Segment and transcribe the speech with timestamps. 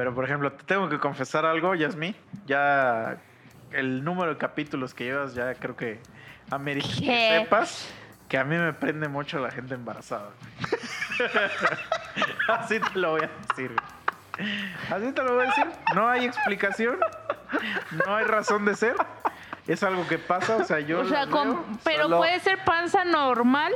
[0.00, 2.16] Pero, por ejemplo, te tengo que confesar algo, Yasmi.
[2.46, 3.18] Ya
[3.70, 6.00] el número de capítulos que llevas, ya creo que
[6.50, 7.92] amerita que sepas
[8.26, 10.30] que a mí me prende mucho la gente embarazada.
[12.48, 13.76] Así te lo voy a decir.
[14.90, 15.66] Así te lo voy a decir.
[15.94, 16.98] No hay explicación.
[18.06, 18.94] No hay razón de ser.
[19.66, 22.40] Es algo que pasa, o sea, yo O sea, las con- veo, pero solo- puede
[22.40, 23.74] ser panza normal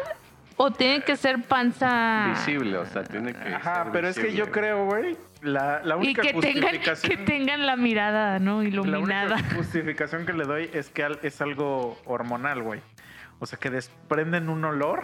[0.56, 3.54] o tiene que ser panza Visible, o sea, tiene que.
[3.54, 7.10] Ajá, ser pero es que yo creo, güey, la, la y única que tengan justificación...
[7.10, 8.62] que tengan la mirada, ¿no?
[8.62, 9.34] La Iluminada.
[9.36, 12.80] única justificación que le doy es que al- es algo hormonal, güey.
[13.40, 15.02] O sea, que desprenden un olor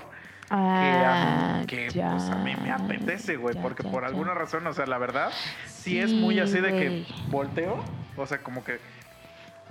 [0.48, 3.54] que, a, Ah, que, ya, pues, a mí me apetece, güey.
[3.60, 4.08] Porque ya, por ya.
[4.08, 5.30] alguna razón, o sea, la verdad,
[5.66, 7.84] sí, es muy así de que volteo.
[8.16, 8.78] O sea, como que...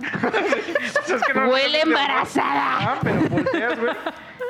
[0.00, 2.92] O sea, es que no- Huele no- embarazada.
[2.92, 3.92] Ah, pero volteas, güey.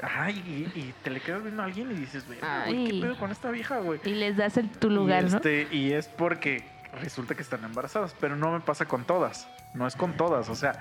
[0.03, 0.43] Ay,
[0.75, 3.51] y, y te le quedas viendo a alguien y dices, güey, ¿qué pedo con esta
[3.51, 4.01] vieja, güey?
[4.05, 5.37] Y les das el, tu lugar, y, ¿no?
[5.37, 6.65] este, y es porque
[7.01, 9.48] resulta que están embarazadas, pero no me pasa con todas.
[9.75, 10.73] No es con todas, o sea,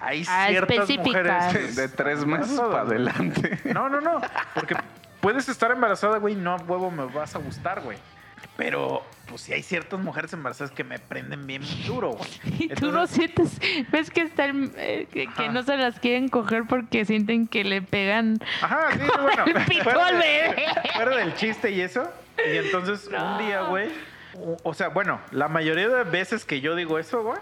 [0.00, 3.58] hay Ah, ciertas mujeres De tres meses para adelante.
[3.74, 4.20] No, no, no,
[4.54, 4.76] porque
[5.20, 7.98] puedes estar embarazada, güey, no a huevo me vas a gustar, güey.
[8.56, 12.30] Pero, pues sí hay ciertas mujeres embarazadas que me prenden bien duro, güey.
[12.58, 17.04] Y tú no sientes, ves que están, eh, que, no se las quieren coger porque
[17.04, 19.44] sienten que le pegan Ajá, sí, bueno.
[19.44, 20.64] el pito fuera al de- bebé.
[20.94, 22.10] Fuera del chiste y eso.
[22.50, 23.90] Y entonces un día, güey.
[24.38, 27.38] o- O sea, bueno, la mayoría de veces que yo digo eso, güey,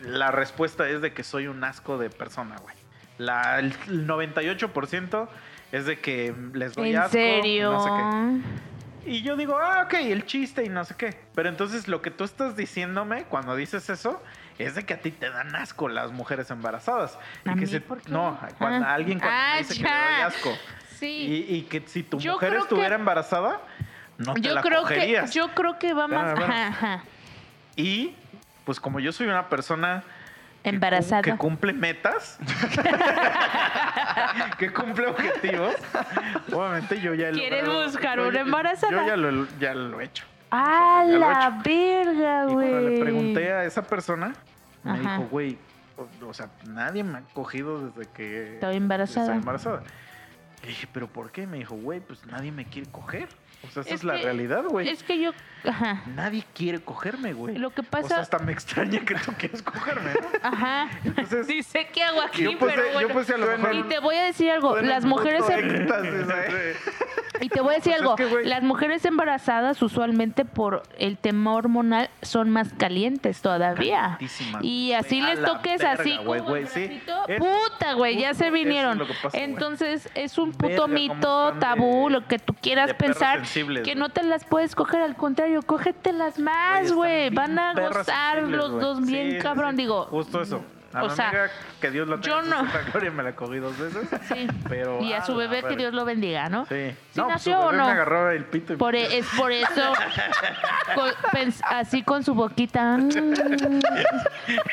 [0.00, 2.74] la respuesta es de que soy un asco de persona, güey.
[3.18, 5.28] La, el 98%
[5.72, 7.12] es de que les doy ¿En asco.
[7.12, 7.72] serio?
[7.72, 8.65] No sé qué.
[9.06, 11.16] Y yo digo, ah, ok, el chiste y no sé qué.
[11.34, 14.22] Pero entonces lo que tú estás diciéndome cuando dices eso
[14.58, 17.16] es de que a ti te dan asco las mujeres embarazadas.
[17.44, 18.10] ¿A y que mí se, por qué?
[18.10, 18.94] No, cuando Ah.
[18.94, 20.52] alguien cuando Ah, me dice que le doy asco.
[20.98, 21.44] Sí.
[21.50, 23.60] Y, y que si tu Yo mujer estuviera que- embarazada,
[24.18, 27.04] no te yo la creo que yo creo que va más ajá, ajá.
[27.76, 28.14] Y
[28.64, 30.02] pues como yo soy una persona
[30.70, 31.22] embarazada.
[31.22, 32.38] que cumple metas,
[34.58, 35.74] que cumple objetivos,
[36.52, 38.92] obviamente yo ya he ¿Quieres buscar una embarazada?
[38.92, 40.24] Yo ya lo, ya lo he hecho.
[40.50, 42.70] ¡Ah, lo he la verga, Y güey!
[42.70, 44.32] cuando le pregunté a esa persona,
[44.84, 45.00] me Ajá.
[45.00, 45.58] dijo, güey,
[45.96, 49.26] o, o sea, nadie me ha cogido desde que Estoy embarazada.
[49.26, 49.82] estoy embarazada.
[50.62, 51.46] Le dije, ¿pero por qué?
[51.46, 53.28] Me dijo, güey, pues nadie me quiere coger.
[53.62, 54.88] O sea, esa es, Es la que- realidad, güey.
[54.88, 55.32] Es que yo,
[55.64, 57.56] ajá, Nadie quiere cogerme, güey.
[57.58, 60.28] Lo que O sea, pasa- hasta me extraña que tú quieras cogerme, ¿no?
[60.42, 60.88] ajá.
[61.04, 62.42] Entonces, Dice, ¿qué hago aquí?
[62.44, 63.08] yo puse, Pero yo bueno.
[63.08, 63.74] puse a lo mejor...
[63.74, 65.88] Y te voy a decir algo, Suena las mujeres em-
[67.40, 68.46] y te voy a decir Pues es algo, que, güey.
[68.46, 74.18] las mujeres embarazadas usualmente por el tema hormonal son más calientes todavía.
[74.62, 76.86] Y así A les toques verga, así güey, como güey, el sí.
[76.86, 79.02] bracito, Es- puta, güey, ya se vinieron.
[79.22, 79.36] pasa.
[79.38, 84.22] Entonces es un puto mito, tabú, lo que tú quieras pensar, sensibles, que no te
[84.22, 87.30] las puedes coger, al contrario, cógetelas más, güey.
[87.30, 89.82] Van a gozar sensibles, los dos bien sí, cabrón, sí.
[89.82, 90.04] digo.
[90.06, 90.62] Justo eso.
[90.96, 93.32] A o mi sea, amiga, que Dios la tenga yo no- su gloria, me la
[93.36, 94.08] cogí dos veces.
[94.28, 94.48] Sí.
[94.68, 95.76] Pero, y a su ah, la bebé que.
[95.76, 96.64] Dios lo bendiga, ¿no?
[96.66, 96.90] Sí.
[97.12, 97.86] ¿Sí no, pues, nació su o no?
[97.86, 99.92] me agarró el pito y Por, e- es por eso,
[100.94, 101.12] con-
[101.68, 102.98] así con su boquita.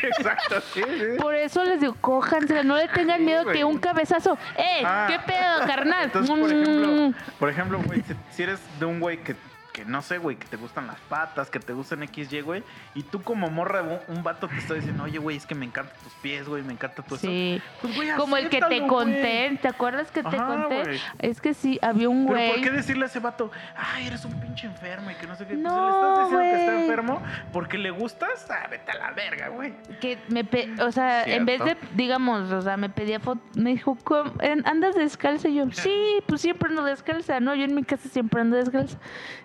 [0.01, 1.05] Exacto, sí, sí.
[1.19, 4.37] Por eso les digo, cójanse, no le tengan miedo que un cabezazo.
[4.57, 4.83] ¡Eh!
[4.85, 5.07] Ah.
[5.09, 6.03] ¿Qué pedo, carnal?
[6.05, 6.51] Entonces, por Mm.
[6.61, 9.35] ejemplo, por ejemplo, güey, si eres de un güey que,
[9.73, 12.63] que no sé, güey, que te gustan las patas, que te gustan XY, güey,
[12.93, 15.95] y tú como morra, un, vato te está diciendo, oye, güey, es que me encantan
[16.03, 17.25] tus pies, güey, me encanta tu eso.
[17.27, 17.59] Sí.
[17.81, 19.57] Pues, güey, Como el que te conté, güey.
[19.57, 20.83] ¿te acuerdas que te conté?
[20.83, 20.99] güey.
[21.19, 22.61] Es que sí, había un Pero ¿por güey.
[22.61, 25.55] qué decirle a ese vato, ay, eres un pinche enfermo y que no sé qué?
[25.55, 26.83] Pues No, le estás diciendo que está güey.
[26.83, 29.73] enfermo porque le gustas, ah, vete a la verga, güey.
[29.99, 33.71] que me pe- o sea, en vez de, digamos, o sea, me pedía foto, me
[33.71, 34.31] dijo, "¿Cómo?
[34.39, 35.47] ¿En- ¿andas descalza?
[35.49, 37.55] Y yo, sí, pues siempre ando descalza, ¿no?
[37.55, 38.97] Yo en mi casa siempre ando descalza.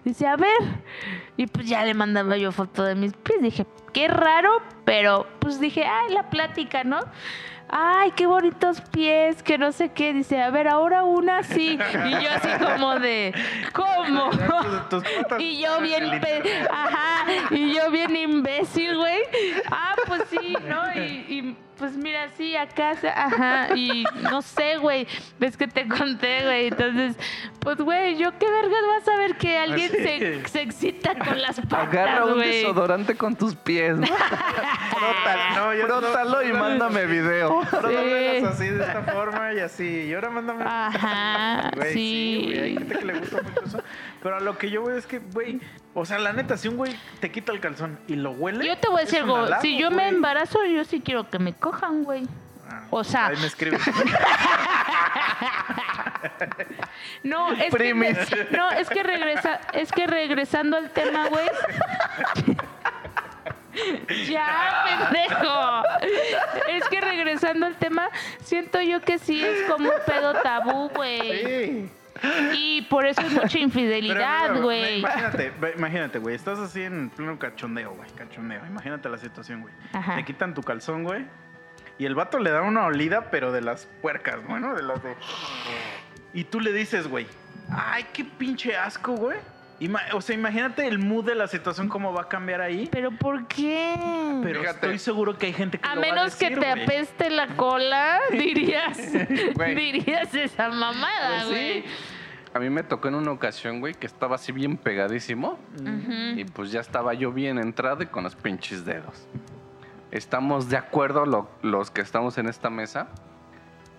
[0.04, 0.60] Dice, a ver.
[1.36, 3.40] Y pues ya le mandaba yo foto de mis pies.
[3.40, 7.00] Dije, qué raro, pero pues dije, ay, la plática, ¿no?
[7.70, 10.14] Ay, qué bonitos pies, que no sé qué.
[10.14, 11.78] Dice, a ver, ahora una sí.
[12.06, 13.34] Y yo así como de,
[13.72, 14.30] ¿cómo?
[15.38, 16.04] Y yo bien,
[16.70, 19.20] ajá, y yo bien imbécil, güey.
[19.70, 20.94] Ah, pues sí, ¿no?
[20.94, 25.06] Y, y, pues mira, sí, acá, ajá, y no sé, güey,
[25.38, 26.66] ves que te conté, güey.
[26.68, 27.16] Entonces,
[27.60, 31.58] pues, güey, yo qué vergas vas a ver que alguien se, se excita con las
[31.58, 31.88] Agarra
[32.20, 32.62] patas, un güey.
[32.62, 33.96] desodorante con tus pies.
[33.96, 34.06] ¿no?
[34.90, 37.62] Frótalo, no, Frótalo y no, no, mándame video.
[37.62, 39.84] Frótamelas así, de esta forma y así.
[40.08, 40.64] Y ahora mándame.
[40.66, 42.42] Ajá, sí.
[42.46, 43.82] güey, hay gente que le gusta mucho eso.
[44.22, 45.60] Pero a lo que yo voy es que, güey,
[45.94, 48.66] o sea, la neta, si un güey te quita el calzón y lo huele.
[48.66, 51.38] Yo te voy a decir algo, halago, si yo me embarazo, yo sí quiero que
[51.38, 52.26] me cojan, güey.
[52.70, 53.80] Ah, O sea, Ahí me escribes.
[57.22, 58.16] No, es Primis.
[58.28, 61.46] que no, es que regresa, es que regresando al tema, güey.
[64.28, 65.82] Ya, pendejo.
[66.68, 68.08] Es que regresando al tema,
[68.42, 71.20] siento yo que sí es como un pedo tabú, güey.
[71.44, 71.90] Sí.
[72.54, 75.00] Y por eso es mucha infidelidad, güey.
[75.00, 76.34] Imagínate, imagínate, güey.
[76.34, 78.10] Estás así en pleno cachondeo, güey.
[78.10, 78.64] Cachondeo.
[78.66, 79.74] Imagínate la situación, güey.
[80.16, 81.26] Te quitan tu calzón, güey.
[81.98, 85.16] Y el vato le da una olida, pero de las puercas, bueno, de las de.
[86.32, 87.26] Y tú le dices, güey.
[87.70, 89.38] Ay, qué pinche asco, güey.
[89.80, 92.88] Ima- o sea, imagínate el mood de la situación, cómo va a cambiar ahí.
[92.90, 93.94] Pero ¿por qué?
[94.42, 94.86] Pero Fíjate.
[94.86, 96.82] estoy seguro que hay gente que A lo va a menos que decir, te güey.
[96.84, 98.98] apeste la cola, dirías,
[99.54, 99.74] Güey.
[99.76, 101.82] dirías esa mamada, Pues güey.
[101.82, 101.88] sí.
[102.54, 105.58] A mí me tocó en una ocasión, güey, que estaba así bien pegadísimo.
[105.80, 106.12] Ujú.
[106.40, 109.28] Y pues ya estaba yo bien entrado y con los pinches dedos.
[110.10, 113.08] Estamos de acuerdo lo- los que estamos en esta mesa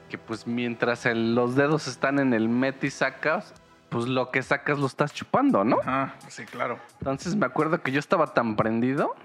[0.09, 3.53] que pues mientras el- los dedos están en el met y sacas,
[3.89, 5.79] pues lo que sacas lo estás chupando, ¿no?
[5.81, 6.79] Ajá, sí, claro.
[6.99, 9.15] Entonces me acuerdo que yo estaba tan prendido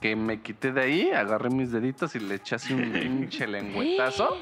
[0.00, 4.36] que me quité de ahí, agarré mis deditos y le eché así un pinche lengüetazo.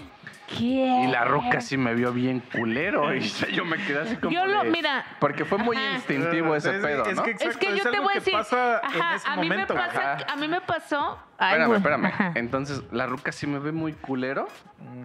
[0.47, 0.65] ¿Qué?
[1.05, 3.15] Y la roca sí me vio bien culero.
[3.15, 3.21] Y
[3.55, 4.31] yo me quedé así como.
[4.31, 5.05] Yo lo- de- mira.
[5.19, 5.95] Porque fue muy Ajá.
[5.95, 7.23] instintivo ese Es- pedo, es ¿no?
[7.23, 9.49] que Es exacto, que yo te voy a decir, pasa en ajá, ese a mí
[9.49, 9.91] momento, me güey.
[9.93, 10.33] pasa, Ajá.
[10.33, 12.05] a mí me pasó, ay, Espérame, espérame.
[12.07, 12.33] ajá.
[12.35, 14.47] Entonces, la ruca sí me ve muy culero.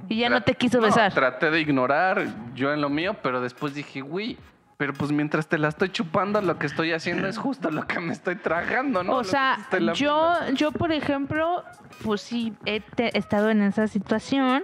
[0.10, 1.14] y ya no te quiso No, besar.
[1.14, 4.38] traté de ignorar yo en lo mío, pero después dije, güey,
[4.80, 8.00] pero pues mientras te la estoy chupando, lo que estoy haciendo es justo lo que
[8.00, 9.16] me estoy tragando, ¿no?
[9.16, 9.58] o Lo sea,
[9.94, 11.66] yo, yo por ejemplo,
[12.02, 14.64] pues sí, he te- estado en esa situación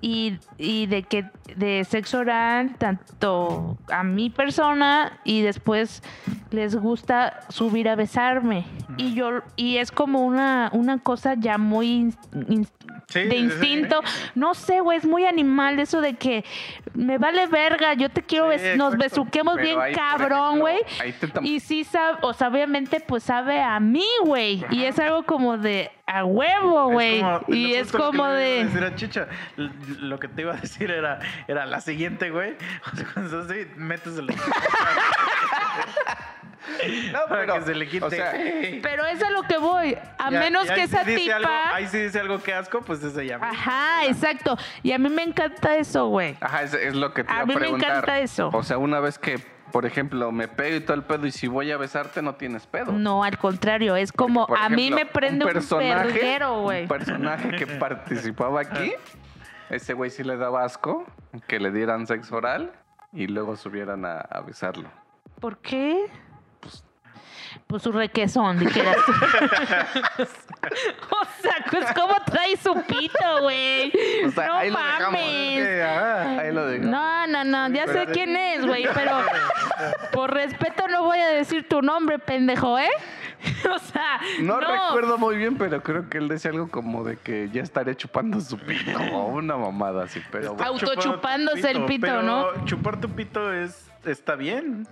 [0.00, 1.24] y, y de que
[1.56, 6.02] de sexo oral, tanto a mi persona y después
[6.50, 8.64] les gusta subir a besarme.
[8.96, 12.12] Y yo, y es como una, una cosa ya muy
[13.08, 13.36] Sí, de sí.
[13.36, 14.00] instinto.
[14.34, 16.44] No sé, güey, es muy animal eso de que
[16.94, 20.78] me vale verga, yo te quiero, Sí, bes- nos besuquemos Pero bien ahí, cabrón, güey.
[21.00, 24.64] ahí te tam- Y sí sabe, o sea, obviamente pues sabe a mí, güey.
[24.70, 27.22] Y es algo como de a huevo, güey.
[27.48, 28.64] Y es justo lo que como de...
[28.64, 29.26] decir a Chicha.
[29.56, 31.18] Lo que te iba a decir era,
[31.48, 32.56] era la siguiente, güey.
[32.92, 34.26] O sea, cuando así, metes el
[37.12, 38.04] No, para pero, que se le quite.
[38.04, 38.32] o sea,
[38.82, 39.96] Pero es a lo que voy.
[40.18, 41.36] A Ya- menos ya que sí esa dice tipa...
[41.36, 43.38] algo- ahí sí dice algo que asco, pues ese ya.
[43.40, 44.56] Ajá, exacto.
[44.82, 46.36] Y a mí me encanta eso, güey.
[46.40, 48.50] Ajá, es, es lo que te A iba a mí me encanta eso.
[48.52, 49.38] O sea, una vez que,
[49.76, 52.66] por ejemplo, me pego y todo el pedo y si voy a besarte no tienes
[52.66, 52.92] pedo.
[52.92, 56.82] No, al contrario, es como a mí me prende un, personaje- güey.
[56.84, 58.94] Un personaje que participaba aquí,
[59.68, 61.04] ese güey sí le daba asco
[61.46, 62.72] que le dieran sexo oral
[63.12, 64.88] y luego subieran a, a besarlo.
[65.40, 66.06] ¿Por qué?
[67.66, 69.12] Pues su requesón, dijeras tú.
[70.22, 73.92] o sea, pues cómo trae su pito, güey.
[74.24, 75.02] O sea, no ahí lo dejamos.
[75.10, 75.82] mames.
[75.82, 76.38] Ah.
[76.40, 76.84] Ahí lo digo.
[76.84, 79.18] No, no, no, ya sé quién es, güey, pero
[80.12, 82.90] por respeto no voy a decir tu nombre, pendejo, ¿eh?
[83.74, 87.16] o sea, No, no, recuerdo muy bien, pero creo que él decía algo como de
[87.16, 90.70] que ya estaría chupando su pito o una mamada así, pero bueno.
[90.70, 92.64] Autochupándose el pito, pero ¿no?
[92.64, 94.86] Chupar tu pito es está bien.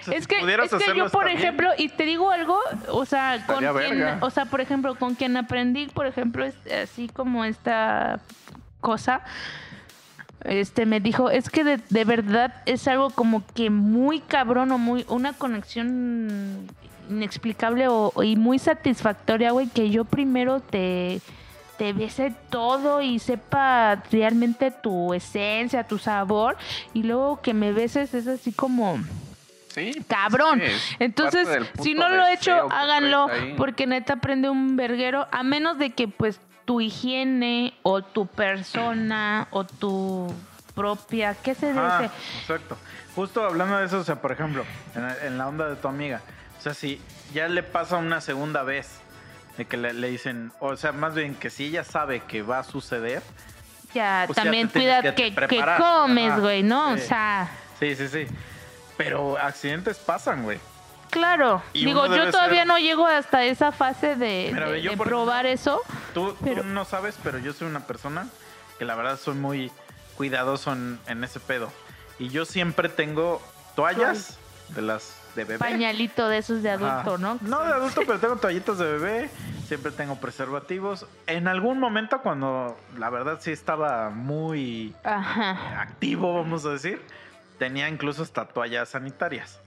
[0.00, 1.36] O sea, Es que, es que yo, por bien.
[1.36, 2.58] ejemplo, y te digo algo,
[2.88, 7.08] o sea, con quien, o sea, por ejemplo, con quien aprendí, por ejemplo, es así
[7.08, 8.20] como esta
[8.80, 9.22] cosa,
[10.44, 14.78] este me dijo, es que de, de verdad es algo como que muy cabrón o
[14.78, 16.66] muy, una conexión
[17.10, 21.20] inexplicable o, y muy satisfactoria, güey, que yo primero te
[21.80, 26.58] te bese todo y sepa realmente tu esencia, tu sabor,
[26.92, 28.98] y luego que me beses es así como
[29.68, 30.60] Sí, cabrón.
[30.60, 31.48] sí, es Entonces,
[31.80, 36.06] si no lo he hecho, háganlo, porque neta prende un verguero, a menos de que
[36.06, 40.30] pues tu higiene o tu persona o tu
[40.74, 42.10] propia, ¿qué se dice?
[42.42, 42.76] exacto.
[43.16, 46.20] Justo hablando de eso, o sea, por ejemplo, en, en la onda de tu amiga,
[46.58, 47.00] o sea, si
[47.32, 48.99] ya le pasa una segunda vez
[49.60, 52.60] de que le, le dicen, o sea, más bien que si ella sabe que va
[52.60, 53.22] a suceder,
[53.92, 56.92] Ya, Pues también cuida que que, comes, güey, ¿no?
[56.92, 58.26] O sea, sí, sí, sí.
[58.96, 60.58] Pero accidentes pasan, güey.
[61.10, 61.60] claro.
[61.74, 64.92] Y Digo, yo todavía ser- no llego hasta esa fase de, Mira, de- ve, yo
[64.92, 65.82] de por probar eso.
[66.14, 68.28] Tú, tú no sabes, pero yo soy una persona
[68.78, 69.70] que la verdad soy muy
[70.16, 71.70] cuidadoso en, en ese pedo.
[72.18, 73.42] Y yo siempre tengo
[73.76, 74.38] toallas
[74.68, 75.58] de las de bebé.
[75.58, 77.00] Pañalito de esos de Ajá.
[77.00, 77.38] adulto, ¿no?
[77.42, 79.30] No de adulto, pero tengo toallitas de bebé.
[79.66, 81.06] Siempre tengo preservativos.
[81.26, 85.80] En algún momento, cuando la verdad sí estaba muy Ajá.
[85.80, 87.00] activo, vamos a decir,
[87.58, 89.60] tenía incluso hasta toallas sanitarias.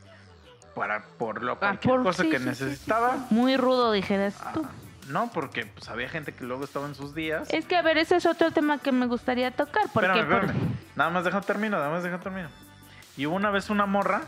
[0.75, 3.17] Para, por lo, cualquier Ah, por- cosa sí, que sí, sí, necesitaba.
[3.29, 4.65] Muy rudo, dijeras tú.
[5.07, 7.47] No, porque pues había gente que luego estaba en sus días.
[7.51, 9.83] Es que, a ver, ese es otro tema que me gustaría tocar.
[9.93, 10.73] Porque Espérame, por- espérame.
[10.95, 12.49] Nada más deja termino, nada más deja termino.
[13.15, 14.21] Y hubo una vez una morra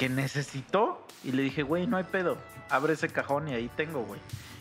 [0.00, 2.38] que necesitó Y le dije, güey, no hay pedo.
[2.70, 4.18] Abre ese cajón y ahí tengo, güey.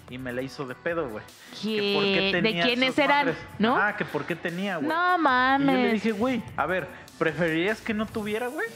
[0.09, 1.23] Y me la hizo de pedo, güey.
[1.61, 3.27] Que por qué ¿De quiénes eran?
[3.27, 3.37] madres.
[3.57, 3.77] ¿No?
[3.77, 4.89] Ah, que por qué tenía, güey.
[4.89, 5.93] No Y yo le mames.
[5.93, 8.67] dije, güey, a ver, ¿preferirías que no tuviera, güey?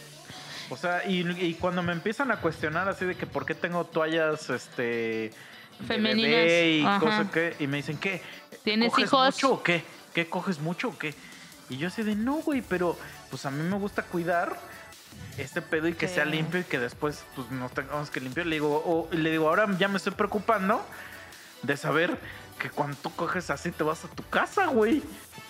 [0.70, 3.84] O sea, y, y cuando me empiezan a cuestionar así de que por qué tengo
[3.84, 4.84] toallas, este...
[4.84, 5.34] de
[5.86, 7.00] Femeninas, bebé y ajá.
[7.00, 7.56] cosas que...
[7.60, 8.22] Y me dicen, ¿qué?
[8.64, 9.36] ¿Tienes ¿Coges hijos?
[9.36, 9.84] mucho o qué?
[10.14, 11.14] ¿Qué coges mucho o qué?
[11.70, 12.96] Y yo así de, no, güey, pero
[13.30, 14.56] pues a mí me gusta cuidar
[15.38, 16.16] este pedo y que Sí.
[16.16, 18.46] sea limpio y que después pues nos tengamos que limpiar.
[18.48, 20.86] Le digo, o- le digo, ahora ya me estoy preocupando
[21.62, 22.18] de saber
[22.60, 25.02] que cuando tú coges así te vas a tu casa, güey.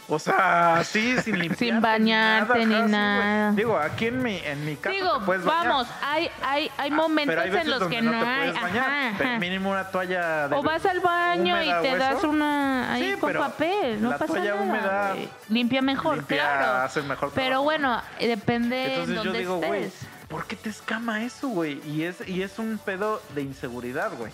[0.09, 1.57] O sea, así, sin limpiar.
[1.59, 3.51] Sin bañarte ni nada.
[3.53, 5.67] Digo, aquí en mi, en mi casa Digo, te puedes bañar.
[5.67, 8.51] vamos, hay, hay, hay Ah, momentos pero hay en los donde que no, te hay.
[8.51, 8.65] bañar.
[8.89, 9.39] ajá, pero ajá.
[9.39, 13.29] mínimo una toalla de O vas al baño y te das una ahí Sí, con
[13.29, 14.61] pero papel, no la pasa toalla nada.
[14.63, 15.15] húmeda.
[15.49, 16.83] Limpia mejor, limpia, claro.
[16.83, 17.63] hace mejor Pero trabajo.
[17.63, 20.07] bueno, eh, depende Entonces en yo dónde digo, güey, estés.
[20.27, 21.79] ¿por qué te escama eso, güey?
[21.89, 24.31] Y es, y es un pedo de inseguridad, güey.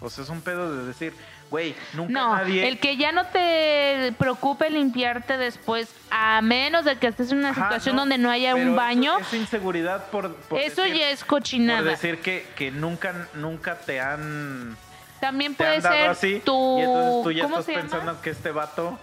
[0.00, 1.12] O sea, es un pedo de decir,
[1.50, 2.68] güey, nunca No, nadie...
[2.68, 7.50] el que ya no te preocupe limpiarte después, a menos de que estés en una
[7.50, 10.96] Ajá, situación no, donde no haya un eso- baño, Es, inseguridad por, por eso decir,
[10.98, 11.82] ya es por cochinada.
[11.90, 14.76] decir que, que nunca, nunca te han,
[15.20, 16.42] También te puede han dado ser así.
[16.44, 16.78] tu...
[16.78, 17.88] y entonces tú ya ¿Cómo estás llama?
[17.88, 18.98] pensando que este vato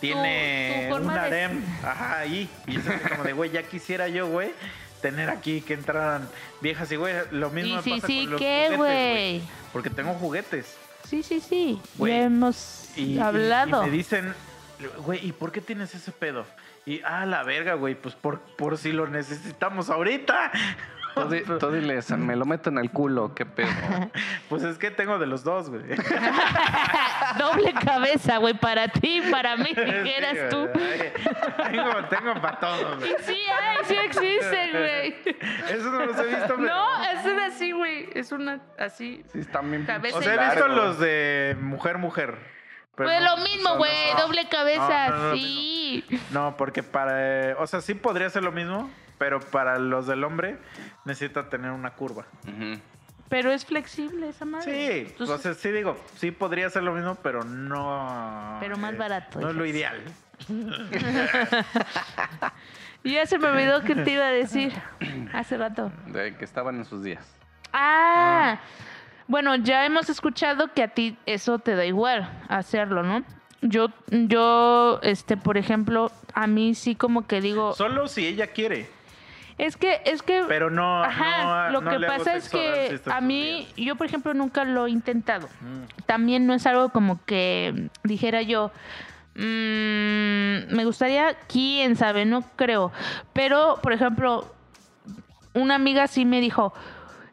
[0.00, 1.64] tiene tu un de- harem.
[1.84, 2.48] Ajá, ahí.
[2.66, 4.52] Y es como de, güey, ya quisiera yo, güey,
[5.02, 6.28] tener aquí que entraran
[6.60, 9.42] viejas y, güey, lo mismo Y sí, pasa sí, con los ¿qué, juguetes, güey?
[9.72, 10.76] Porque tengo juguetes.
[11.10, 11.80] Sí, sí, sí.
[11.98, 13.82] Ya hemos Y, y- hablado.
[13.82, 14.32] y me dicen,
[15.04, 16.46] güey, ¿y por qué tienes ese pedo?
[16.86, 20.52] Y, ah, la verga, güey, pues por, por si lo necesitamos ahorita.
[21.14, 23.68] Tú, di- tú diles, me lo meto en el culo, qué pedo.
[24.48, 25.82] Pues es que tengo de los dos, güey.
[27.38, 30.50] Doble cabeza, güey, para ti, para mí, Sí, dijeras güey.
[30.50, 30.68] tú.
[31.70, 33.14] Tengo, tengo para todos, güey.
[33.22, 35.14] Sí, ay, sí existe, güey.
[35.70, 36.58] Eso no los he visto, pero...
[36.58, 38.08] No, es una así, güey.
[38.14, 39.22] Es una así.
[39.32, 42.38] Sí, están bien Cabeza O sea, he visto los de mujer, mujer.
[42.96, 43.92] pero Pues no- lo mismo, güey.
[44.14, 44.20] no.
[44.22, 46.04] Doble cabeza, No, no, no, sí.
[46.32, 47.50] No, porque para...
[47.50, 48.90] eh, O sea, sí podría ser lo mismo,
[49.20, 50.56] pero para los del hombre
[51.04, 52.24] necesita tener una curva.
[53.28, 54.64] Pero es flexible esa madre.
[54.64, 58.56] Sí, Entonces, o sea, sí digo, sí podría ser lo mismo, pero no...
[58.60, 60.00] Pero más eh, barato, No es lo ideal.
[63.04, 64.72] y ya se me olvidó que te iba a decir
[65.34, 65.92] hace rato.
[66.06, 67.22] De que estaban en sus días.
[67.74, 68.58] Ah,
[69.28, 73.22] bueno, ya hemos escuchado que a ti eso te da igual hacerlo, ¿no?
[73.60, 78.88] Yo, yo, este, por ejemplo, a mí sí como que digo, Solo si ella quiere,
[79.66, 81.02] es que, es que, pero no...
[81.04, 83.74] ajá, no- lo no que pasa es que a mí, días.
[83.76, 85.48] yo por ejemplo nunca lo he intentado.
[85.60, 86.04] Mm.
[86.06, 88.70] También no es algo como que dijera yo,
[89.34, 92.92] mm, me gustaría, quién sabe, no creo.
[93.32, 94.52] Pero, por ejemplo,
[95.54, 96.72] una amiga sí me dijo,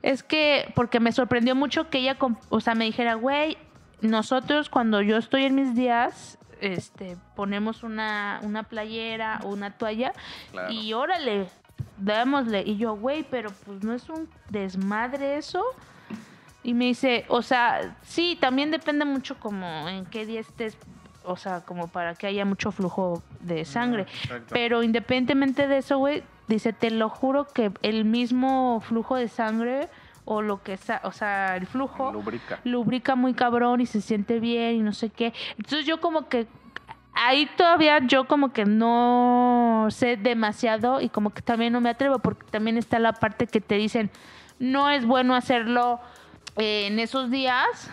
[0.01, 2.17] es que, porque me sorprendió mucho que ella,
[2.49, 3.57] o sea, me dijera, güey,
[4.01, 10.11] nosotros cuando yo estoy en mis días, este, ponemos una, una playera o una toalla
[10.51, 10.71] Claro.
[10.73, 11.47] y órale,
[11.97, 12.63] dámosle.
[12.65, 15.63] Y yo, güey, pero pues no es un desmadre eso.
[16.63, 20.77] Y me dice, o sea, sí, también depende mucho como en qué día estés,
[21.23, 24.03] o sea, como para que haya mucho flujo de sangre.
[24.03, 24.53] exacto.
[24.53, 29.87] Pero independientemente de eso, güey, dice, te lo juro que el mismo flujo de sangre
[30.25, 32.59] o lo que sea, o sea, el flujo Lubrica.
[32.65, 35.33] lubrica muy cabrón y se siente bien y no sé qué.
[35.57, 36.47] Entonces yo como que
[37.17, 42.19] ahí todavía yo como que no sé demasiado y como que también no me atrevo
[42.19, 44.09] porque también está la parte que te dicen
[44.59, 45.99] no es bueno hacerlo
[46.57, 47.89] eh, en esos días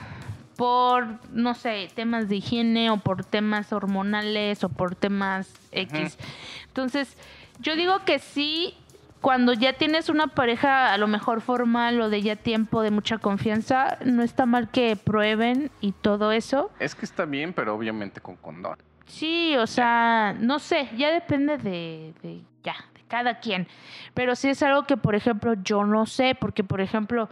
[0.57, 6.17] por, no sé, temas de higiene o por temas hormonales o por temas X.
[6.69, 7.17] Entonces,
[7.59, 8.75] yo digo que sí,
[9.21, 13.19] cuando ya tienes una pareja a lo mejor formal o de ya tiempo, de mucha
[13.19, 16.71] confianza, no está mal que prueben y todo eso.
[16.79, 18.79] Es que está bien, pero obviamente con condón.
[19.07, 23.69] Sí, o sea, no sé, ya depende de, de ya, de cada quien.
[24.15, 27.29] Pero sí es algo que, por ejemplo, yo no sé, porque, por ejemplo,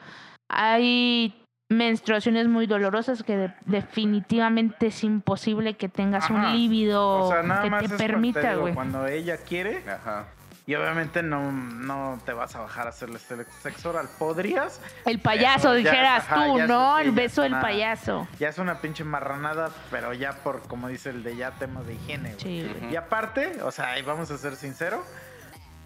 [0.50, 1.34] hay
[1.70, 6.34] menstruaciones muy dolorosas que de- definitivamente es imposible que tengas Ajá.
[6.34, 8.74] un líbido O sea, que te permita, güey.
[8.74, 10.26] Cuando ella quiere, Ajá.
[10.72, 13.18] Y obviamente no, no te vas a bajar a hacerle
[13.62, 14.08] sexo oral.
[14.18, 14.80] ¿Podrías?
[15.04, 16.98] El payaso, ya- dijeras ajá, tú, es- ¿no?
[16.98, 18.26] El beso es del payaso.
[18.38, 21.94] Ya es una pinche marranada, pero ya por, como dice el de ya, temas de
[21.94, 22.34] higiene.
[22.38, 22.70] Sí.
[22.90, 25.04] Y aparte, o sea, y vamos a ser sinceros,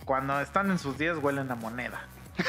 [0.04, 2.00] cuando están en sus días huelen a moneda.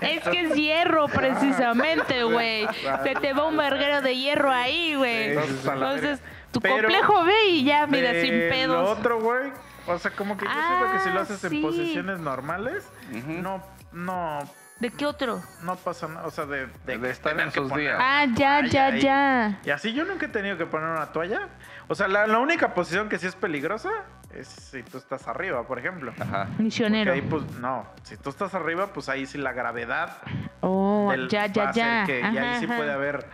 [0.00, 2.66] Es que es hierro, precisamente, güey.
[3.04, 5.32] Se te va un verguero de hierro ahí, güey.
[5.36, 8.98] Entonces, tu complejo ve y ya, mira, sin Lo pedos.
[8.98, 9.52] otro, güey,
[9.86, 11.56] o sea, como que yo siento que si lo Ah, haces sí.
[11.56, 12.84] en posiciones normales,
[13.26, 13.62] no,
[13.92, 14.38] no,
[14.80, 15.40] ¿De qué otro?
[15.62, 17.98] No pasa nada, o sea, de, De estar en sus poner días.
[18.02, 19.60] Ah, ya, ya, ya.
[19.64, 21.50] Y así yo nunca he tenido que poner una toalla.
[21.86, 23.90] O sea, la, la única posición que sí es peligrosa
[24.34, 26.12] es si tú estás arriba, por ejemplo.
[26.18, 26.46] Ajá.
[26.48, 27.12] Porque Misionero.
[27.12, 27.86] ahí, pues, no.
[28.02, 30.16] Si tú estás arriba, pues ahí sí la gravedad
[30.62, 32.04] Oh, del- ya, va ya, a ya.
[32.04, 33.24] que- y Ajá, ahí sí puede haber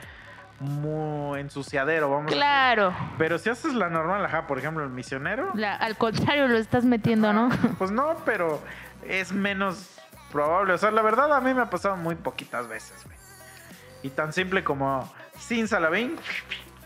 [0.61, 2.35] muy ensuciadero, vamos a.
[2.35, 2.95] Claro.
[3.17, 6.85] Pero si haces la normal, ajá, por ejemplo, el misionero, La- al contrario, lo estás
[6.85, 7.49] metiendo, ¿no?
[7.79, 8.63] pues no, pero
[9.07, 9.91] es menos
[10.33, 10.75] probable.
[10.75, 13.17] O sea, la verdad a mí me ha pasado muy poquitas veces, güey.
[14.03, 16.17] Y tan simple como sin salabín.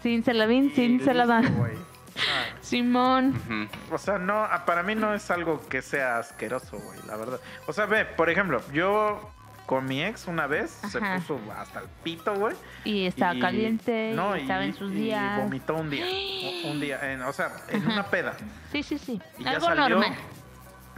[0.03, 1.77] Sin Saladín, y sin güey.
[2.17, 3.69] Ah, Simón.
[3.91, 7.39] O sea, no, para mí no es algo que sea asqueroso, güey, la verdad.
[7.67, 9.31] O sea, ve, por ejemplo, yo
[9.67, 12.55] con mi ex una vez se puso hasta el pito, güey.
[12.85, 15.39] Y estaba y- caliente, no, y estaba en sus y días.
[15.39, 16.05] vomitó un día.
[16.65, 17.93] Un día, en- o sea, en Ajá.
[17.93, 18.35] una peda.
[18.71, 19.21] Sí, sí, sí.
[19.39, 19.89] Y ya salió.
[19.89, 20.15] normal.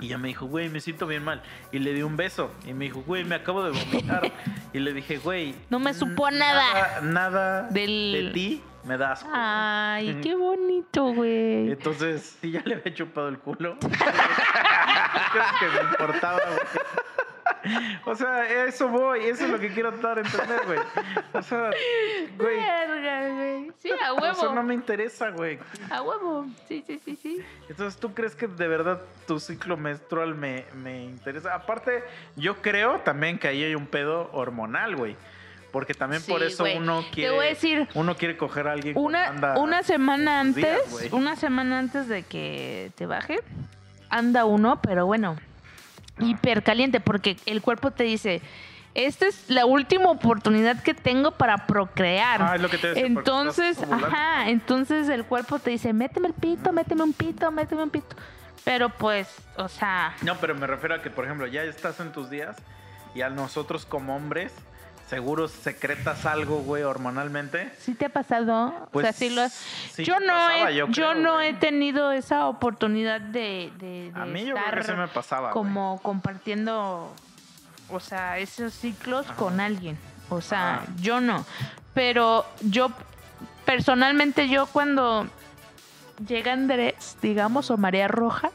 [0.01, 1.41] Y ya me dijo, güey, me siento bien mal.
[1.73, 2.53] Y le di un beso.
[2.67, 4.33] Y me dijo, güey, me acabo de vomitar.
[4.73, 5.55] y le dije, güey.
[5.71, 9.31] No me supo nada Nada del- de ti me da asco.
[9.33, 11.71] Ay, qué bonito, güey.
[11.71, 13.79] Entonces, sí, ya le había chupado el culo.
[15.33, 16.59] Creo que me importaba, güey.
[18.05, 20.79] O sea, eso voy, eso es lo que quiero dar a entender, güey.
[21.33, 21.71] O sea,
[22.39, 22.57] güey.
[22.57, 23.73] Verga, güey.
[23.79, 24.55] Sí, a sea, huevo.
[24.55, 25.59] no me interesa, güey.
[25.91, 26.47] A huevo.
[26.69, 27.41] Sí, sí, sí, sí.
[27.69, 31.55] Entonces, ¿tú crees que de verdad tu ciclo menstrual me, me interesa?
[31.55, 32.05] Aparte,
[32.37, 35.17] yo creo también que ahí hay un pedo hormonal, güey.
[35.73, 37.35] Porque también por eso uno Te quiere.
[37.35, 41.35] voy a decir, Uno quiere coger a alguien Una, anda una semana días, antes, una
[41.35, 43.41] semana antes de que te baje,
[44.09, 45.35] anda uno, pero bueno,
[46.19, 48.41] hiper caliente, porque el cuerpo te dice,
[48.95, 52.41] esta es la última oportunidad que tengo para procrear.
[52.43, 56.35] Ah, es lo que te decía, entonces, ajá, entonces el cuerpo te dice, méteme el
[56.35, 58.15] pito, méteme un pito, méteme un pito.
[58.65, 62.13] Pero pues, o sea, No, pero me refiero a que, por ejemplo, ya estás en
[62.13, 62.57] tus días
[63.15, 64.55] y a nosotros como hombres,
[65.09, 67.71] seguro secretas algo, güey, hormonalmente.
[67.79, 68.89] ¿sí te ha pasado?
[68.91, 71.49] Pues, o sea, sí lo sí yo no pasaba, he, yo no güey.
[71.49, 75.09] he tenido esa oportunidad de, de, de A mí yo creo estar que sí me
[75.09, 75.53] pasaba.
[75.53, 75.63] güey.
[75.65, 77.13] como compartiendo,
[77.91, 79.99] o sea, esos ciclos con alguien.
[80.31, 80.87] O sea, Ajá.
[81.01, 81.45] yo no.
[81.93, 82.91] Pero yo,
[83.67, 85.27] personalmente, yo cuando
[86.27, 88.51] llega Andrés, digamos, o María Roja,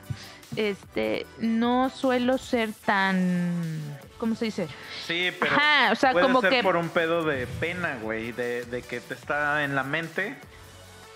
[0.55, 4.67] este, no suelo ser tan, ¿cómo se dice?
[5.07, 8.31] Sí, pero Ajá, o sea, puede como ser que- por un pedo de pena, güey,
[8.33, 10.35] de, de que te está en la mente,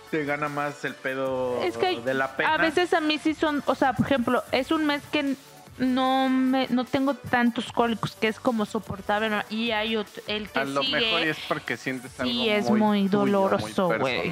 [0.10, 2.54] te gana más el pedo Es que de la pena.
[2.54, 5.36] a veces a mí sí son, o sea, por ejemplo, es un mes que
[5.80, 9.42] no me no tengo tantos cólicos, que es como soportable, ¿no?
[9.50, 12.70] y hay otro, el que A lo sigue mejor es porque sientes sí algo es
[12.70, 14.32] muy, muy doloroso, muy güey.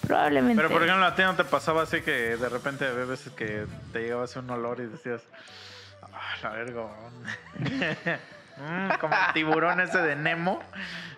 [0.00, 0.56] probablemente.
[0.56, 3.66] Pero por ejemplo, a ti no te pasaba así que de repente había veces que
[3.92, 5.22] te llegaba así un olor y decías,
[6.44, 6.86] ah, la verga.
[8.56, 10.60] Mm, como el tiburón ese de Nemo,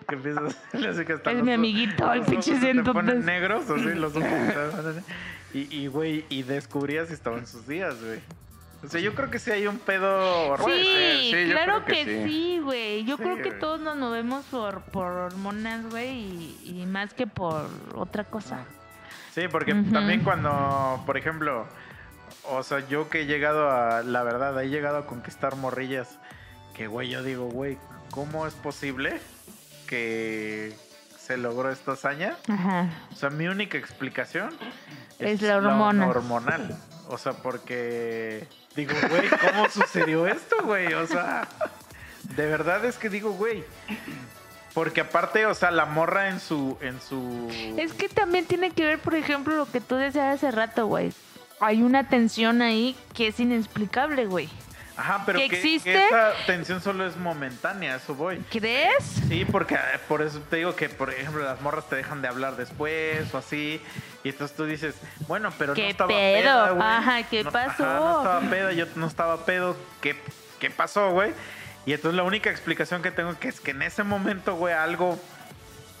[0.07, 4.15] que empiezas así que Es los mi amiguito, el pinche ciento ponen negros, así los
[4.15, 4.29] ojos.
[5.53, 8.19] y, y, güey, y descubrías si estaban en sus días, güey.
[8.83, 10.77] O sea, yo creo que sí hay un pedo hormonal.
[10.83, 12.29] Sí, claro creo que que, sí.
[12.29, 13.05] sí, güey.
[13.05, 16.09] Yo Sí, creo que todos nos movemos por, por hormonas, güey,
[16.63, 18.65] y, y más que por otra cosa.
[19.33, 21.67] Sí, porque también cuando, por ejemplo,
[22.49, 26.17] o sea, yo que he llegado a, la verdad, he llegado a conquistar morrillas,
[26.73, 27.77] que güey, yo digo, güey,
[28.11, 29.19] ¿cómo es posible
[29.87, 30.75] que
[31.17, 32.35] se logró esta hazaña?
[32.47, 32.89] Ajá.
[33.11, 34.51] O sea, mi única explicación
[35.19, 36.07] Es la hormona.
[36.07, 36.77] hormonal.
[37.09, 40.93] O sea, porque digo, güey, ¿cómo sucedió esto, güey?
[40.93, 41.47] O sea,
[42.35, 43.63] de verdad es que digo, güey.
[44.73, 47.49] Porque aparte, o sea, la morra en su, en su.
[47.77, 51.11] Es que también tiene que ver, por ejemplo, lo que tú decías hace rato, güey.
[51.59, 54.49] Hay una tensión ahí que es inexplicable, güey.
[54.95, 58.37] Ajá, pero que que, existe- que esa tensión solo es momentánea, eso voy.
[58.51, 59.03] ¿Crees?
[59.27, 62.27] Sí, porque eh, por eso te digo que, por ejemplo, las morras te dejan de
[62.27, 63.79] hablar después o así.
[64.23, 64.95] Y entonces tú dices,
[65.27, 66.41] bueno, pero ¿Qué no estaba pedo?
[66.41, 66.87] peda, güey.
[66.87, 67.83] Ajá, ¿qué No- pasó?
[67.85, 69.77] no estaba peda, yo no estaba pedo.
[70.01, 70.15] ¿Qué,
[70.59, 71.31] qué pasó, güey?
[71.85, 75.19] Y entonces la única explicación que tengo que es que en ese momento, güey, algo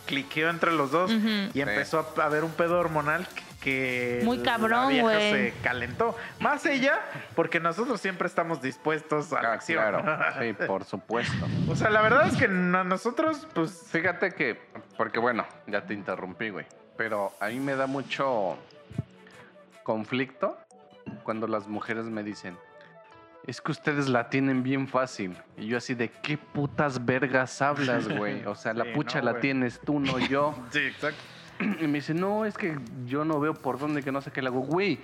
[0.07, 1.11] cliqueó entre los dos
[1.53, 5.31] y empezó a haber un pedo hormonal que, que Muy cabrón, la vieja güey.
[5.31, 6.15] se calentó.
[6.39, 7.01] Más ella,
[7.35, 9.83] porque nosotros siempre estamos dispuestos a la Ah, acción.
[9.83, 11.45] claro, sí, por supuesto.
[11.69, 14.57] O sea, la verdad es que no- nosotros, pues, Fíjate que,
[14.95, 16.65] porque bueno, ya te interrumpí, güey.
[16.95, 18.57] Pero a mí me da mucho
[19.83, 20.57] conflicto
[21.23, 22.57] cuando las mujeres me dicen,
[23.45, 25.37] es que ustedes la tienen bien fácil.
[25.57, 28.43] Y yo así de, ¿qué putas vergas hablas, güey?
[28.47, 30.55] O sea, la Sí, pucha no, la tienes tú, no yo.
[30.71, 31.19] sí, exacto.
[31.81, 34.41] Y me dice, no, es que yo no veo por dónde que no sé qué
[34.41, 34.59] le hago.
[34.61, 34.99] Güey,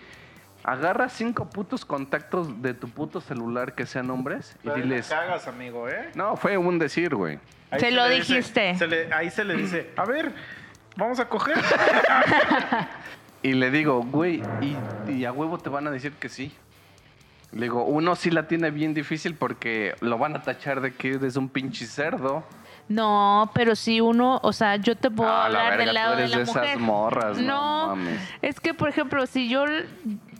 [0.65, 5.09] Agarra cinco putos contactos de tu puto celular que sean hombres y la diles.
[5.09, 6.11] cagas, amigo, ¿eh?
[6.15, 7.37] No, fue un decir, güey.
[7.69, 8.75] Ahí Se lo le dice- dijiste.
[8.77, 10.31] se le- ahí se le dice, a ver,
[10.95, 11.57] vamos a coger.
[13.41, 16.53] Y le digo, güey, y, y a huevo te van a decir que sí.
[17.51, 21.15] Le digo, uno sí la tiene bien difícil porque lo van a tachar de que
[21.15, 22.45] eres un pinche cerdo.
[22.89, 25.93] No, pero si uno, o sea, yo te puedo Ah, la hablar verga, del tú
[25.93, 26.79] lado de la de esas mujer.
[26.79, 28.19] morras, no no, mames.
[28.41, 29.63] es que por ejemplo, si yo,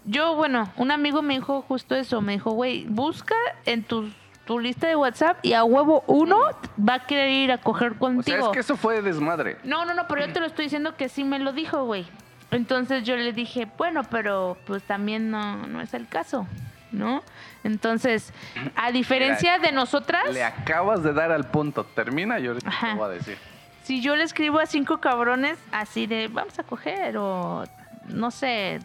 [0.05, 4.09] yo, bueno, un amigo me dijo justo eso, me dijo, güey, busca en tu,
[4.45, 6.37] tu lista de WhatsApp y a huevo uno
[6.77, 8.45] va a querer ir a coger O sea, contigo.
[8.47, 9.57] es que eso fue desmadre.
[9.63, 12.05] No, no, no, pero yo te lo estoy diciendo que sí me lo dijo, güey.
[12.51, 16.45] Entonces yo le dije, bueno, pero pues también no, no es el caso,
[16.93, 17.23] ¿no?
[17.63, 18.31] Entonces,
[18.75, 21.83] a diferencia de nosotras, Le acabas de dar al punto.
[21.83, 22.91] Termina y ahorita Ajá.
[22.91, 23.37] te voy a decir.
[23.83, 27.65] si yo le escribo a cinco cabrones así de, vamos a coger o
[28.07, 28.79] no sé,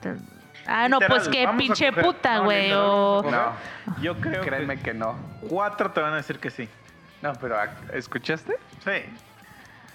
[0.67, 3.23] ah, no, Literal, pues a pinche puta, No, güey, literal, o...
[3.23, 3.41] coger.
[4.03, 5.17] Yo creo Créeme que que no.
[5.49, 6.69] cuatro te van a decir que sí.
[7.23, 7.57] No, pero
[7.93, 8.57] ¿escuchaste?
[8.85, 9.05] Sí.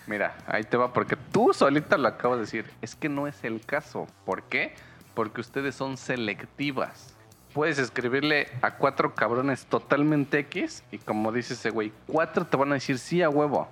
[0.07, 2.69] Mira, ahí te va, porque tú solita lo acabas de decir.
[2.81, 4.07] Es que no es el caso.
[4.25, 4.75] ¿Por qué?
[5.13, 7.12] Porque ustedes son selectivas.
[7.53, 12.71] Puedes escribirle a cuatro cabrones totalmente X y como dice ese güey, cuatro te van
[12.71, 13.69] a decir sí a huevo.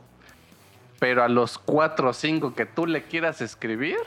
[0.99, 3.97] Pero a los cuatro o cinco que tú le quieras escribir,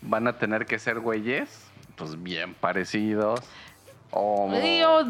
[0.00, 3.40] van a tener que ser güeyes, pues bien parecidos.
[4.14, 5.04] O, Digo,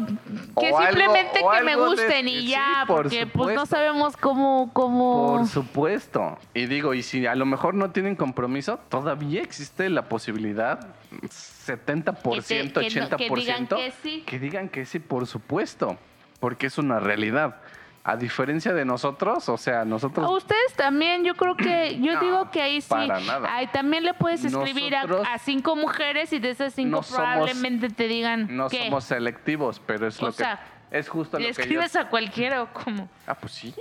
[0.57, 3.27] que o algo- simplemente o que me algo de- gusten sí, y ya, por porque
[3.27, 3.65] pues no supuesto.
[3.65, 5.35] sabemos cómo, cómo...
[5.39, 6.37] Por supuesto.
[6.53, 10.87] Y digo, y si a lo mejor no tienen compromiso, todavía existe la posibilidad,
[11.21, 14.23] 70%, Que te- que no- 80%, que digan que sí.
[14.25, 15.97] que digan que sí, por supuesto,
[16.39, 17.57] porque es una realidad.
[18.05, 22.19] A diferencia de nosotros, o sea, A nosotros ustedes también, yo creo que, yo No,
[22.19, 23.55] digo que ahí sí, para nada.
[23.55, 27.03] ahí también le puedes escribir a, Nosotros a cinco mujeres y de esas cinco no
[27.03, 30.59] somos- probablemente te digan no que somos selectivos, pero es O lo que sea,
[30.91, 33.07] es justo le lo que yo escribes a cualquiera o como.
[33.25, 33.73] Ah, pues sí.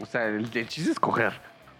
[0.00, 1.34] O sea, el, el chiste es coger,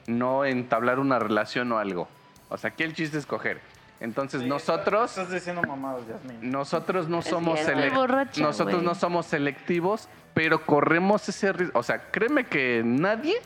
[0.07, 2.07] no entablar una relación o algo.
[2.51, 3.63] O sea, aquí el chiste es coger.
[4.01, 6.03] Entonces nosotros Estás diciendo mamadas.
[6.43, 11.53] Nosotros no Es somos que estoy selec- borracha, nosotros no somos selectivos, pero corremos ese
[11.53, 11.79] riesgo.
[11.79, 13.37] O sea, créeme que nadie,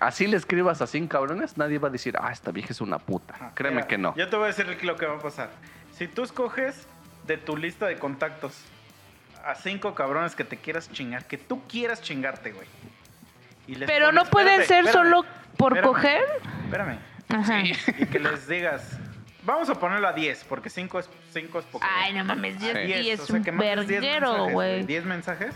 [0.00, 2.98] así le escribas a 100 cabrones, nadie va a decir, ah, esta vieja es una
[2.98, 3.34] puta.
[3.40, 4.14] Ah, créeme mira, que no.
[4.16, 5.50] Yo te voy a decir lo que va a pasar.
[5.92, 6.86] Si tú escoges
[7.26, 8.54] de tu lista de contactos
[9.44, 12.66] a cinco cabrones que te quieras chingar, que tú quieras chingarte, güey.
[13.66, 15.24] y les Pero pones- no pueden espérate, ser espérame, solo
[15.56, 16.22] por espérame, coger.
[16.64, 16.98] Espérame.
[17.28, 17.60] Ajá.
[17.62, 18.98] Y que les digas,
[19.42, 21.84] vamos a ponerlo a 10, porque 5 es, cinco es poco.
[21.86, 23.10] Ay, no mames, 10 Sí.
[23.10, 24.84] es o sea, un que mandes 10 verguero, güey.
[24.84, 25.54] 10 mensajes.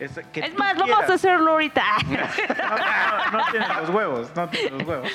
[0.00, 1.10] Es, que Es tú más, vamos quieras.
[1.10, 1.82] a hacerlo ahorita.
[2.08, 5.10] No, no, no tienes los huevos, no tienes los huevos.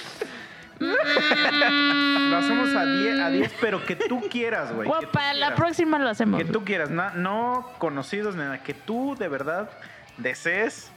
[0.79, 2.29] Mm.
[2.31, 4.87] Lo hacemos a 10, a 10 pero que tú quieras, güey.
[4.87, 6.39] Bueno, para la próxima lo hacemos.
[6.41, 8.61] Que tú quieras, na- no conocidos nada.
[8.63, 9.69] Que tú de verdad
[10.17, 10.91] desees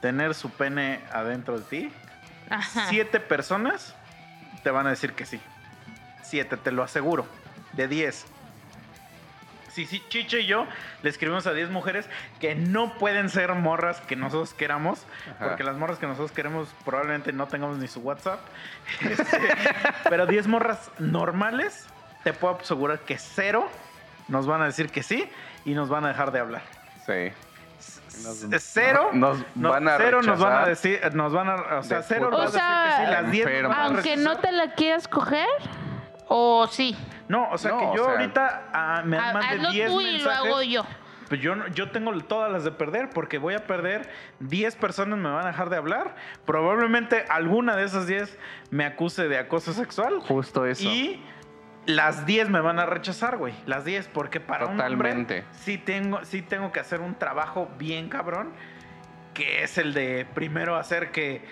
[0.00, 1.92] tener su pene adentro de ti.
[2.50, 2.86] Ajá.
[2.88, 3.94] Siete personas
[4.62, 5.40] te van a decir que sí.
[6.22, 7.26] Siete, te lo aseguro.
[7.72, 8.26] De 10.
[9.72, 10.66] Si sí, Chicho y yo
[11.02, 12.06] le escribimos a 10 mujeres
[12.40, 15.06] que no pueden ser morras que nosotros queramos,
[15.36, 15.48] Ajá.
[15.48, 18.40] porque las morras que nosotros queremos probablemente no tengamos ni su WhatsApp.
[19.00, 19.40] Este,
[20.08, 21.86] pero 10 morras normales,
[22.22, 23.68] te puedo asegurar que cero
[24.28, 25.28] nos van a decir que sí
[25.64, 26.62] y nos van a dejar de hablar.
[27.06, 27.32] Sí.
[28.22, 31.82] Nos- cero nos no, van a cero nos van a decir, nos van a, o
[31.82, 34.16] sea, de cero nos van a decir que sí, las 10 nos van a Aunque
[34.18, 35.48] no te la quieras coger,
[36.34, 36.96] o sí.
[37.28, 39.90] No, o sea No, que o yo sea- ahorita ah, me Ha- mande Hazlo 10
[39.90, 40.38] tú y lo mensajes.
[40.46, 40.86] hago yo.
[41.28, 45.18] Pues yo, no- yo tengo todas las de perder porque voy a perder 10 personas
[45.18, 46.14] me van a dejar de hablar.
[46.44, 48.38] Probablemente alguna de esas 10
[48.70, 50.20] me acuse de acoso sexual.
[50.20, 50.82] Justo eso.
[50.88, 51.22] Y
[51.86, 53.54] las 10 me van a rechazar, güey.
[53.66, 55.40] Las 10 porque para un Totalmente.
[55.40, 58.52] hombre sí tengo, sí tengo que hacer un trabajo bien cabrón.
[59.32, 61.42] Que es el de primero hacer que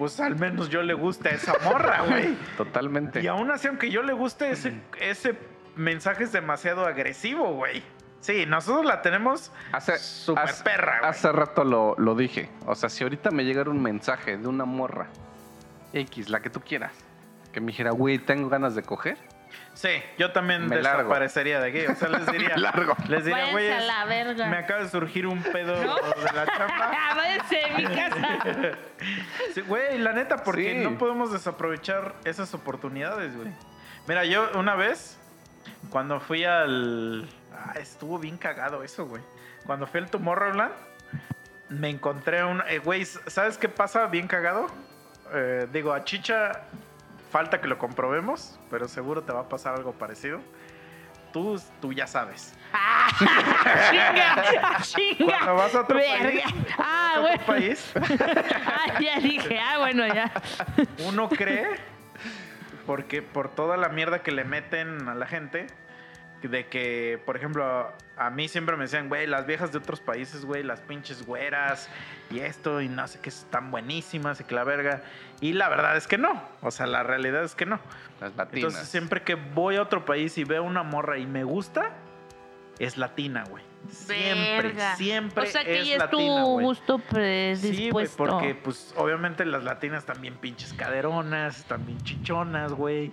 [0.00, 2.34] pues al menos yo le guste a esa morra, güey.
[2.56, 3.20] Totalmente.
[3.22, 5.34] Y aún así, aunque yo le guste, ese, ese
[5.76, 7.82] mensaje es demasiado agresivo, güey.
[8.20, 11.10] Sí, nosotros la tenemos Hace, hace- perra, güey.
[11.10, 12.50] hace rato lo, lo dije.
[12.66, 15.06] O sea, si ahorita me llegara un mensaje de una morra
[15.92, 16.92] X, la que tú quieras,
[17.52, 19.16] que me dijera, güey, tengo ganas de coger,
[19.80, 21.04] Sí, yo también Me largo.
[21.04, 21.90] desaparecería de aquí.
[21.90, 22.50] O sea, les diría.
[22.50, 22.94] Me largo.
[23.08, 24.04] Les diría, güey, a
[24.50, 25.94] me acaba de surgir un pedo ¿No?
[25.96, 26.90] de la chamba.
[26.98, 28.38] Ah, váyanse mi casa.
[29.54, 30.84] Sí, Güey, la neta, porque Sí.
[30.84, 33.48] no podemos desaprovechar esas oportunidades, güey.
[34.06, 35.16] Mira, yo una vez,
[35.88, 37.26] cuando fui al.
[37.54, 39.22] Ah, estuvo bien cagado eso, güey.
[39.64, 40.72] Cuando fui al Tomorrowland,
[41.70, 42.62] me encontré un.
[42.68, 44.66] eh, Güey, ¿sabes qué pasa bien cagado?
[45.32, 46.52] Eh, digo, a Chicha
[47.30, 50.40] falta que lo comprobemos, pero seguro te va a pasar algo parecido.
[51.32, 52.54] Tú, tú ya sabes.
[53.90, 55.38] chinga, chinga.
[55.38, 56.42] Cuando vas a otro Verga.
[56.42, 56.42] país,
[56.78, 57.34] Ah, a bueno.
[57.42, 57.92] otro país,
[58.66, 60.30] Ah, ya dije, ah, bueno, ya.
[61.06, 61.68] uno cree,
[62.86, 65.68] porque por toda la mierda que le meten a la gente,
[66.42, 70.44] de que, por ejemplo, a mí siempre me decían, güey, las viejas de otros países,
[70.44, 71.88] güey, las pinches güeras
[72.30, 75.02] y esto y no sé qué están buenísimas y que la verga.
[75.40, 76.42] Y la verdad es que no.
[76.60, 77.80] O sea, la realidad es que no.
[78.20, 78.72] Las latinas.
[78.74, 81.92] Entonces, siempre que voy a otro país y veo una morra y me gusta,
[82.78, 83.64] es latina, güey.
[83.88, 84.96] Siempre, Verga.
[84.96, 86.66] siempre O sea que es ya es tu latina, güey.
[86.66, 88.16] gusto Sí, güey, predispuesto.
[88.18, 93.12] porque pues obviamente las latinas también pinches caderonas, también chichonas, güey.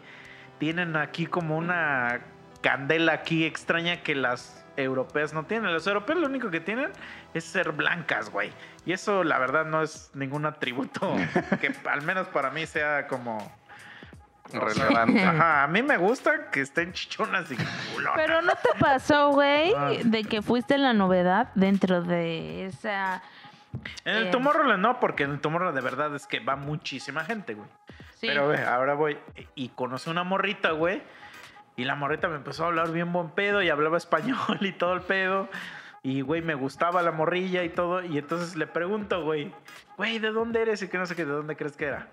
[0.60, 2.20] Tienen aquí como una
[2.67, 5.71] candela aquí extraña que las europeas no tienen.
[5.73, 6.91] Los europeos lo único que tienen
[7.34, 8.51] es ser blancas, güey.
[8.86, 11.15] Y eso la verdad no es ningún atributo
[11.62, 13.38] que al menos para mí sea como...
[14.51, 15.23] Relevante.
[15.23, 17.56] Ajá, a mí me gusta que estén chichonas y
[17.93, 18.13] culonas.
[18.15, 19.91] Pero no te pasó, güey, Ah.
[20.03, 23.21] de que fuiste la novedad dentro de esa.
[24.06, 24.32] En el Eh.
[24.32, 27.67] Tomorrowland no, porque en el Tomorrowland de verdad es que va muchísima gente, güey.
[28.15, 28.27] Sí.
[28.27, 29.17] Pero, güey, ahora voy
[29.56, 31.01] y conocí una morrita, güey.
[31.77, 34.93] Y la morrita me empezó a hablar bien buen pedo y hablaba español y todo
[34.93, 35.47] el pedo.
[36.03, 38.03] Y, güey, me gustaba la morrilla y todo.
[38.03, 39.53] Y entonces le pregunto, güey,
[39.95, 40.81] güey, ¿de dónde eres?
[40.81, 42.07] Y que no sé qué, ¿de dónde crees que era?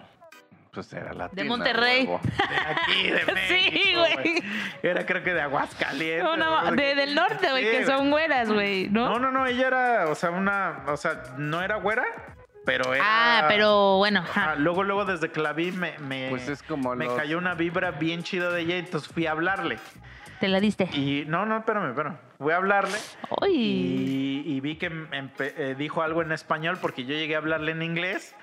[0.72, 1.44] Pues era latina.
[1.44, 2.04] Monterrey.
[2.04, 2.20] huevo.
[2.24, 4.42] De aquí, de Sí, México, güey.
[4.82, 6.24] Era creo que de Aguascalientes.
[6.24, 9.08] No, no, de- del norte, güey, Sí, que son güeras, güey, ¿no?
[9.10, 12.04] No, no, no, ella era, o sea, una, o sea, no era güera,
[12.64, 13.04] pero era...
[13.06, 14.42] Ah, pero bueno, ajá.
[14.52, 17.38] Ajá, luego, luego desde que la vi me, me, Pues es como me los- cayó
[17.38, 19.78] una vibra bien chida de ella, entonces fui a hablarle.
[20.40, 20.84] te la diste.
[20.92, 22.16] Y no, no, espérame, espérame.
[22.38, 22.98] Fui a hablarle
[23.42, 23.50] Uy.
[23.54, 27.72] y, y vi que empe- eh, dijo algo en español porque yo llegué a hablarle
[27.72, 28.34] en inglés.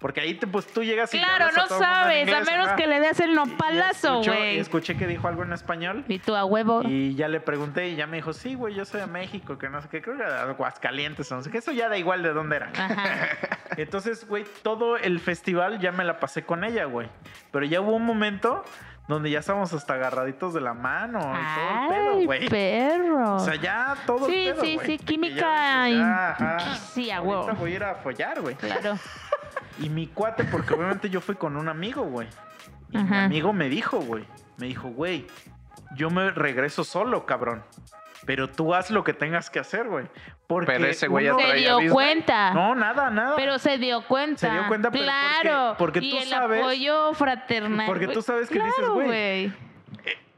[0.00, 2.76] Porque ahí te, pues tú llegas y Claro, a no sabes, a menos ajá.
[2.76, 4.58] que le des el nopalazo, güey.
[4.58, 6.04] Escuché que dijo algo en español.
[6.08, 6.80] Y tú a huevo.
[6.86, 9.68] Y ya le pregunté y ya me dijo, sí, güey, yo soy de México, que
[9.68, 12.22] no sé qué, creo que de Aguascalientes, o no sé qué, eso ya da igual
[12.22, 12.72] de dónde era.
[12.74, 13.28] Ajá.
[13.76, 17.08] Entonces, güey, todo el festival ya me la pasé con ella, güey.
[17.50, 18.64] Pero ya hubo un momento
[19.08, 21.22] donde ya estábamos hasta agarraditos de la mano y
[21.54, 22.48] todo el pedo, güey.
[22.48, 23.34] perro.
[23.36, 27.10] O sea, ya todo Sí, el pedo, sí, sí, Que química ya "Ah, ajá, sí,
[27.10, 27.48] a huevo.
[27.54, 28.54] voy a ir a follar, güey.
[28.56, 28.94] Claro.
[29.78, 32.28] Y mi cuate, porque obviamente yo fui con un amigo, güey.
[32.90, 34.26] Y mi amigo me dijo, güey.
[34.58, 35.26] Me dijo, güey,
[35.96, 37.64] yo me regreso solo, cabrón.
[38.26, 40.06] Pero tú haz lo que tengas que hacer, güey.
[40.46, 41.92] Porque Pero ese güey ya Se dio Disney.
[41.92, 42.52] cuenta.
[42.54, 43.36] No, nada, nada.
[43.36, 44.38] Pero se dio cuenta.
[44.40, 45.74] Se dio cuenta, pero claro.
[45.78, 47.86] porque- porque y tú el sabes- apoyo fraternal.
[47.86, 49.52] porque tú sabes que dices, güey,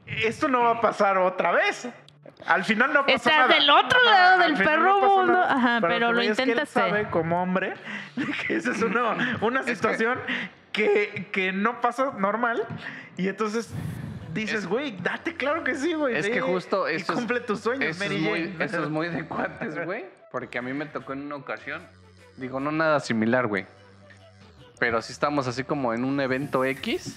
[0.05, 1.89] Esto no va a pasar otra vez.
[2.45, 3.47] Al final no pasa Estás nada.
[3.55, 5.33] del otro lado del perro mundo.
[5.33, 5.53] nada.
[5.53, 7.73] Ajá, pero que lo voy es que él sabe como hombre
[8.47, 10.19] que esa es una, una situación
[10.73, 12.65] que, que no pasa normal.
[13.17, 13.73] Y entonces
[14.33, 16.15] dices, Es- güey, date claro que sí, güey.
[16.15, 18.89] Es que justo y eso es- cumple tus sueños, Eso es, Mary muy, eso es
[18.89, 20.05] muy de cuates, güey.
[20.31, 21.81] Porque a mí me tocó en una ocasión.
[22.37, 23.65] Digo, no nada similar, güey.
[24.79, 27.15] Pero sí estamos así como en un evento X.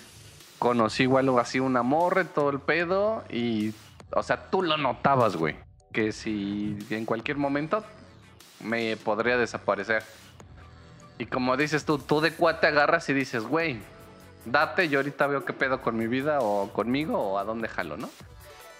[0.59, 3.25] Conocí igual o así una morre, todo el pedo.
[3.31, 3.73] Y,
[4.11, 5.57] o sea, tú lo notabas, güey.
[5.93, 7.85] Que si en cualquier momento
[8.61, 10.03] me podría desaparecer.
[11.19, 13.79] Y como dices tú, tú de cuate agarras y dices, güey,
[14.47, 17.97] date, yo ahorita veo qué pedo con mi vida o conmigo o a dónde jalo,
[17.97, 18.09] ¿no?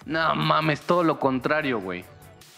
[0.05, 2.03] No mames, todo lo contrario, güey.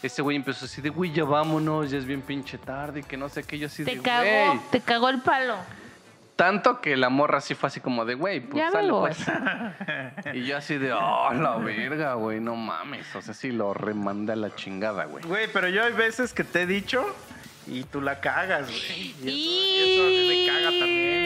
[0.01, 3.17] Ese güey empezó así de, güey, ya vámonos, ya es bien pinche tarde y que
[3.17, 4.59] no sé qué, yo así Te de, cagó, güey.
[4.71, 5.55] te cagó el palo.
[6.37, 9.17] Tanto que la morra así fue así como de, güey, pues Ya sale, pues.
[10.33, 13.13] Y yo así de, oh, la verga, güey, no mames.
[13.13, 15.25] O sea, sí lo remandé a la chingada, güey.
[15.25, 17.05] Güey, pero yo hay veces que te he dicho
[17.67, 19.01] y tú la cagas, güey.
[19.01, 21.18] Y, eso, y eso a mí me caga también.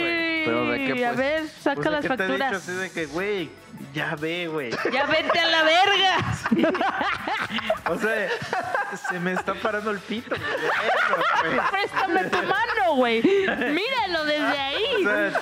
[0.45, 1.17] Pero ¿de qué, A pues?
[1.17, 2.53] ver, saca Pues las que te he dicho facturas.
[2.63, 3.49] así de que, güey,
[3.93, 4.71] ya ve, güey.
[4.91, 6.17] Ya vete a la verga.
[7.89, 8.29] O sea,
[9.10, 11.60] se me está parando el pito, güey.
[11.71, 13.21] Préstame tu mano, güey.
[13.21, 15.03] Míralo desde O ahí.
[15.03, 15.41] sea,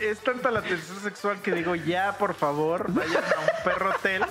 [0.00, 4.22] es tanta la tensión sexual que digo, ya, por favor, vayan a un perro hotel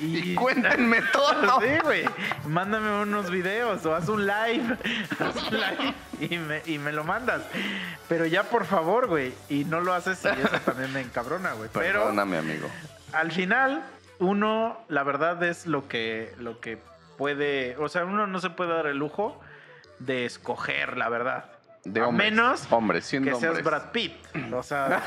[0.00, 0.32] y...
[0.32, 1.60] Y cuéntenme todo.
[1.60, 2.04] Sí, güey.
[2.46, 4.76] Mándame unos videos o haz un live.
[5.18, 7.42] Haz un live y me, y me lo mandas.
[8.08, 9.32] Pero ya, por favor, güey.
[9.48, 11.70] Y no lo haces y eso también me encabrona, güey.
[11.72, 12.68] Pero Perdóname, amigo.
[13.12, 13.82] al final,
[14.18, 16.78] uno, la verdad es lo que, lo que
[17.16, 17.76] puede.
[17.78, 19.40] O sea, uno no se puede dar el lujo
[19.98, 21.44] de escoger, la verdad.
[21.84, 22.30] De a hombres.
[22.30, 23.64] menos Hombres, siendo que seas hombres.
[23.64, 24.12] Brad Pitt.
[24.52, 25.00] O sea.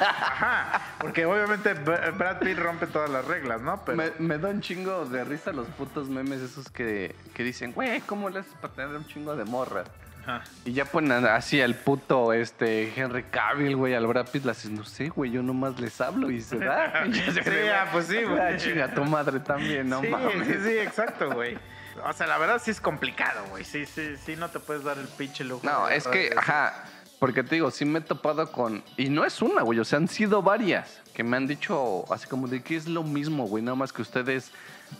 [0.00, 0.80] ajá.
[0.98, 3.82] Porque obviamente Br- Brad Pitt rompe todas las reglas, ¿no?
[3.84, 3.96] Pero.
[3.98, 8.00] Me, me da un chingo de risa los putos memes esos que, que dicen, güey,
[8.02, 9.88] ¿cómo le haces para tener un chingo de morras?
[10.24, 10.44] Ajá.
[10.64, 14.70] Y ya ponen así al puto este Henry Cavill, güey, al Brad Pitt, le haces,
[14.70, 17.04] no sé, güey, yo nomás les hablo y se da.
[17.08, 18.38] Y se Sí, ah, pues sí, güey.
[18.40, 20.46] Ah, chinga tu madre también, no sí, mames.
[20.46, 21.58] sí, sí, exacto, güey.
[22.04, 23.64] O sea, la verdad sí es complicado, güey.
[23.64, 25.66] Sí, sí, sí, no te puedes dar el pinche lujo.
[25.66, 26.84] No, es que, ajá,
[27.18, 28.82] porque te digo, sí me he topado con.
[28.96, 32.26] Y no es una, güey, o sea, han sido varias que me han dicho así
[32.26, 34.50] como de que es lo mismo, güey, nada más que ustedes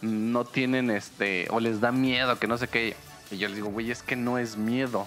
[0.02, 2.96] no tienen este, o les da miedo, que no sé qué.
[3.30, 5.06] Y yo les digo, güey, es que no es miedo,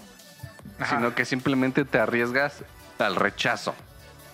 [0.80, 0.98] Ajá.
[0.98, 2.64] sino que simplemente te arriesgas
[3.00, 3.76] al rechazo,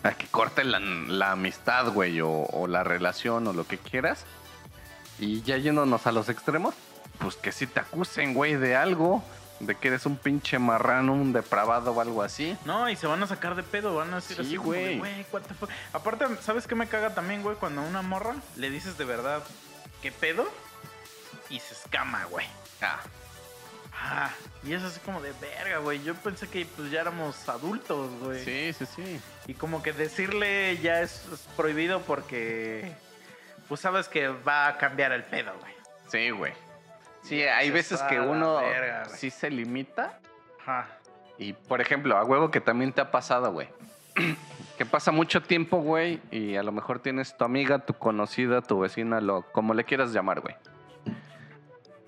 [0.04, 4.26] a que corte la, la amistad, güey, o, o la relación, o lo que quieras.
[5.20, 6.74] Y ya yéndonos a los extremos,
[7.22, 9.24] pues que si te acusen, güey, de algo,
[9.60, 12.58] de que eres un pinche marrano, un depravado o algo así.
[12.66, 14.98] No, y se van a sacar de pedo, van a decir Sí, así güey.
[15.00, 15.70] güey, what the fuck.
[15.94, 17.56] Aparte, ¿sabes qué me caga también, güey?
[17.58, 19.44] Cuando a una morra le dices de verdad,
[20.02, 20.46] ¿qué pedo?
[21.50, 22.46] Y se escama, güey.
[22.82, 23.00] Ah,
[24.04, 24.32] Ah,
[24.64, 26.02] y es así como de verga, güey.
[26.02, 28.44] Yo pensé que pues ya éramos adultos, güey.
[28.44, 29.22] sí, sí, sí.
[29.46, 32.92] Y como que decirle ya es, es prohibido porque
[33.68, 35.74] pues sabes que va a cambiar el pedo, güey.
[36.12, 36.52] Sí, güey.
[37.22, 39.18] Sí, hay veces que "A la uno verga, güey".
[39.18, 40.20] sí se limita.
[40.62, 40.88] Ajá.
[41.38, 43.68] Y, por ejemplo, a huevo que también te ha pasado, güey.
[44.78, 48.80] que pasa mucho tiempo, güey, y a lo mejor tienes tu amiga, tu conocida, tu
[48.80, 50.56] vecina, lo, como le quieras llamar, güey.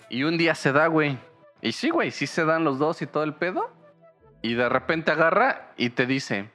[0.08, 1.18] Y un día se da, güey.
[1.62, 3.70] Y sí, güey, sí se dan los dos y todo el pedo.
[4.42, 6.50] Y de repente agarra y te dice,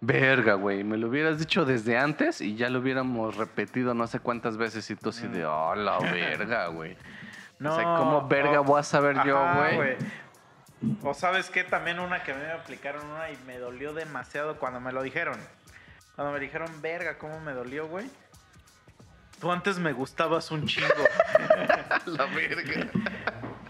[0.00, 4.18] verga, güey, me lo hubieras dicho desde antes y ya lo hubiéramos repetido no sé
[4.18, 6.96] cuántas veces y tú así de, oh, la verga, güey.
[7.58, 9.38] No, o sea, ¿cómo verga voy a saber yo,
[9.76, 9.96] güey?
[11.02, 14.90] O sabes qué, también una que me aplicaron una y me dolió demasiado cuando me
[14.92, 15.38] lo dijeron.
[16.16, 18.10] Cuando me dijeron, verga, ¿cómo me dolió, güey?
[19.40, 20.88] Tú antes me gustabas un chingo.
[22.06, 22.88] La verga.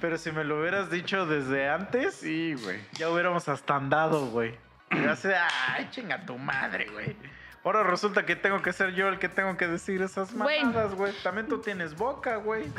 [0.01, 2.81] pero si me lo hubieras dicho desde antes, Sí, güey.
[2.93, 4.55] ya hubiéramos hasta andado, güey.
[4.91, 7.17] Y yo así, de, ay, chinga tu madre, güey.
[7.65, 11.13] Ahora resulta que tengo que ser yo el que tengo que decir esas mamadas, güey.
[11.23, 12.65] También tú tienes boca, güey.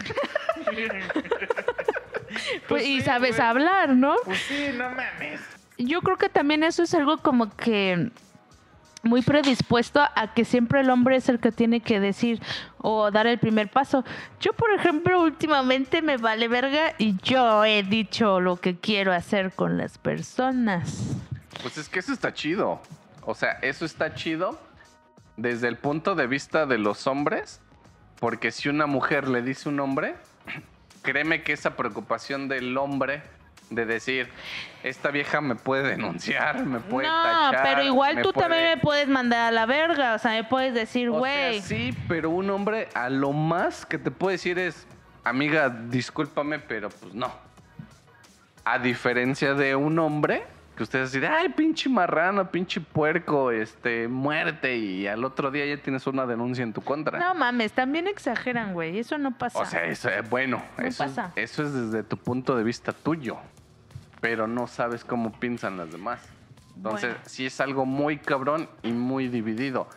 [2.68, 4.16] Pues, y sí, sabes hablar, ¿no?
[4.26, 5.40] Pues sí, no mames.
[5.78, 8.10] Yo creo que también eso es algo como que
[9.04, 12.42] muy predispuesto a que siempre el hombre es el que tiene que decir
[12.80, 14.04] o dar el primer paso.
[14.40, 19.52] Yo, por ejemplo, últimamente me vale verga y yo he dicho lo que quiero hacer
[19.52, 21.18] con las personas.
[21.62, 22.82] Pues es que eso está chido.
[23.26, 24.58] O sea, eso está chido
[25.38, 27.62] desde el punto de vista de los hombres.
[28.20, 30.16] Porque si una mujer le dice un hombre,
[31.02, 33.22] créeme que esa preocupación del hombre
[33.70, 34.30] de decir,
[34.84, 37.64] esta vieja me puede denunciar, me puede no, tachar.
[37.64, 40.14] pero igual tú puede- también me puedes mandar a la verga.
[40.16, 41.62] O sea, me puedes decir, güey.
[41.62, 44.86] sí, pero un hombre a lo más que te puede decir es,
[45.24, 47.32] amiga, discúlpame, pero pues no.
[48.66, 50.44] A diferencia de un hombre,
[50.76, 55.78] que ustedes dicen, ay, pinche marrano, pinche puerco, este, muerte, y al otro día ya
[55.82, 57.20] tienes una denuncia en tu contra.
[57.20, 58.98] No mames, también exageran, güey.
[58.98, 59.60] Eso no pasa.
[59.60, 61.32] o sea, eso es bueno, No eso, es- pasa.
[61.36, 63.38] eso es desde tu punto de vista tuyo,
[64.20, 66.22] pero no sabes cómo piensan las demás.
[66.76, 67.26] Entonces, Bueno.
[67.28, 69.88] sí es algo muy cabrón y muy dividido.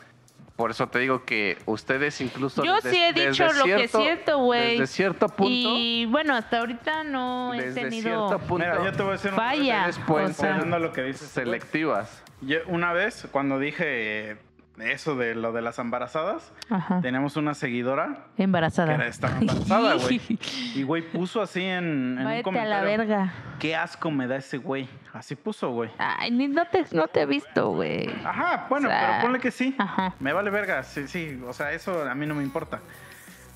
[0.57, 2.65] Por eso te digo que ustedes incluso...
[2.65, 4.79] Yo desde- sí he dicho lo que cierto- siento, güey.
[4.79, 5.51] Desde cierto punto...
[5.53, 8.65] Y bueno, hasta ahorita no he desde tenido cierto punto...
[8.65, 9.87] Mira, yo te voy a decir una falla.
[9.89, 11.29] ustedes pueden o sea, lo que dices.
[11.29, 12.23] selectivas.
[12.41, 14.37] Yo, una vez, cuando dije eh,
[14.79, 17.01] eso de lo de las embarazadas, Ajá.
[17.01, 18.95] teníamos una seguidora que Embarazada.
[18.95, 20.21] era, estaba embarazada, güey.
[20.75, 22.71] Y güey puso así en, en un Váyate a comentario.
[22.75, 23.33] la verga.
[23.59, 24.89] Qué asco me da ese güey.
[25.15, 25.91] Así puso, güey.
[25.99, 28.09] Ay, ni no te, no te he visto, güey.
[28.25, 29.75] Ajá, bueno, O sea, pero ponle que sí.
[29.79, 30.15] ajá.
[30.21, 31.41] Me vale verga, sí, sí.
[31.47, 32.81] O sea, eso a mí no me importa.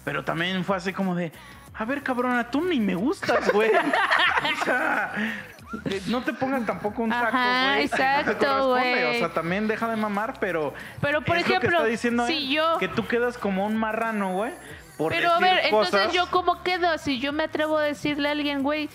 [0.05, 1.31] Pero también fue así como de,
[1.75, 3.71] a ver, cabrona, tú ni me gustas, güey.
[4.63, 5.13] o sea,
[5.89, 7.77] que no te pongan tampoco un saco, güey.
[7.79, 9.05] que exacto, güey.
[9.05, 10.75] O sea, también deja de mamar, pero.
[11.01, 13.67] Pero, por es lo que ejemplo, está diciendo si él, yo- Que tú quedas como
[13.67, 14.53] un marrano, güey.
[15.09, 18.63] Pero a ver, entonces yo cómo quedo si yo me atrevo a decirle a alguien,
[18.63, 18.91] güey,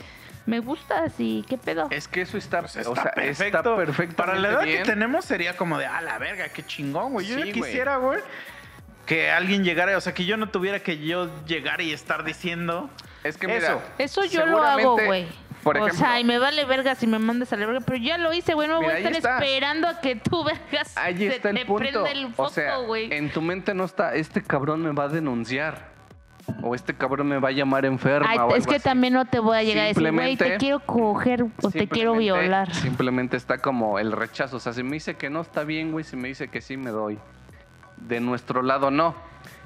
[0.45, 1.87] me gustas y qué pedo.
[1.89, 3.57] Es que eso está, Pues está, o sea, perfecto.
[3.57, 4.15] está perfecto.
[4.15, 7.25] Para la edad que tenemos sería como de, ah, la verga, qué chingón, güey.
[7.25, 8.19] Yo Sí, ya quisiera, güey,
[9.07, 12.89] que alguien llegara, o sea, que yo no tuviera que yo llegar y estar diciendo
[13.23, 13.81] Es que mira, eso.
[13.97, 15.27] Eso yo lo hago, güey.
[15.65, 18.19] Por o sea, y me vale verga si me mandas a la verga, pero ya
[18.19, 18.67] lo hice, güey.
[18.67, 19.39] No voy a estar está.
[19.39, 20.95] esperando a que tú vergas.
[20.95, 22.05] ahí está te el punto.
[22.05, 23.11] el foco, o sea, güey.
[23.11, 25.89] en tu mente no está, este cabrón me va a denunciar.
[26.61, 28.27] O este cabrón me va a llamar enferma.
[28.29, 28.83] Ay, o es que así.
[28.83, 32.13] también no te voy a llegar a decir, güey, te quiero coger o te quiero
[32.13, 32.71] violar.
[32.71, 34.57] Simplemente está como el rechazo.
[34.57, 36.77] O sea, si me dice que no está bien, güey, si me dice que sí,
[36.77, 37.17] me doy.
[37.97, 39.15] De nuestro lado, no.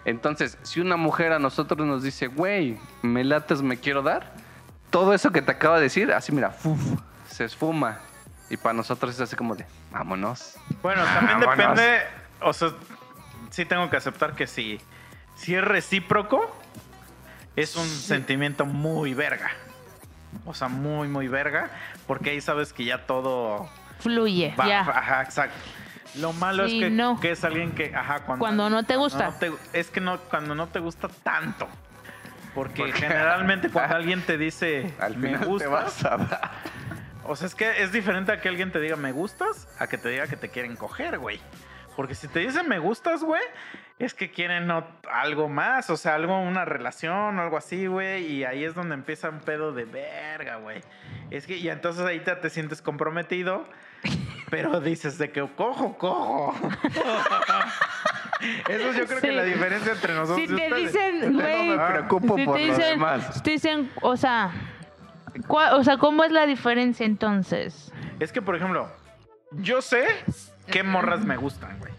[0.06, 4.32] Entonces, si una mujer a nosotros nos dice, güey, me lates, me quiero dar,
[4.90, 6.80] todo eso que te acaba de decir, así mira, fuf,
[7.30, 8.00] se esfuma.
[8.50, 10.56] Y para nosotros es así como de, vámonos.
[10.82, 11.76] Bueno, también Vámonos.
[11.78, 12.02] depende.
[12.42, 12.70] O sea,
[13.52, 14.82] sí tengo que aceptar que si,
[15.36, 16.56] si es recíproco,
[17.56, 19.52] es un sentimiento muy verga.
[20.46, 21.70] O sea, muy, muy verga.
[22.08, 23.70] Porque ahí sabes que ya todo
[24.00, 24.68] Fluye, va.
[24.68, 24.80] ya.
[24.82, 25.58] Ajá, exacto.
[26.16, 27.20] Lo malo Sí, es que, no.
[27.20, 29.26] que es alguien que, ajá, cuando, Cuando no te gusta.
[29.28, 31.68] no te- es que no, cuando no te gusta tanto.
[32.56, 36.52] Porque Porque- generalmente cuando alguien te dice Al me final te gustas, vas a dar.
[37.24, 39.98] o sea, es que es diferente a que alguien te diga me gustas a que
[39.98, 41.40] te diga que te quieren coger, güey.
[41.96, 43.42] Porque si te dicen me gustas, güey,
[44.00, 44.72] es que quieren
[45.12, 48.26] algo más, o sea, algo, una relación o algo así, güey.
[48.26, 50.82] Y ahí es donde empieza un pedo de verga, güey.
[51.30, 53.68] Es que, y entonces ahí te, te sientes comprometido,
[54.50, 56.56] pero dices de que cojo, cojo.
[58.68, 60.94] Eso yo creo que la diferencia entre nosotros Si te ustedes.
[60.94, 63.30] dicen, güey, me preocupo si por te dicen, demás.
[63.34, 64.52] si te dicen, o sea,
[65.48, 67.92] ¿cuál- o sea, ¿cómo es la diferencia entonces?
[68.20, 68.90] Es que, por ejemplo,
[69.52, 70.06] yo sé
[70.72, 71.92] qué morras me gustan, güey.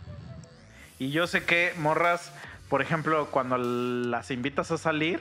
[0.99, 2.32] Y yo sé que morras,
[2.68, 5.20] por ejemplo, cuando las invitas a salir,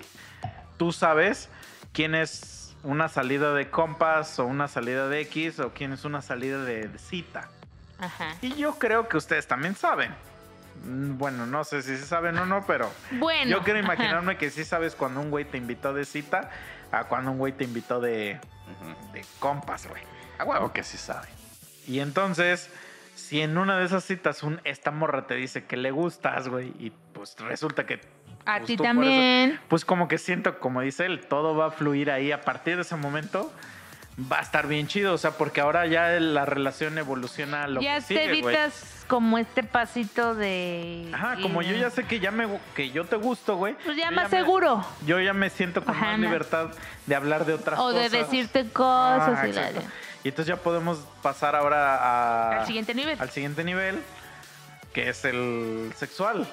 [0.77, 1.49] tú sabes
[1.93, 6.21] quién es una salida de compas o una salida de X o quién es una
[6.21, 7.49] salida de, de cita.
[7.99, 8.35] Ajá.
[8.41, 10.13] Y yo creo que ustedes también saben.
[10.83, 13.49] Mm, Bueno, no sé si se saben o no, pero Bueno.
[13.51, 13.93] yo quiero ajá.
[13.93, 16.49] imaginarme que sí sabes cuando un güey te invitó de cita
[16.91, 18.39] a cuando un güey te invitó de,
[19.39, 20.01] compas, güey.
[20.37, 21.27] A huevo que sí sabe.
[21.87, 22.69] Y entonces,
[23.15, 26.67] si en una de esas citas un, esta morra te dice que le gustas, güey,
[26.79, 27.99] y pues resulta que...
[28.45, 29.51] A pues, ti también.
[29.51, 32.31] eso- pues como que siento, como dice él, todo va a fluir ahí.
[32.31, 33.51] A partir de ese momento
[34.31, 35.13] va a estar bien chido.
[35.13, 39.03] O sea, porque ahora ya la relación evoluciona a lo ya que sigue, te evitas
[39.07, 41.09] como este pasito de...
[41.13, 43.75] Ajá, como yo ya sé que ya me que yo te gusto, güey.
[43.83, 44.85] Pues ya más seguro.
[45.05, 46.25] yo ya me siento con Ajá, más no.
[46.27, 46.67] libertad
[47.07, 48.11] de hablar de otras O cosas.
[48.11, 49.71] de decirte cosas Ah, y la-.
[50.23, 53.19] Y entonces ya podemos pasar ahora a, al siguiente nivel.
[53.19, 53.99] al siguiente nivel,
[54.93, 56.45] que es el sexual.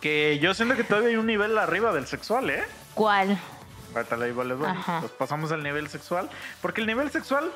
[0.00, 2.64] Que yo siento que todavía hay un nivel arriba del sexual, ¿eh?
[2.94, 3.38] ¿Cuál?
[3.94, 4.68] Ahorita le digo, les voy.
[4.68, 5.00] Ajá.
[5.00, 6.28] Pues pasamos al nivel sexual.
[6.60, 7.50] Porque el nivel sexual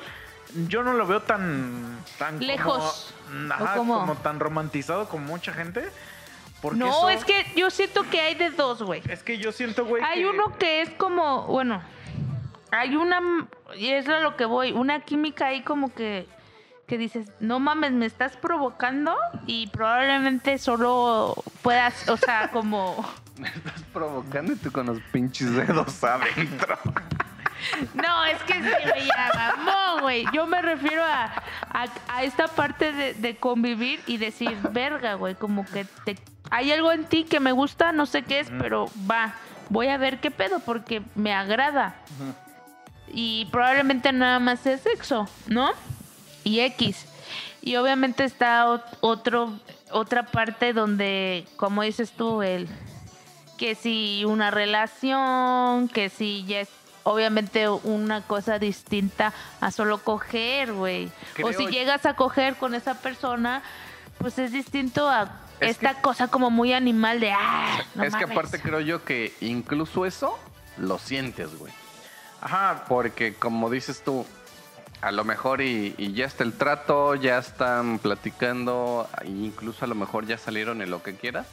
[0.67, 1.97] yo no lo veo tan...
[2.17, 3.13] tan como- Lejos.
[3.51, 3.99] ajá, ¿O cómo?
[3.99, 5.89] como tan romantizado como mucha gente.
[6.61, 9.01] Porque No, eso- es que yo siento que hay de dos, güey.
[9.09, 10.03] Es que yo siento, güey.
[10.03, 11.81] Hay que- uno que es como, bueno,
[12.71, 13.19] hay una,
[13.77, 16.27] y es a lo que voy, una química ahí como que,
[16.87, 19.15] que dices, no mames, me estás provocando
[19.45, 23.05] y probablemente solo puedas, o sea, como,
[23.43, 26.77] Me estás provocando y tú con los pinches dedos adentro.
[27.93, 30.25] no, es que se me llamó, güey.
[30.33, 31.25] Yo me refiero a,
[31.69, 36.17] a, a esta parte de, de convivir y decir, verga, güey, como que te,
[36.51, 39.33] hay algo en ti que me gusta, no sé qué es, pero va,
[39.69, 41.95] voy a ver qué pedo porque me agrada.
[43.07, 45.71] y probablemente nada más es sexo, ¿no?
[46.43, 47.05] Y X.
[47.61, 49.57] Y obviamente está ot- otro,
[49.91, 52.67] otra parte donde, como dices tú, el
[53.63, 56.69] que si una relación, que si ya es
[57.03, 61.09] obviamente una cosa distinta a solo coger, güey.
[61.41, 63.63] O si llegas a coger con esa persona,
[64.17, 68.25] pues es distinto a Es esta cosa como muy animal de ah, no es que
[68.25, 68.37] mames".
[68.37, 70.37] aparte creo yo que incluso eso
[70.75, 71.71] lo sientes, güey.
[72.41, 74.25] Ajá, Porque como dices tú,
[74.99, 79.87] a lo mejor y, y ya está el trato, ya están platicando, e incluso a
[79.87, 81.47] lo mejor ya salieron en lo que quieras,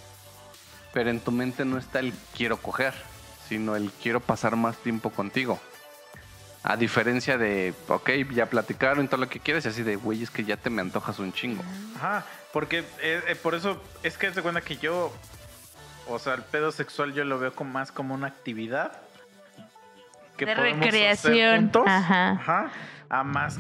[0.93, 2.95] pero en tu mente no está el quiero coger,
[3.49, 5.61] sino el quiero pasar más tiempo contigo.
[6.63, 10.23] A diferencia de, ok, ya platicaron y todo lo que quieres, y así de, güey,
[10.23, 11.63] es que ya te me antojas un chingo.
[11.97, 15.11] Ajá, porque eh, eh, por eso es que se cuenta que yo,
[16.07, 18.93] o sea, el pedo sexual yo lo veo como más como una actividad
[20.37, 22.71] que De podemos hacer recreación, juntos, ajá.
[23.09, 23.59] a más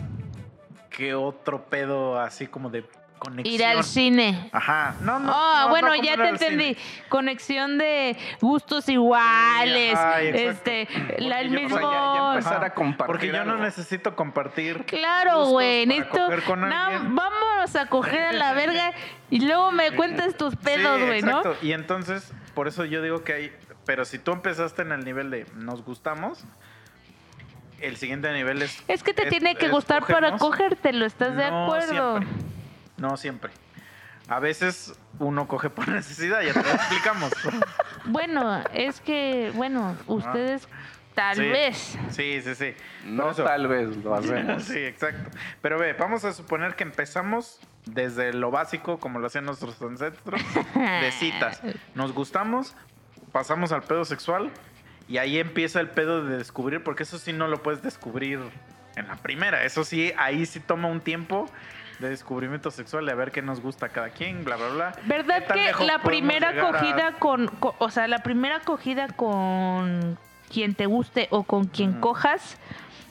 [0.90, 2.84] que otro pedo así como de
[3.20, 3.54] conexión.
[3.54, 4.50] Ir al cine.
[4.52, 5.30] Ajá, no, no.
[5.32, 6.28] Oh, no, bueno, no ya te cine.
[6.30, 6.76] entendí.
[7.08, 9.94] Conexión de gustos iguales.
[9.94, 11.78] Ajá, este, la, el yo- o mismo.
[11.78, 13.62] sea, ya- ya empezar Ajá, a compartir Porque yo no algo.
[13.64, 14.84] necesito compartir.
[14.86, 15.86] Claro, güey.
[15.86, 16.26] Necesito.
[16.46, 16.68] con No,
[17.14, 18.92] vámonos a coger a la verga
[19.30, 21.38] y luego me cuentas tus pedos, Sí, güey, ¿no?
[21.38, 21.56] exacto.
[21.62, 23.52] Y entonces, por eso yo digo que hay.
[23.86, 26.44] Pero si tú empezaste en el nivel de nos gustamos,
[27.80, 28.82] el siguiente nivel es.
[28.88, 32.18] Es que te tiene que gustar para cogértelo, ¿estás de No acuerdo?
[32.18, 32.50] siempre.
[33.01, 33.51] No siempre.
[34.28, 37.32] A veces uno coge por necesidad, ya te lo explicamos.
[38.05, 40.68] Bueno, es que, bueno, ustedes
[41.14, 41.42] tal Sí.
[41.48, 41.98] vez.
[42.11, 42.74] Sí, sí, sí.
[43.07, 44.62] No tal vez lo hacemos.
[44.62, 45.36] Sí, exacto.
[45.61, 50.40] Pero ve, vamos a suponer que empezamos desde lo básico, como lo hacían nuestros ancestros,
[50.74, 51.61] de citas.
[51.96, 52.76] Nos gustamos,
[53.32, 54.51] pasamos al pedo sexual
[55.09, 58.38] y ahí empieza el pedo de descubrir, porque eso sí no lo puedes descubrir
[58.94, 59.64] en la primera.
[59.64, 61.51] Eso sí, ahí sí toma un tiempo
[62.01, 64.92] de descubrimiento sexual, de ver qué nos gusta a cada quien, bla, bla, bla.
[65.07, 68.57] ¿Verdad ¿Qué tan que la primera llegar a- acogida con, co- o sea, la primera
[68.57, 70.18] acogida con
[70.53, 72.57] quien te guste o con quien cojas,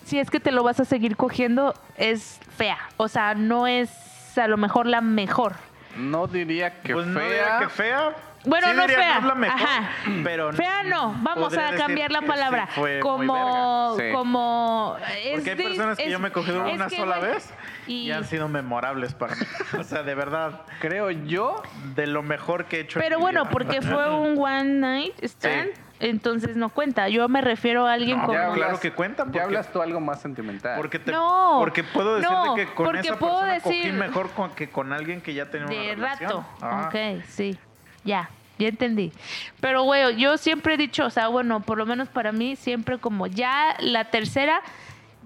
[0.06, 2.78] si es que te lo vas a seguir cogiendo, es fea.
[2.98, 3.90] O sea, no es
[4.38, 5.54] a lo mejor la mejor.
[5.96, 7.60] No diría que Pues no diría fea.
[7.60, 8.16] que fea.
[8.46, 9.18] Bueno, Sí no diría, fea.
[9.18, 9.90] es la mejor, Ajá.
[10.24, 12.68] pero Fea no, vamos a cambiar la palabra.
[12.68, 14.10] sí fue muy como, verga.
[14.10, 14.16] Sí.
[14.16, 14.98] como.
[15.24, 17.54] es Porque hay de- personas que es- yo me he cogido una que, sola vez
[17.88, 17.94] y...
[18.08, 19.42] y- han sido memorables para mí.
[19.78, 21.62] O sea, de verdad, Creo yo.
[21.96, 23.00] de lo mejor que he hecho.
[23.00, 23.52] Pero bueno, vida.
[23.52, 25.82] porque fue un one night stand, Sí.
[26.00, 27.10] entonces no cuenta.
[27.10, 28.38] Yo me refiero a alguien No, como.
[28.40, 29.28] ya, claro que cuentan.
[29.28, 30.78] Ya porque- hablas tú algo más sentimental.
[30.78, 33.94] Porque, te, No, porque puedo decirte no, que con porque esa puedo persona cogí decir-
[33.94, 36.30] mejor con, que con alguien que ya tenía una De relación.
[36.32, 36.46] rato.
[36.62, 36.86] Ah.
[36.88, 37.60] Ok, sí.
[38.04, 39.12] Ya, ya entendí.
[39.60, 42.97] Pero, güey, yo siempre he dicho, o sea, bueno, por lo menos para mí, siempre
[42.97, 44.62] como ya la tercera,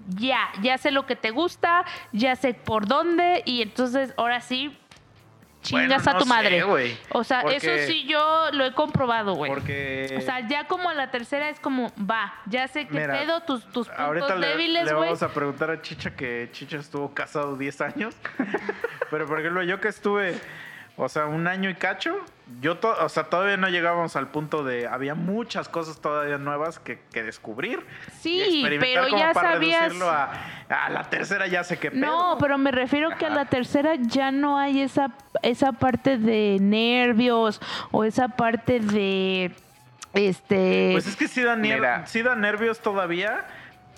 [0.08, 4.76] ya, ya sé lo que te gusta, ya sé por dónde, y entonces ahora sí,
[5.62, 6.62] chingas Bueno, a tu madre.
[6.62, 9.50] güey, o sea, porque- eso sí yo lo he comprobado, güey.
[9.50, 13.40] Porque O sea, ya como la tercera es como, va, ya sé qué Mira, pedo,
[13.40, 15.06] tus, tus puntos le, débiles, le güey.
[15.06, 18.14] vamos a preguntar a Chicha que Chicha estuvo casado 10 años.
[19.10, 20.38] Pero por ejemplo, yo que estuve,
[20.98, 22.14] o sea, un año y cacho,
[22.60, 26.78] yo, to- o sea, todavía no llegábamos al punto de, había muchas cosas todavía nuevas
[26.78, 27.84] que, que descubrir.
[28.20, 31.90] Sí, y experimentar pero como ya para sabías- a, a la tercera ya sé qué
[31.90, 32.04] pedo.
[32.06, 35.10] No, pero me refiero que a la tercera ya no hay esa,
[35.42, 37.60] esa parte de nervios
[37.92, 39.52] o esa parte de
[40.12, 42.06] este Pues es que sí da, Mira.
[42.06, 43.44] sí da nervios todavía.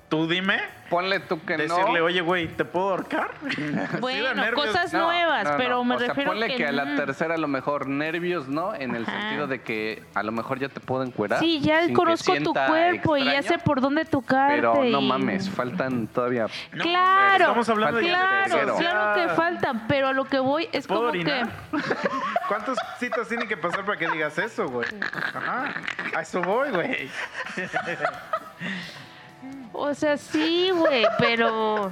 [0.08, 2.04] Tú dime, Ponle tú que decirle, no.
[2.04, 3.30] oye, güey, ¿te puedo ahorcar?
[4.00, 5.56] Bueno, cosas No, nuevas, no, no.
[5.56, 8.46] pero me o sea, refiero ponle que, a la mm, tercera a lo mejor nervios,
[8.46, 8.72] ¿no?
[8.72, 9.20] En el Ajá.
[9.20, 11.40] sentido de que a lo mejor ya te puedo encuerar.
[11.40, 14.56] Sí, ya sin que conozco tu cuerpo y ya sé por dónde tocarte.
[14.56, 16.46] Pero no y- mames, faltan todavía.
[16.72, 18.76] No, claro, estamos hablando de claro, tercero.
[18.76, 21.48] claro que faltan, pero a lo que voy es ¿Puedo como orinar?
[21.72, 21.78] que
[22.48, 24.86] ¿Cuántas citas tienen que pasar para que digas eso, güey?
[25.34, 25.74] Ajá.
[26.14, 27.10] A eso voy, güey.
[29.72, 31.90] o sea, sí, güey, pero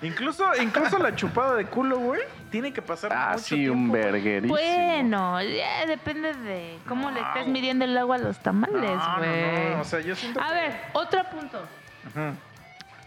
[0.00, 3.90] Incluso, incluso la chupada de culo, güey, tiene que pasar Ah, mucho sí, tiempo, un
[3.90, 4.54] verguerísimo.
[4.54, 8.78] bueno, ya depende de cómo le estés midiendo el agua a los tamales,
[9.18, 9.70] güey.
[9.70, 11.58] no, no, o sea, yo siento A que- ver, otro punto.
[12.06, 12.32] Ujú.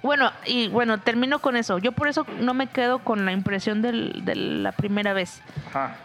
[0.03, 1.77] Bueno, y bueno, termino con eso.
[1.77, 5.41] Yo por eso no me quedo con la impresión del- de la primera vez.
[5.69, 5.95] Ajá.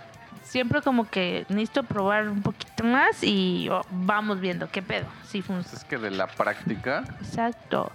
[0.56, 5.42] Siempre como que necesito probar un poquito más y oh, vamos viendo qué pedo, si
[5.42, 5.76] funciona.
[5.76, 7.04] es que de la práctica.
[7.20, 7.92] Exacto.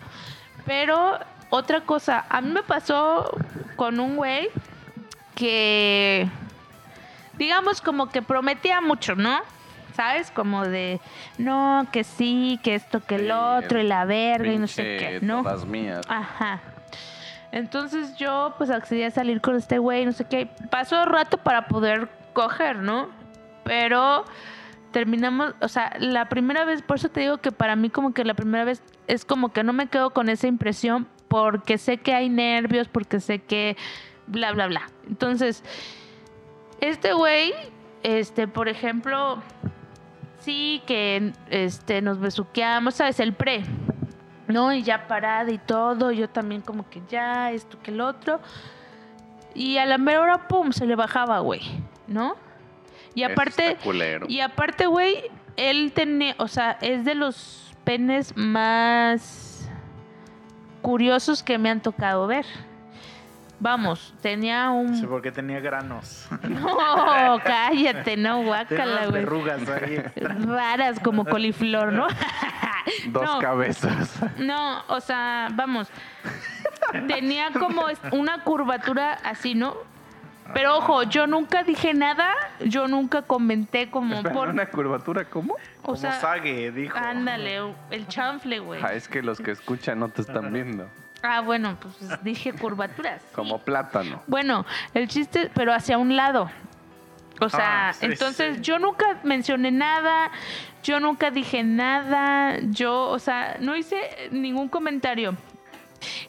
[0.68, 1.18] Pero
[1.50, 3.36] otra cosa, a mí me pasó
[3.76, 4.50] con un güey
[5.34, 6.30] que,
[7.40, 9.40] digamos, como que prometía mucho, ¿no?
[9.96, 10.30] ¿Sabes?
[10.30, 11.02] Como de,
[11.40, 14.84] no, que sí, que esto, que el Sí, otro, y la verga, y no sé
[15.00, 15.42] qué, ¿no?
[15.42, 16.06] Todas mías.
[16.08, 16.62] Ajá.
[17.52, 20.48] Entonces yo pues accedí a salir con este güey, no sé qué.
[20.70, 23.10] Pasó rato para poder coger, ¿no?
[23.64, 24.26] Pero
[24.92, 28.26] terminamos, o sea, la primera vez, por eso te digo que para mí como que
[28.26, 32.14] la primera vez es como que no me quedo con esa impresión porque sé que
[32.14, 33.78] hay nervios, porque sé que
[34.28, 34.90] bla, bla, bla.
[35.08, 35.64] Entonces,
[36.82, 37.54] este güey,
[38.04, 39.42] este, por ejemplo,
[40.40, 43.20] sí que este, nos besuqueamos, ¿sabes?
[43.20, 43.64] El pre.
[44.52, 44.74] ¿no?
[44.74, 48.40] Y ya parada y todo, yo también como que ya, esto que el otro.
[49.54, 51.62] Y a la mera hora, pum, se le bajaba, güey,
[52.08, 52.36] ¿no?
[53.14, 53.78] Y aparte,
[54.30, 59.70] y aparte, güey, él tenía, o sea, es de los penes más
[60.82, 62.46] curiosos que me han tocado ver.
[63.60, 64.96] Vamos, tenía un...
[64.96, 66.28] Sí, porque tenía granos.
[66.50, 69.12] No, cállate, no, guácala, güey.
[69.24, 69.98] verrugas ahí.
[70.16, 72.08] Raras como coliflor, ¿no?
[73.10, 73.40] Dos No.
[73.40, 74.20] cabezas.
[74.40, 75.90] No, o sea, vamos.
[77.08, 77.84] Tenía como
[78.14, 79.76] una curvatura así, ¿no?
[80.54, 82.34] Pero ojo, yo nunca dije nada,
[82.66, 84.50] yo nunca comenté como Espera, por.
[84.50, 85.54] ¿Una curvatura cómo?
[85.54, 86.98] O Como sea, sague, dijo.
[86.98, 88.82] ándale, el chanfle, güey.
[88.84, 90.90] Ah, es que los que escuchan no te están viendo.
[91.24, 93.22] Ah, bueno, pues dije curvaturas.
[93.28, 93.28] sí.
[93.36, 94.22] Como plátano.
[94.28, 96.50] Bueno, el chiste, pero hacia un lado.
[97.40, 98.62] O sea, Ah, sí, entonces sí.
[98.62, 100.30] yo nunca mencioné nada,
[100.84, 105.36] yo nunca dije nada, yo, o sea, no hice ningún comentario.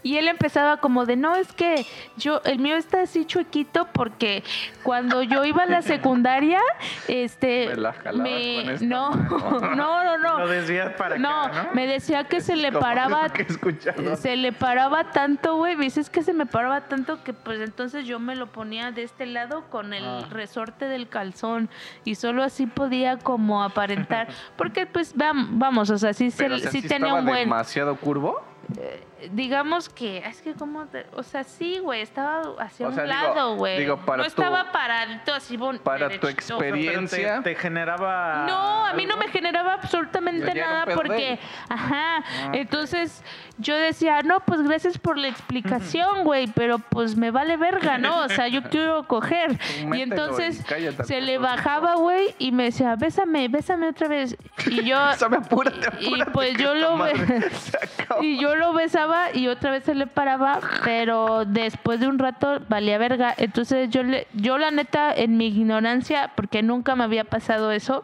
[0.02, 1.84] Y él empezaba como de, no, es que
[2.16, 4.42] yo, el mío está así chuequito porque
[4.82, 6.60] cuando yo iba a la secundaria,
[7.08, 9.60] este, Me la jalaba con esta no, mano.
[9.76, 11.68] no, no, no, Lo desvías para no, acá, ¿no?
[11.74, 14.16] me decía que se le paraba que escuchado.
[14.16, 15.76] se le paraba tanto, güey.
[15.76, 19.02] Me dices que se me paraba tanto que pues entonces yo me lo ponía de
[19.02, 20.26] este lado con el Ah.
[20.30, 21.70] resorte del calzón
[22.04, 24.28] y solo así podía como aparentar.
[24.56, 27.24] Porque pues vam- vamos, o sea, sí, se- Pero, o sea, sí ¿sí tenía un
[27.24, 27.38] buen...
[27.40, 28.40] demasiado curvo?
[28.78, 29.02] eh,
[29.32, 33.20] digamos que, es que como, o sea, sí, güey, estaba hacia O sea, un digo-
[33.22, 33.78] lado, güey.
[33.78, 38.44] digo, para no tu- estaba paradito así, bon- para tu experiencia- Pero te, generaba.
[38.48, 43.22] No, a mí no me generaba absolutamente nada porque, ajá, Ah, entonces
[43.58, 48.20] yo decía, no, pues gracias por la explicación, güey, pero pues me vale verga, ¿no?
[48.24, 49.58] O sea, yo quiero coger.
[49.92, 50.64] Y entonces
[51.00, 54.36] y se le bajaba, güey, y me decía, bésame, bésame otra vez.
[54.66, 56.98] Y yo, Sabe, apúrate, y apúrate, pues que yo lo
[58.22, 62.60] y yo lo besaba y otra vez se le paraba, pero después de un rato
[62.68, 63.34] valía verga.
[63.36, 68.02] Entonces yo le, yo la neta, en mi ignorancia, porque nunca me había pasado eso,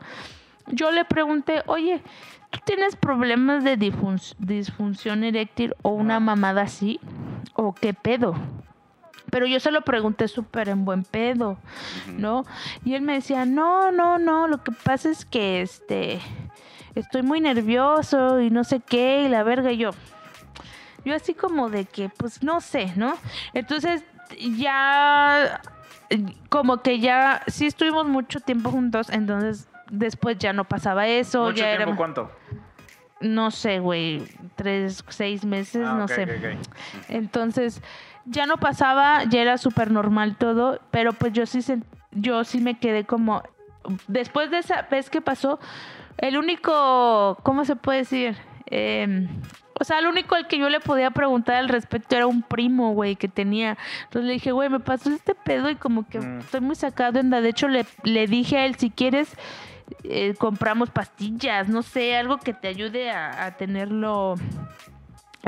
[0.66, 2.02] yo le pregunté, oye,
[2.50, 3.76] ¿tú tienes problemas de
[4.38, 7.00] disfunción eréctil o una mamada así?
[7.54, 8.34] ¿O qué pedo?
[9.30, 11.58] Pero yo se lo pregunté súper en buen pedo,
[12.16, 12.44] ¿no?
[12.84, 16.20] Y él me decía, no, no, no, lo que pasa es que este
[16.94, 19.90] estoy muy nervioso y no sé qué, y la verga, y yo.
[21.04, 23.14] Yo así como de que, pues no sé, ¿no?
[23.54, 24.02] Entonces
[24.56, 25.60] ya,
[26.48, 31.56] como que ya, sí estuvimos mucho tiempo juntos, entonces después ya no pasaba eso, ¿Mucho
[31.62, 32.30] ya tiempo era, cuánto?
[33.20, 34.26] no sé, güey,
[34.56, 36.22] tres, seis meses, Ah, no ok, sé.
[36.24, 37.08] ok.
[37.08, 37.80] Entonces,
[38.26, 42.60] ya no pasaba, ya era súper normal todo, pero pues yo sí, sen- yo sí
[42.60, 43.42] me quedé como,
[44.06, 45.58] después de esa vez que pasó,
[46.18, 48.36] el único, ¿cómo se puede decir?
[48.70, 49.28] Em,
[49.80, 52.92] o sea, el único al que yo le podía preguntar al respecto era un primo,
[52.94, 53.78] güey, que tenía.
[54.04, 56.38] Entonces le dije, güey, me pasó este pedo y como que Mm.
[56.40, 57.40] estoy muy sacado de onda.
[57.40, 59.34] De hecho, le, le dije a él, si quieres,
[60.04, 64.34] eh, compramos pastillas, no sé, algo que te ayude a, a tenerlo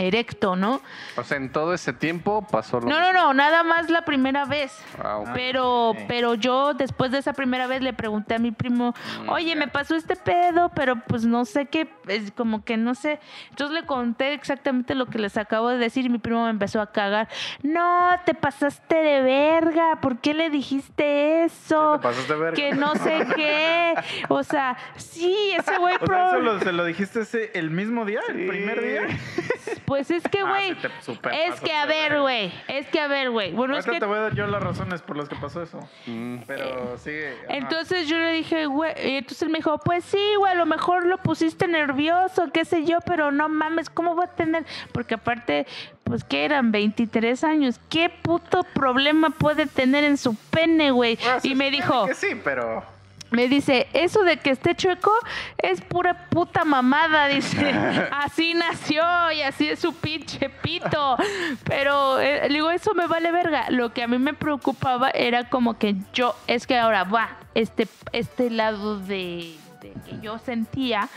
[0.00, 0.80] erecto, ¿no?
[1.16, 4.44] O sea, en todo ese tiempo pasó lo No, no, no, nada más la primera
[4.44, 4.72] vez.
[5.02, 5.22] Ah.
[5.34, 8.94] Pero, pero yo después de esa primera vez le pregunté a mi primo,
[9.24, 12.94] Mm, oye, me pasó este pedo, pero pues no sé qué, es como que no
[12.94, 13.20] sé.
[13.50, 16.80] Entonces le conté exactamente lo que les acabo de decir y mi primo me empezó
[16.80, 17.28] a cagar.
[17.62, 21.94] No, te pasaste de verga, ¿por qué le dijiste eso?
[21.94, 22.54] Sí, te pasaste de verga.
[22.56, 23.94] Que no sé qué.
[24.28, 27.70] O sea, sí, ese güey O sea, pro- ¿eso lo- se lo dijiste ese, el
[27.70, 29.02] mismo día, el primer día.
[29.90, 33.50] Pues es que, Ah, güey, es que a ver, güey, es que a ver, güey.
[33.50, 35.64] Bueno, es Ahorita que te voy a dar yo las razones por las que pasó
[35.64, 35.80] eso.
[36.06, 36.36] Mm.
[36.46, 37.34] Pero sigue.
[37.44, 37.56] ajá.
[37.56, 40.64] Entonces yo le dije, güey, y entonces él me dijo, pues sí, güey, a lo
[40.64, 44.64] mejor lo pusiste nervioso, qué sé yo, pero no mames, ¿cómo va a tener?
[44.92, 45.66] Porque aparte,
[46.04, 51.16] pues que eran 23 años, ¿qué puto problema puede tener en su pene, güey?
[51.16, 52.84] Bueno, y me dijo, Que sí, pero.
[53.30, 55.12] Me dice, eso de que esté chueco
[55.58, 57.70] es pura puta mamada, dice.
[58.12, 59.02] Así nació
[59.32, 61.16] y así es su pinche pito.
[61.64, 63.70] Pero eh, digo, eso me vale verga.
[63.70, 67.86] Lo que a mí me preocupaba era como que yo, es que ahora va, este,
[68.12, 71.08] este lado de, de que yo sentía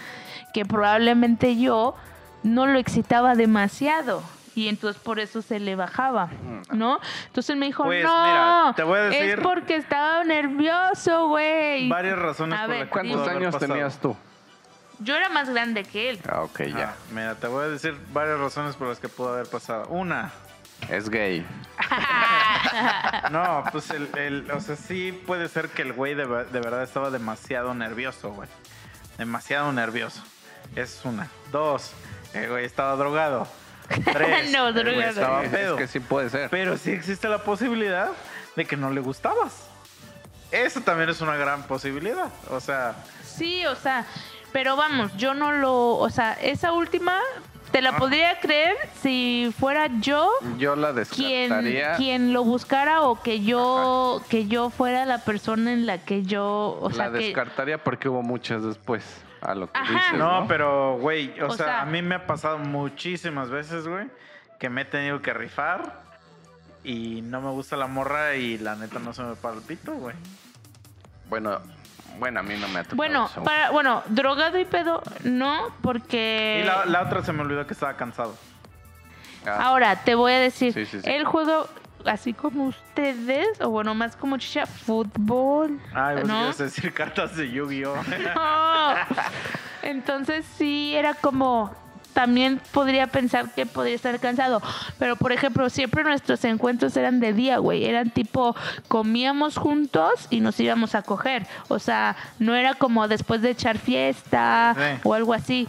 [0.53, 1.95] que probablemente yo
[2.43, 4.21] no lo excitaba demasiado.
[4.55, 6.29] Y entonces por eso se le bajaba,
[6.71, 6.99] ¿no?
[7.27, 11.27] Entonces él me dijo, Pues, no, mira, te voy a decir- es porque estaba nervioso,
[11.27, 11.89] güey.
[11.89, 14.15] Varias razones A por ver, las que ¿Cuántos años tenías tú?
[14.99, 16.19] Yo era más grande que él.
[16.29, 16.89] Ah, ok, ya.
[16.89, 19.87] Ah, mira, te voy a decir varias razones por las que pudo haber pasado.
[19.89, 20.31] Una,
[20.89, 21.45] Es gay.
[23.31, 26.83] no, pues el, el- o sea, sí puede ser que el güey de, de verdad
[26.83, 28.49] estaba demasiado nervioso, güey.
[29.17, 30.21] Demasiado nervioso.
[30.75, 31.27] Es una.
[31.51, 31.93] Dos,
[32.33, 33.47] el güey estaba drogado.
[33.87, 35.75] Tres, No, estaba Es pedo.
[35.77, 36.49] que sí puede ser.
[36.49, 38.09] Pero sí existe la posibilidad
[38.55, 39.67] de que no le gustabas.
[40.51, 42.29] Eso también es una gran posibilidad.
[42.49, 44.05] O sea, Sí, o sea,
[44.51, 47.17] pero vamos, yo no lo, o sea, esa última
[47.71, 47.97] te la Ah.
[47.97, 50.29] podría creer si fuera yo
[50.59, 51.93] Yo la quien, descartaría.
[51.95, 56.77] quien lo buscara o que yo que yo fuera la persona en la que yo,
[56.79, 59.03] o sea, la que descartaría porque hubo muchas después.
[59.45, 59.93] A lo que Ajá.
[59.93, 60.13] dices.
[60.19, 60.47] no, ¿no?
[60.47, 64.07] pero, güey, o, O sea, sea- a mí me ha pasado muchísimas veces, güey,
[64.59, 66.01] que me he tenido que rifar
[66.83, 69.93] y no me gusta la morra y la neta no se me para el pito,
[69.93, 70.15] güey.
[71.29, 71.59] Bueno,
[72.19, 73.43] bueno, a mí no me ha tocado bueno, eso.
[73.43, 77.73] para, bueno, drogado y pedo, no, porque Y la, la otra se me olvidó que
[77.73, 78.35] estaba cansado.
[79.45, 81.09] Ah, Ahora, te voy a decir, Sí, sí, sí.
[81.09, 81.67] el juego,
[82.05, 85.79] así como ustedes, o bueno, más como chicha, fútbol.
[85.93, 86.53] Ay, vos ¿no?
[86.53, 87.95] decir cartas de Yu-Gi-Oh!
[88.35, 88.95] No.
[89.81, 91.75] Entonces sí era como
[92.13, 94.61] también podría pensar que podría estar cansado,
[94.99, 98.55] pero por ejemplo, siempre nuestros encuentros eran de día, güey, eran tipo
[98.87, 103.79] comíamos juntos y nos íbamos a coger, o sea, no era como después de echar
[103.79, 104.99] fiesta Sí.
[105.03, 105.67] o algo así.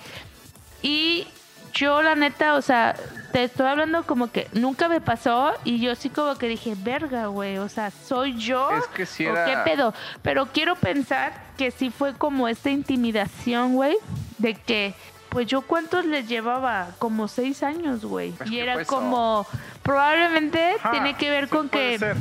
[0.83, 1.27] Y
[1.75, 2.95] yo la neta, o sea,
[3.33, 7.27] te estoy hablando como que nunca me pasó y yo sí como que dije, verga,
[7.27, 8.71] güey, o sea, soy yo.
[8.77, 9.93] Es que sí ¿O era- qué pedo?
[10.23, 13.97] Pero quiero pensar que sí fue como esta intimidación, güey,
[14.39, 14.95] de que
[15.31, 18.33] pues yo cuántos les llevaba, como seis años, güey.
[18.47, 19.45] Y era como,
[19.83, 21.99] probablemente tiene que ver con que...
[21.99, 22.17] ser.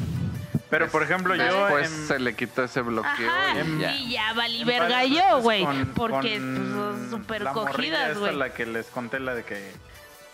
[0.73, 3.95] Pero por ejemplo, yo Después en- se le quitó ese bloqueo Ajá, y ya.
[3.95, 5.65] y ya valí verga yo, veces güey.
[5.95, 7.73] Porque pues, son súper la morrilla
[8.07, 8.35] cogidas, güey.
[8.35, 9.71] la que les conté, la de que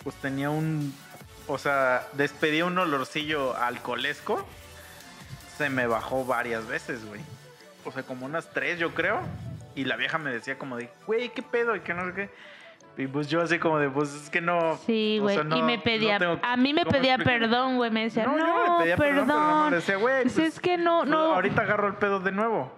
[0.03, 0.95] pues tenía un...
[1.47, 4.47] O sea, despedía un olorcillo alcoholesco.
[5.57, 7.21] Se me bajó varias veces, güey.
[7.83, 9.19] O sea, como unas tres, yo creo.
[9.75, 11.75] Y la vieja me decía como de, güey, ¿qué pedo?
[11.75, 12.29] Y que no sé qué.
[12.99, 14.77] Y pues yo así como de, pues es que no...
[14.85, 15.35] Sí, o güey.
[15.35, 17.39] sea, no- y me no pedía, tengo a mí me pedía explicar.
[17.41, 17.89] perdón, güey.
[17.91, 19.71] Me decía, no, yo no le pedía perdón.
[19.71, 21.17] decía, güey, Pues pues, es que no, pues, no.
[21.35, 22.71] ahorita agarro el pedo de nuevo.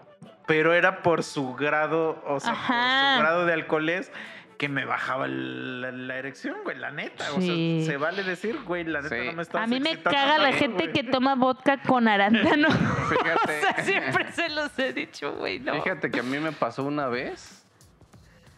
[0.46, 4.12] Pero era por su grado, o sea, por su grado de alcoholes
[4.58, 7.26] que me bajaba la, la erección, güey, la neta.
[7.40, 7.80] Sí.
[7.82, 9.26] O sea, se vale decir, güey, la neta Sí.
[9.26, 12.68] no me está A mí me caga la gente que toma vodka con arándano.
[12.70, 13.58] Fíjate.
[13.68, 15.74] o sea, siempre se los he dicho, güey, no.
[15.82, 17.61] Fíjate que a mí me pasó una vez.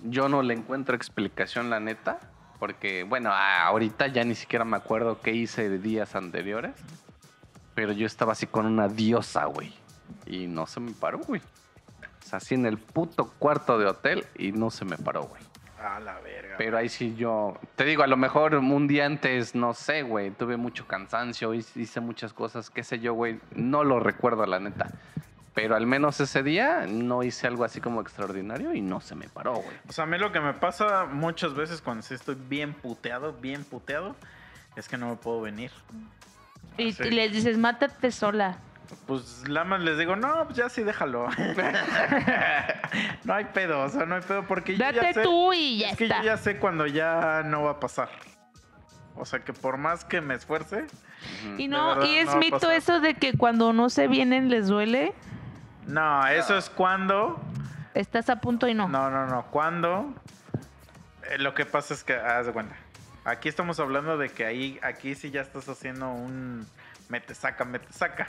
[0.04, 2.20] Yo no le encuentro explicación, la neta.
[2.60, 6.74] Porque, bueno, ahorita ya ni siquiera me acuerdo qué hice de días anteriores.
[7.76, 9.74] Pero yo estaba así con una diosa, güey.
[10.26, 11.41] Y no se me paró, güey.
[11.41, 15.41] O sea, así en el puto cuarto de hotel y no se me paró, güey.
[15.84, 16.56] A la verga.
[16.58, 17.60] Pero ahí sí yo.
[17.76, 20.32] Te digo, a lo mejor un día antes, no sé, güey.
[20.32, 23.39] Tuve mucho cansancio, hice muchas cosas, qué sé yo, güey.
[23.56, 24.89] No lo recuerdo, la neta.
[25.54, 29.28] Pero al menos ese día no hice algo así como extraordinario y no se me
[29.30, 29.78] paró, güey.
[29.88, 33.34] O sea, a mí lo que me pasa muchas veces cuando sí estoy bien puteado,
[33.34, 34.16] bien puteado,
[34.76, 35.70] es que no me puedo venir.
[36.78, 38.58] Y, y les dices, mátate sola.
[39.06, 41.28] Pues la más les digo, no, pues ya sí déjalo.
[43.24, 45.80] no hay pedo, o sea, no hay pedo porque yo ya Date sé, tú y
[45.80, 48.10] ya es que yo ya sé cuando ya no va a pasar.
[49.16, 50.88] O sea, que por más que me esfuerce,
[51.58, 52.74] Y no, y es no mito pasar.
[52.74, 55.14] eso de que cuando no se vienen les duele.
[55.88, 57.39] No, eso es cuando,
[57.93, 58.88] Estás a punto y no.
[58.88, 60.13] no, no, no, cuando
[61.29, 62.75] eh, lo que pasa es que, haz de cuenta,
[63.23, 66.65] aquí estamos hablando de que ahí, aquí sí ya estás haciendo un
[67.09, 68.27] mete saca, mete saca.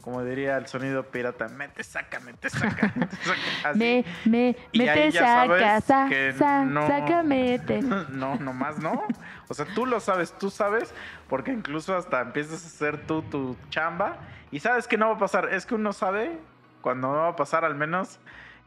[0.00, 3.38] Como diría el sonido pirata, mete saca, mete saca, mete saca.
[3.68, 3.78] Así.
[3.78, 7.80] Me, me, Y mete, saca, sa, sa, no- saca, mete.
[8.08, 9.04] No, nomás no.
[9.48, 10.92] O sea, tú lo sabes, tú sabes,
[11.28, 14.16] porque incluso hasta empiezas a hacer tú tu chamba
[14.50, 15.50] y sabes que no va a pasar.
[15.52, 16.36] Es que uno sabe
[16.82, 18.18] cuando no va a pasar, al menos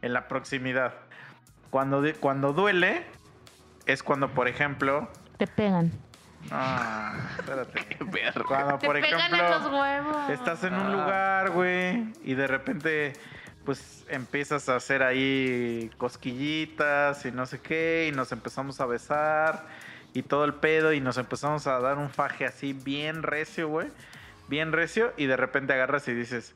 [0.01, 0.93] en la proximidad.
[1.69, 3.05] Cuando, cuando duele,
[3.85, 5.07] es cuando, por ejemplo.
[5.37, 5.91] Te pegan.
[6.51, 7.97] Ah, espérate.
[8.47, 9.49] Cuando, Te por pegan en ejemplo.
[9.59, 10.29] los huevos.
[10.29, 10.89] Estás en un Ah.
[10.91, 13.13] lugar, güey, y de repente,
[13.65, 19.65] pues empiezas a hacer ahí cosquillitas y no sé qué, y nos empezamos a besar
[20.13, 23.87] y todo el pedo, y nos empezamos a dar un faje así bien recio, güey,
[24.47, 26.53] bien recio, y de repente agarras y dices,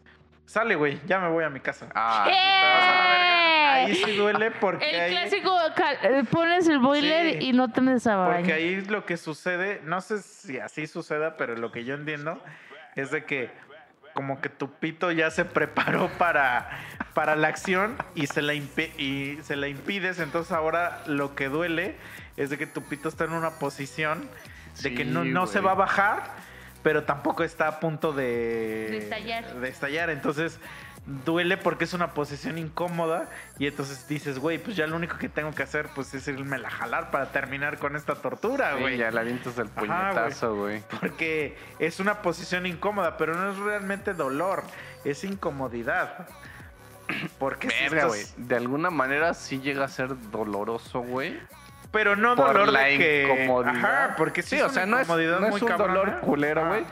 [0.50, 1.88] sale, güey, ya me voy a mi casa.
[1.93, 3.74] Ah, Te vas a la verga.
[3.74, 5.58] Ahí sí duele porque El ahí, clásico,
[6.04, 7.50] eh, pones el boiler Sí.
[7.50, 8.36] y no te metes a baño.
[8.38, 12.41] porque ahí lo que sucede, no sé si así suceda, pero lo que yo entiendo
[12.95, 13.52] es de que
[14.14, 16.68] como que tu pito ya se preparó para,
[17.14, 21.47] para la acción y se, la impi- y se la impides, entonces ahora lo que
[21.47, 21.95] duele
[22.36, 24.28] es de que tu pito está en una posición
[24.82, 26.24] de que no, no se va a bajar,
[26.84, 29.53] pero tampoco está a punto de, De estallar.
[29.55, 30.09] de estallar.
[30.09, 30.59] Entonces
[31.25, 35.27] duele porque es una posición incómoda y entonces dices, güey, pues ya lo único que
[35.27, 38.97] tengo que hacer pues es irme a jalar para terminar con esta tortura, sí, güey.
[38.97, 39.80] ya le avientas el Ajá,
[40.11, 40.84] puñetazo, güey.
[40.99, 44.63] Porque es una posición incómoda, pero no es realmente dolor,
[45.03, 46.27] es incomodidad.
[47.39, 48.21] Porque Verga, güey.
[48.21, 51.39] estás- De alguna manera sí llega a ser doloroso, güey.
[51.91, 53.23] Pero no Por dolor la de que...
[53.23, 53.75] incomodidad.
[53.75, 56.67] Ajá, porque sí, sí, es o sea, no es, no es muy un dolor culero,
[56.67, 56.85] güey.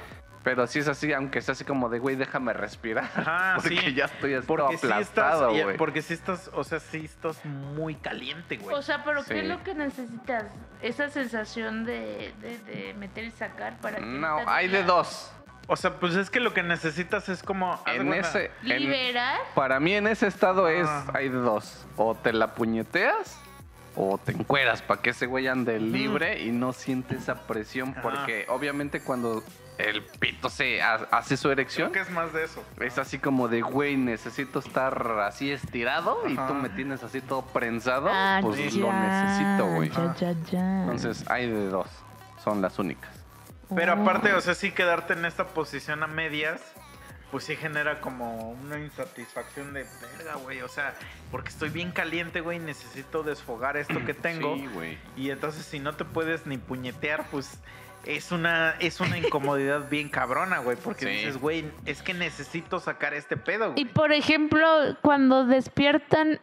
[0.44, 3.04] Pero sí es así, aunque sea así como de, güey, déjame respirar.
[3.16, 3.94] Ajá, porque sí.
[3.94, 5.76] ya estoy así Porque sí aplastado, güey.
[5.78, 8.74] porque sí estás, o sea, sí estás muy caliente, güey.
[8.76, 10.46] O sea, pero ¿qué es lo que necesitas?
[10.82, 15.32] Esa sensación de, de, de meter y sacar para que No, hay de dos.
[15.68, 17.78] O sea, pues es que lo que necesitas es como...
[17.86, 19.38] En ese, en- Liberar.
[19.54, 21.08] para mí en ese estado es, Ah.
[21.14, 21.86] hay de dos.
[21.98, 23.38] O te la puñeteas
[23.98, 27.90] o te encueras para que ese güey ande libre y no siente esa presión.
[27.92, 28.02] Ajá.
[28.04, 29.44] Porque obviamente cuando
[29.80, 32.64] el pito se ha- hace su erección, Creo que es más de eso.
[32.80, 36.48] es así como de, güey, necesito estar así estirado y Ajá.
[36.48, 39.90] tú me tienes así todo prensado, Ah, pues ya, lo necesito, güey.
[39.90, 40.82] Ya, ya, ya.
[40.84, 41.88] Entonces hay de dos.
[42.44, 43.12] Son las únicas.
[43.76, 44.02] Pero Oh.
[44.02, 46.62] aparte, o sea, sí quedarte en esta posición a medias,
[47.32, 49.86] pues sí genera como una insatisfacción de
[50.18, 50.62] verga, güey.
[50.62, 50.94] O sea,
[51.32, 54.56] porque estoy bien caliente, güey, necesito desfogar esto que tengo.
[54.56, 54.98] Sí, güey.
[55.18, 57.60] Y entonces si no te puedes ni puñetear, pues
[58.06, 60.78] es una, es una incomodidad bien cabrona, güey.
[60.78, 61.12] Porque Sí.
[61.12, 63.86] dices, güey, es que necesito sacar este pedo, Y güey.
[63.94, 64.66] por ejemplo,
[65.02, 66.40] cuando despiertan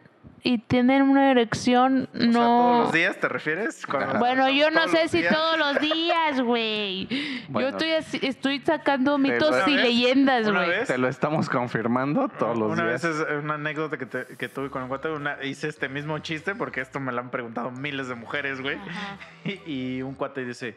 [0.47, 2.39] y tienen una erección, O sea, no.
[2.39, 3.83] todos los días te refieres?
[3.85, 5.33] Cuando- Bueno, yo no sé si días.
[5.33, 7.07] todos los días, güey.
[7.49, 7.67] Bueno.
[7.69, 10.85] yo estoy, así- estoy sacando mitos Una y vez- leyendas, una güey.
[10.85, 13.01] Te lo estamos confirmando todos los una días.
[13.03, 16.19] vez es una anécdota que, te- que tuve con un cuate, una, hice este mismo
[16.19, 18.77] chiste porque esto me lo han preguntado miles de mujeres, güey.
[19.65, 20.75] Y un cuate dice,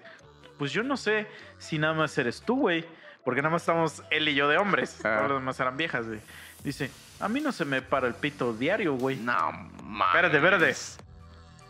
[0.59, 1.27] pues yo no sé
[1.59, 2.85] si nada más eres tú, güey.
[3.25, 5.05] Porque nada más estamos él y yo de hombres.
[5.05, 5.17] Ah.
[5.19, 6.21] Todos los demás eran viejas, güey.
[6.65, 6.91] Dice,
[7.21, 9.17] a mí no se me para el pito diario, güey.
[9.17, 9.53] No,
[9.85, 10.09] mames.
[10.09, 10.75] Espérate, espérate.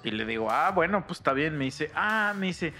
[0.04, 1.56] Y le digo, ah, bueno, pues está bien.
[1.58, 2.72] Me dice, ah, me dice,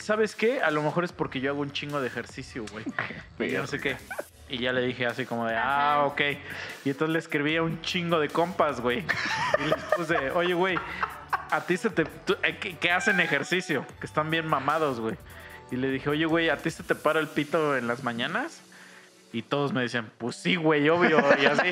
[0.00, 0.60] ¿sabes qué?
[0.62, 2.84] A lo mejor es porque yo hago un chingo de ejercicio, güey.
[3.38, 3.96] y yo no sé qué.
[4.50, 6.20] Y ya le dije así como de, ah, ok.
[6.84, 9.04] Y entonces le escribí a un chingo de compas, güey.
[9.58, 10.78] Y les puse, oye, güey,
[11.50, 12.04] a ti se te...
[12.04, 15.16] tú- eh, que, que hacen ejercicio, que están bien mamados, güey.
[15.70, 18.62] Y le dije, oye, güey, ¿a ti se te para el pito en las mañanas?
[19.30, 21.18] Y todos me decían, pues sí, güey, obvio.
[21.40, 21.68] Y así.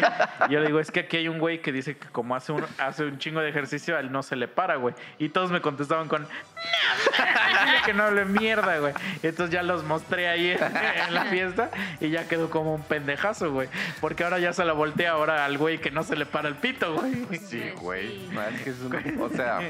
[0.50, 2.64] Yo le digo, es que aquí hay un güey que dice que como hace un,
[2.78, 4.94] hace un chingo de ejercicio, a él no se le para, güey.
[5.18, 6.28] Y todos me contestaban con, no,
[7.86, 8.92] que no hable mierda, güey.
[9.22, 12.82] Y entonces ya los mostré ahí en, en la fiesta y ya quedó como un
[12.82, 13.68] pendejazo, güey.
[14.00, 16.56] Porque ahora ya se la voltea ahora al güey que no se le para el
[16.56, 17.26] pito, güey.
[17.38, 18.08] Sí, güey.
[18.28, 18.36] Sí.
[18.54, 19.60] Es que es un- o sea,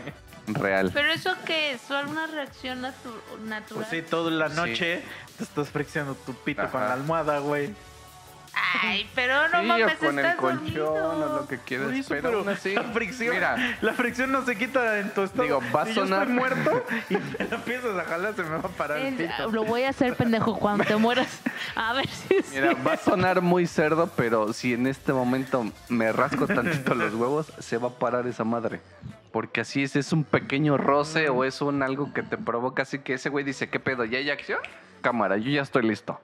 [0.48, 0.90] real.
[0.94, 1.80] Pero eso qué es?
[1.80, 3.84] ¿Solo una reacción natu- natural?
[3.84, 4.56] Pues sí, toda la Sí.
[4.56, 5.02] noche
[5.36, 7.74] te estás friccionando tu pito con la almohada, güey.
[8.82, 10.94] Ay, pero no sí, mames, o con el colchón dormido.
[10.94, 11.92] o lo que quieras.
[11.92, 15.24] Eso, pero, pero aún así, la fricción, Mira, la fricción no se quita en tu
[15.24, 15.60] estómago.
[15.60, 18.48] Digo, va a si yo sonar- estoy muerto y la empiezas a jalar, se me
[18.48, 19.50] va a parar el pito.
[19.52, 21.28] Lo voy a hacer pendejo cuando te mueras.
[21.74, 25.70] A ver si es mira, va a sonar muy cerdo, pero si en este momento
[25.90, 28.80] me rasco tantito los huevos, se va a parar esa madre.
[29.36, 32.84] Porque así es, es un pequeño roce o es un algo que te provoca.
[32.84, 34.06] Así que ese güey dice, ¿qué pedo?
[34.06, 34.60] ¿Ya hay acción?
[35.02, 36.18] Cámara, yo ya estoy listo.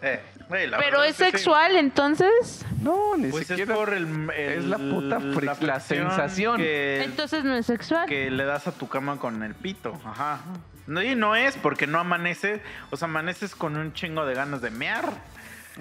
[0.00, 1.30] Eh, güey, la Pero verdad es que sí.
[1.32, 2.64] sexual, entonces.
[2.80, 3.74] No, ni Pues siquiera.
[3.74, 6.56] es por el, el- Es la puta fric- la fricción sensación.
[6.56, 8.06] que, Entonces no es sexual.
[8.08, 9.92] que le das a tu cama con el pito.
[10.02, 10.40] Ajá.
[10.86, 14.62] No, y no es porque no amanece, o sea, amaneces con un chingo de ganas
[14.62, 15.04] de mear.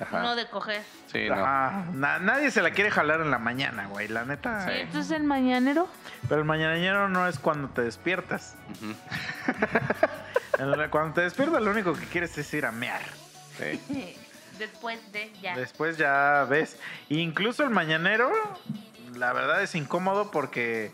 [0.01, 0.21] Ajá.
[0.21, 0.81] No de coger.
[1.11, 1.35] Sí, no.
[1.35, 1.85] Ajá.
[1.93, 4.65] Na- nadie se la quiere jalar en la mañana, güey, la neta.
[4.65, 5.87] Sí, entonces el mañanero.
[6.27, 8.55] Pero el mañanero no es cuando te despiertas.
[8.81, 8.95] Ujú.
[10.59, 13.01] El- Cuando te despiertas lo único que quieres es ir a mear.
[13.57, 14.15] Sí.
[14.59, 15.55] Después de ya.
[15.55, 16.77] Después ya ves.
[17.09, 18.31] Incluso el mañanero,
[19.15, 20.91] la verdad es incómodo porque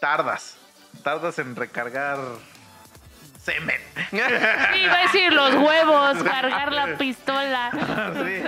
[0.00, 0.56] tardas.
[1.04, 2.18] Tardas en recargar
[3.44, 3.80] semen.
[4.10, 7.70] Sí, iba a decir los huevos, cargar la pistola.
[8.24, 8.42] Sí.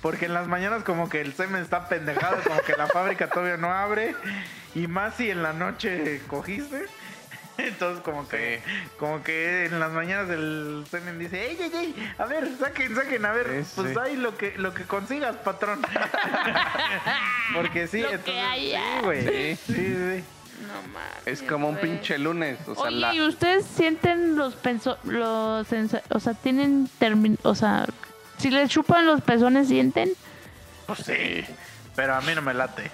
[0.00, 3.56] Porque en las mañanas como que el semen está pendejado, como que la fábrica todavía
[3.56, 4.14] no abre.
[4.74, 6.84] Y más si en la noche cogiste.
[7.56, 8.60] Entonces como que,
[8.98, 13.24] como que en las mañanas el semen dice, ey, ey, ey, a ver, saquen, saquen,
[13.24, 13.98] a ver, Sí, pues sí.
[14.02, 15.80] ahí lo que, lo que consigas, patrón.
[17.54, 18.80] Porque sí, Lo que entonces, haya.
[18.82, 19.22] sí, güey.
[19.56, 19.56] Sí.
[19.66, 20.24] Sí, sí.
[20.62, 21.26] No mames.
[21.26, 22.58] Es como un pinche lunes.
[22.66, 25.66] O sea, Oye, la- ¿y ustedes sienten los penso los
[26.10, 27.86] o sea, tienen termin o sea,
[28.38, 30.10] si les chupan los pezones sienten?
[30.86, 31.44] Pues sí.
[31.96, 32.90] Pero a mí no me late.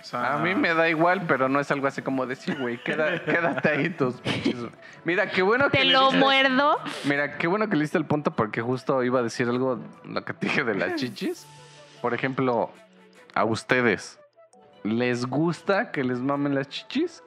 [0.00, 2.76] O sea, A mí me da igual, pero no es algo así como decir, güey,
[2.82, 4.56] queda- quédate ahí tus pinches.
[5.04, 6.78] Mira, qué bueno que Te le lo diste- muerdo.
[7.04, 10.24] Mira, qué bueno que le diste el punto porque justo iba a decir algo, lo
[10.24, 11.46] que te dije de las chichis.
[12.02, 12.70] Por ejemplo,
[13.34, 14.18] a ustedes,
[14.84, 17.22] ¿les gusta que les mamen las chichis?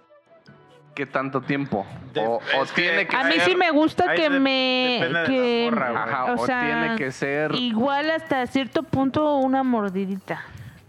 [0.94, 1.86] ¿Qué tanto tiempo?
[2.14, 5.02] De- o, o es que- tiene que A mí sí me gusta que de- me
[5.28, 6.04] que morra, güey.
[6.04, 7.54] Ajá, o o, sea, tiene que ser...
[7.56, 10.42] igual hasta cierto punto una mordidita.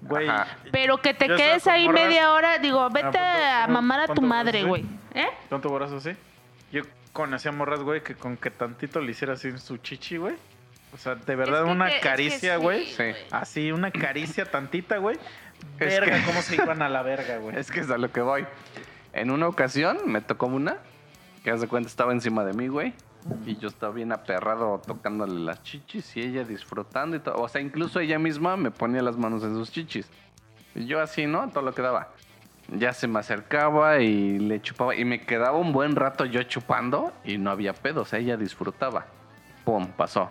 [0.03, 0.29] Güey.
[0.71, 2.05] Pero que te quedes ahí morras.
[2.05, 4.67] media hora, digo, Ah, vete a mamar a tu madre, sí.
[4.67, 4.85] güey.
[5.13, 5.27] ¿Eh?
[5.51, 6.13] ¿Con tu brazo así?
[6.71, 10.19] Yo conocí a morras, güey, que con que tantito le hiciera así en su chichi,
[10.19, 10.37] güey.
[10.95, 12.87] O sea, de verdad, Es que una que- es que caricia, sí, güey.
[12.87, 13.05] Sí.
[13.33, 15.19] Así, una caricia tantita, güey.
[15.79, 17.57] Es Verga, que- cómo se iban a la verga, güey.
[17.59, 18.47] Es que es a lo que voy.
[19.13, 20.77] En una ocasión me tocó una
[21.45, 22.95] que haz de cuenta estaba encima de mí, güey.
[23.45, 27.37] Y yo estaba bien aperrado tocándole las chichis y ella disfrutando y todo.
[27.37, 30.09] O sea, incluso ella misma me ponía las manos en sus chichis.
[30.75, 31.49] Y yo así, ¿no?
[31.51, 32.13] Todo lo que daba.
[32.69, 34.95] Ya se me acercaba y le chupaba.
[34.95, 38.03] Y me quedaba un buen rato yo chupando y no había pedo.
[38.03, 39.07] O sea, ella disfrutaba.
[39.65, 40.29] Pum, pasó.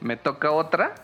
[0.00, 0.94] Me toca otra.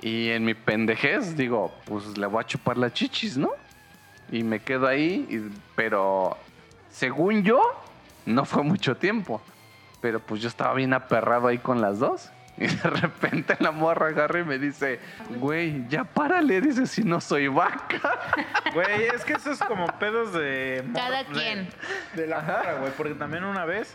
[0.00, 3.50] Y en mi pendejez digo, pues le voy a chupar las chichis, ¿no?
[4.30, 6.36] Y me quedo ahí, y- pero
[6.90, 7.60] según yo,
[8.26, 9.40] no fue mucho tiempo.
[10.00, 12.30] Pero pues yo estaba bien aperrado ahí con las dos.
[12.60, 14.98] Y de repente la morra agarra y me dice,
[15.38, 18.00] güey, ya párale, dice, si no soy vaca.
[18.74, 20.84] Güey, es que eso es como pedos de...
[20.92, 21.68] Cada de- quien.
[22.16, 22.92] De, la morra, güey.
[22.96, 23.94] Porque también una vez...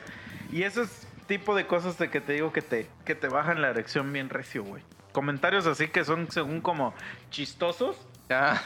[0.49, 3.62] Y eso es tipo de cosas de que te digo que te, que te bajan
[3.62, 4.82] la erección bien recio, güey.
[5.14, 6.93] Comentarios así que son según como
[7.32, 7.95] chistosos.
[8.30, 8.61] Ya.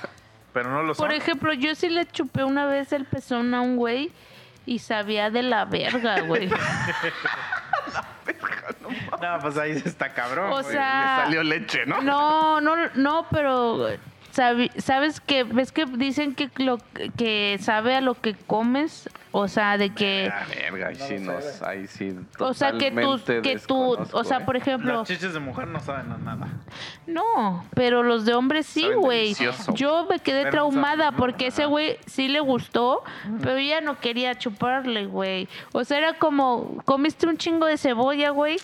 [0.53, 1.05] pero no lo son.
[1.05, 4.11] Por ejemplo, yo sí le chupé una vez el pezón a un güey
[4.65, 6.49] y sabía de la verga, güey.
[9.21, 10.51] No, pues ahí está cabrón.
[10.51, 12.01] O sea, Le salió leche, ¿no?
[12.01, 13.87] No, no, no, pero
[14.31, 16.77] sabes que ves que dicen que lo
[17.17, 21.17] que sabe a lo que comes, o sea, de que Ah, verga, ahí No sí
[21.19, 21.65] lo nos, sé.
[21.65, 22.15] ahí sí.
[22.39, 24.45] o sea, que tú que tú, o sea, ¿eh?
[24.45, 26.47] por ejemplo, Las chiches de mujer no saben a nada.
[27.05, 29.35] no, pero los de hombres sí, güey.
[29.73, 33.03] Yo me quedé Pero, traumada porque ese güey sí le gustó,
[33.41, 35.47] pero ella no quería chuparle, güey.
[35.73, 38.57] O sea, era como comiste un chingo de cebolla, güey.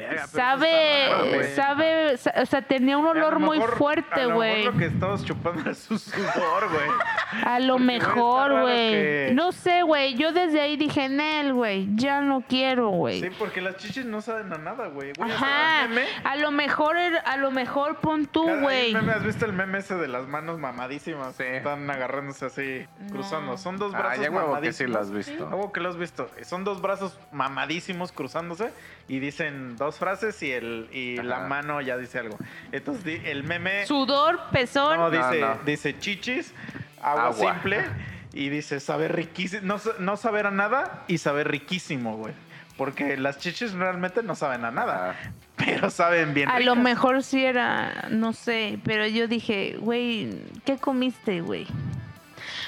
[0.00, 1.54] Eso Sabe, está raro, güey.
[1.54, 4.56] sabe, sa- o sea, tenía un olor lo muy mejor- fuerte, güey.
[4.58, 7.44] mejor lo que estabas chupando es su sudor, güey.
[7.44, 8.90] A lo Porque, mejor, güey.
[8.92, 10.14] que- No sé, güey.
[10.14, 11.88] Yo desde ahí dije, Nel, güey.
[11.94, 13.20] Ya no quiero, güey.
[13.20, 15.12] Sí, porque las chiches no saben a nada, güey.
[15.20, 15.88] Ajá.
[16.24, 18.94] A lo mejor, era- a lo mejor pon tú, güey.
[18.94, 21.34] ¿Has visto el meme ese de las manos mamadísimas?
[21.36, 21.44] Sí.
[21.44, 23.56] Están agarrándose así, cruzando.
[23.56, 24.76] Son dos Ah, brazos ya huevo que mamadísimos.
[24.76, 25.46] sí lo has visto.
[25.46, 26.30] A huevo que lo has visto.
[26.42, 28.70] Son dos brazos mamadísimos cruzándose
[29.08, 31.28] y dicen dos frases y el y Ajá.
[31.28, 32.36] la mano ya dice algo.
[32.72, 34.96] Entonces el meme Sudor, pezón.
[34.98, 35.58] no, dice, no.
[35.64, 36.54] dice chichis,
[37.02, 37.52] agua, Agua.
[37.54, 37.84] simple
[38.32, 42.34] y dice saber riquísimo, no, no saber a nada y saber riquísimo, güey.
[42.76, 45.32] Porque las chichis realmente no saben a nada, Ajá.
[45.56, 50.30] pero saben bien a lo mejor sí era, no sé, pero yo dije, güey,
[50.64, 51.66] ¿qué comiste, güey?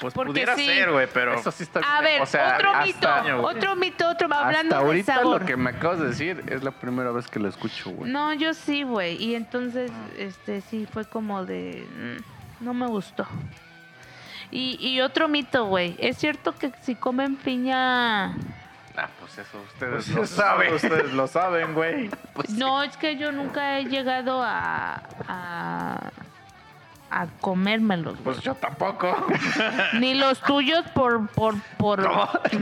[0.03, 0.65] Pues porque pudiera sí.
[0.65, 4.09] ser, güey, pero Eso sí está A ver, o sea, otro hasta- mito, otro mito,
[4.09, 5.39] otro, hablando hasta de ahorita sabor.
[5.39, 8.11] lo que me acabas de decir es la primera vez que lo escucho, güey.
[8.11, 9.15] No, yo sí, güey.
[9.23, 11.87] Y entonces, este, sí, fue como de...
[12.59, 13.25] mm, No me gustó.
[14.51, 15.95] Y, y otro mito, güey.
[15.99, 18.33] Es cierto que si comen piña...
[18.95, 20.73] Ah, pues eso ustedes pues, lo saben.
[20.73, 22.09] Ustedes lo saben, güey.
[22.33, 22.57] Pues sí.
[22.57, 25.01] No, es que yo nunca he llegado a...
[25.29, 26.11] a
[27.13, 28.17] a comérmelos.
[28.23, 29.15] Pues yo tampoco.
[29.99, 32.01] Ni los tuyos por por por,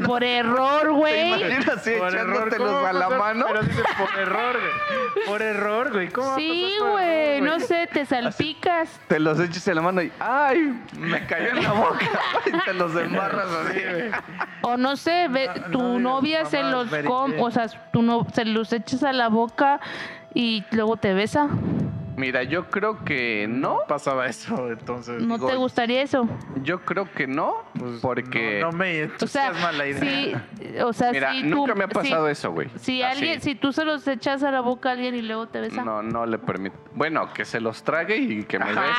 [0.06, 1.28] por error, ¿Te güey.
[1.28, 3.46] imaginas así Por error, echándotelos ¿cómo a la mano?
[3.48, 5.26] Pero dice por error, güey.
[5.26, 6.10] Por error, güey.
[6.10, 9.00] ¿Cómo a Sí, güey, no sé, te salpicas.
[9.08, 10.78] Te los echas en la mano y ¡ay!
[10.98, 12.10] Me cayó en la boca.
[12.46, 13.80] Y te los embarras así.
[13.80, 14.12] Sí, güey.
[14.64, 17.08] O no sé, ve, No, tu novia se los Jane.
[17.10, 19.80] o sea, tú no, se los echas a la boca
[20.34, 21.48] y luego te besa.
[22.18, 23.80] Mira, yo creo que no.
[23.88, 25.22] Pasaba eso, entonces.
[25.24, 26.28] ¿No Digo, te gustaría eso?
[26.64, 27.56] Yo creo que no.
[27.78, 28.60] Pues, porque.
[28.62, 30.48] No, no me O sea, entusiasma la idea.
[30.60, 32.70] sí, o sea, Mira, si tú- nunca me ha pasado si- eso, güey.
[32.78, 33.18] Si Así.
[33.18, 35.84] alguien, si tú se los echas a la boca a alguien y luego te besa.
[35.84, 36.76] No, no le permito.
[36.94, 38.82] Bueno, que se los trague y que me Ajá.
[38.82, 38.94] bese.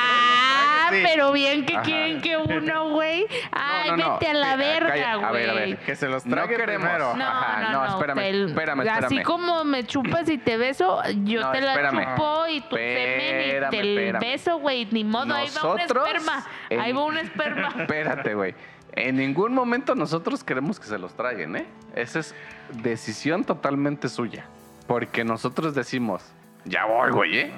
[0.91, 1.03] Sí.
[1.03, 1.83] pero bien que Ajá.
[1.83, 3.25] quieren que uno, güey.
[3.51, 4.13] Ay, no, no.
[4.19, 5.25] vete a la Sí, verga, güey.
[5.25, 5.77] a ver, a ver.
[5.79, 6.87] Que se los No trague queremos.
[6.87, 7.15] primero.
[7.15, 7.93] No, Ajá, no, no, no.
[7.93, 9.23] espérame, te- espérame, Así espérame.
[9.23, 12.15] como me chupas y te beso, yo No, te la espérame.
[12.15, 14.19] chupo y tu semen y Espérame, te espérame.
[14.21, 14.87] beso, güey.
[14.91, 16.45] Ni modo, ahí va un esperma.
[16.69, 17.73] en- Ahí va un esperma.
[17.79, 18.55] Espérate, güey.
[18.95, 21.65] En ningún momento nosotros queremos que se los traguen, ¿eh?
[21.95, 22.35] Esa es
[22.73, 24.45] decisión totalmente suya.
[24.87, 26.23] Porque nosotros decimos,
[26.65, 27.51] ya voy, güey, ¿eh?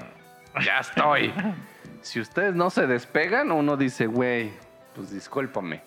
[0.63, 1.33] Ya estoy.
[2.05, 4.53] Si ustedes no se despegan, uno dice, güey,
[4.93, 5.81] pues discúlpame.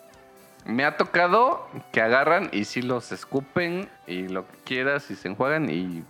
[0.64, 5.29] Me ha tocado que agarran y si los escupen y lo que quieras y se
[5.29, 6.03] enjuagan y,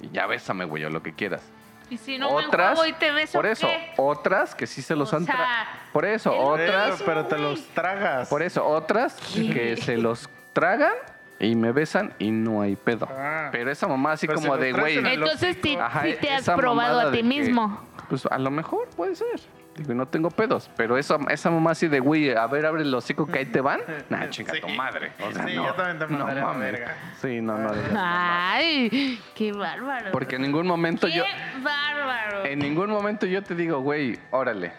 [0.00, 1.42] y ya bésame, güey, o lo que quieras.
[1.90, 3.94] Y si no otras, me y te beso, por eso, ¿qué?
[3.96, 7.66] otras que sí se los O han sea, Por eso, otras Pero, pero te los
[7.74, 8.28] tragas.
[8.28, 10.94] por eso, otras que se los tragan
[11.40, 13.08] y me besan y no hay pedo.
[13.10, 13.48] Ah.
[13.52, 16.48] Pero esa mamá así Pero como si de, güey, Entonces sí, Ajá, sí te has
[16.50, 17.80] probado a ti que- mismo.
[18.08, 19.40] pues a lo mejor puede ser.
[19.76, 20.68] Digo, y no tengo pedos.
[20.76, 23.60] Pero esa, esa mamá así de, güey, a ver, abre el hocico que ahí te
[23.60, 23.80] van.
[24.08, 24.60] Nah, chinga Sí.
[24.60, 25.12] tu madre.
[25.20, 26.72] O sea, Sí, no, yo también te no la mames.
[26.72, 26.96] verga.
[27.20, 27.70] Sí, no, no.
[27.96, 30.10] Ay, qué bárbaro.
[30.10, 31.24] Porque en ningún momento qué yo...
[31.62, 32.44] bárbaro.
[32.44, 34.72] En ningún momento yo te digo, güey, órale,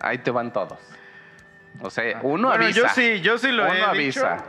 [0.00, 0.78] ahí te van todos.
[1.82, 2.80] O sea, uno bueno, avisa.
[2.80, 4.30] yo sí, yo sí lo Uno he avisa.
[4.36, 4.44] dicho.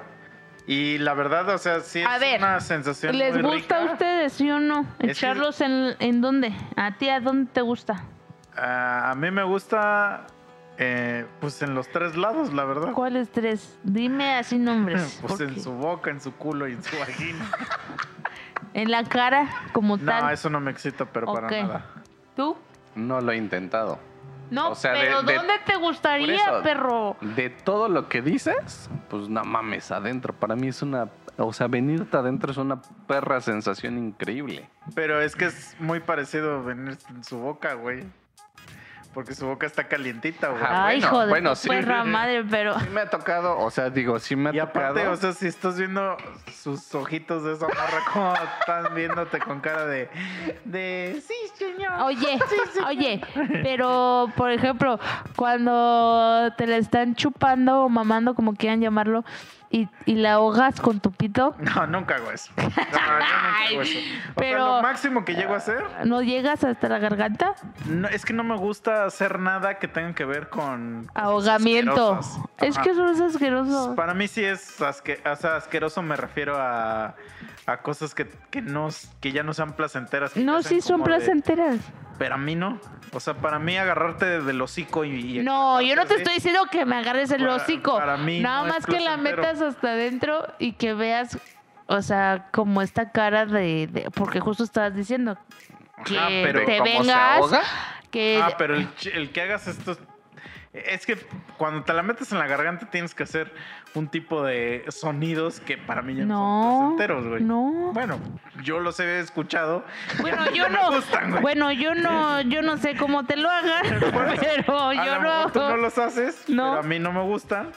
[0.68, 3.90] Y la verdad, o sea, sí es A ver, una sensación ¿Les muy gusta rica.
[3.90, 4.86] a ustedes, sí o no?
[5.00, 6.54] que- ¿Echarlos en, en dónde?
[6.76, 8.04] ¿A ti a dónde te gusta?
[8.56, 10.28] Ah, a mí me gusta,
[10.78, 12.92] eh, pues en los tres lados, la verdad.
[12.94, 13.80] ¿Cuáles tres?
[13.84, 15.20] Dime así nombres.
[15.28, 17.46] Pues en su boca, en su culo y en su vagina.
[18.76, 20.32] En la cara, como No, tal.
[20.32, 21.86] eso no me excita, pero para nada.
[22.36, 22.56] ¿Tú?
[22.94, 23.98] No lo he intentado.
[24.52, 27.18] No, O sea, de- pero de- ¿dónde te gustaría, eso, perro?
[27.22, 30.34] De todo lo que dices, pues no mames, adentro.
[30.34, 31.10] Para mí es una.
[31.38, 34.70] O sea, venirte adentro es una perra sensación increíble.
[34.96, 38.04] Pero es que es muy parecido venir en su boca, güey.
[39.14, 40.62] Porque su boca está calientita, güey.
[40.62, 40.86] Ajá.
[40.86, 41.68] Ay, bueno, hijo de bueno, tu sí.
[41.68, 42.80] perra madre, pero...
[42.80, 45.12] Sí me ha tocado, o sea, digo, sí me ha Y aparte, tocado.
[45.14, 46.16] o sea, si estás viendo
[46.54, 50.10] sus ojitos de esa morra, como están viéndote con cara de.
[50.64, 51.22] de.
[51.28, 51.92] Sí, señor.
[52.04, 52.40] Oye,
[52.88, 53.22] oye,
[53.64, 55.00] pero por ejemplo,
[55.36, 59.26] cuando te la están chupando o mamando, como quieran llamarlo,
[59.72, 62.52] y, y la ahogas con tu pito, No, nunca hago eso.
[62.58, 64.00] No, yo nunca hago eso.
[64.32, 65.84] O Pero- sea, lo máximo que llego a hacer.
[66.06, 67.54] ¿no llegas hasta la garganta?
[67.86, 71.04] No, es que no me gusta hacer nada que tenga que ver con.
[71.06, 72.14] cosas Ahogamiento.
[72.16, 72.46] asquerosas.
[72.60, 73.96] Es que eso es asqueroso.
[73.96, 77.16] Para mí sí es asque- o sea, asqueroso, me refiero a,
[77.66, 78.90] a cosas que, que, no,
[79.22, 80.36] que ya no sean placenteras.
[80.36, 81.78] No, sí son de- placenteras.
[82.20, 82.80] Pero a mí no.
[83.12, 85.40] O sea, para mí agarrarte del hocico y...
[85.40, 87.98] y No, yo no te estoy diciendo que me agarres el Para- hocico.
[87.98, 91.40] para mí Nada no más que la metas hasta adentro y que veas,
[91.88, 95.38] o sea, como esta cara de, de- porque justo estabas diciendo
[96.06, 97.42] que Ajá, pero te ¿Cómo se vengas,
[98.12, 99.98] que Ah, pero el, el que hagas esto...
[100.72, 101.18] Es que
[101.58, 103.52] cuando te la metes en la garganta tienes que hacer
[103.96, 107.44] un tipo de sonidos que para mí ya no, No, son placenteros, güey.
[107.44, 107.92] no.
[107.94, 108.20] Bueno,
[108.64, 109.84] yo los he escuchado.
[110.22, 110.92] Bueno, yo me no.
[110.92, 115.22] gustan, bueno, yo no, yo no sé cómo te lo hagan, pero A yo lo
[115.44, 115.52] no.
[115.52, 116.70] tú no los haces, No.
[116.72, 117.72] pero a mí no me gustan.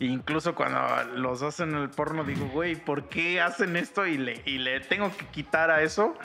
[0.00, 0.80] Incluso cuando
[1.14, 4.06] los hacen en el porno digo, güey, ¿por qué hacen esto?
[4.06, 6.16] Y le, y le tengo que quitar a eso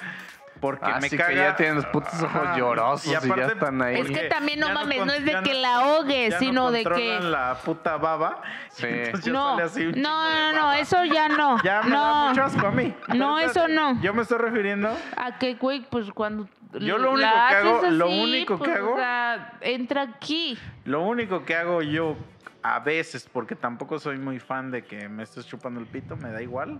[0.60, 2.57] porque me Así que ya tienen los putos ojos Ajá.
[2.57, 3.99] llorosos y ya aparte, están ahí.
[3.99, 6.64] Es que también no ya mames, no es de ya que la ahogues, ya sino
[6.66, 8.41] no de que la puta baba.
[8.72, 8.86] Sí.
[8.88, 11.64] entonces ya no, sale así un chingo no, no, no, eso ya no.
[11.64, 12.01] Ya me no.
[12.01, 12.93] da mucho asco a mí.
[13.16, 14.01] No, eso no.
[14.01, 16.47] Yo me estoy refiriendo A que, güey, pues cuando.
[16.80, 20.57] Yo lo único la que hago- lo único que pues, hago- O sea, entra aquí.
[20.86, 22.16] Lo único que hago yo
[22.62, 26.32] a veces, porque tampoco soy muy fan de que me estés chupando el pito, me
[26.32, 26.80] da igual.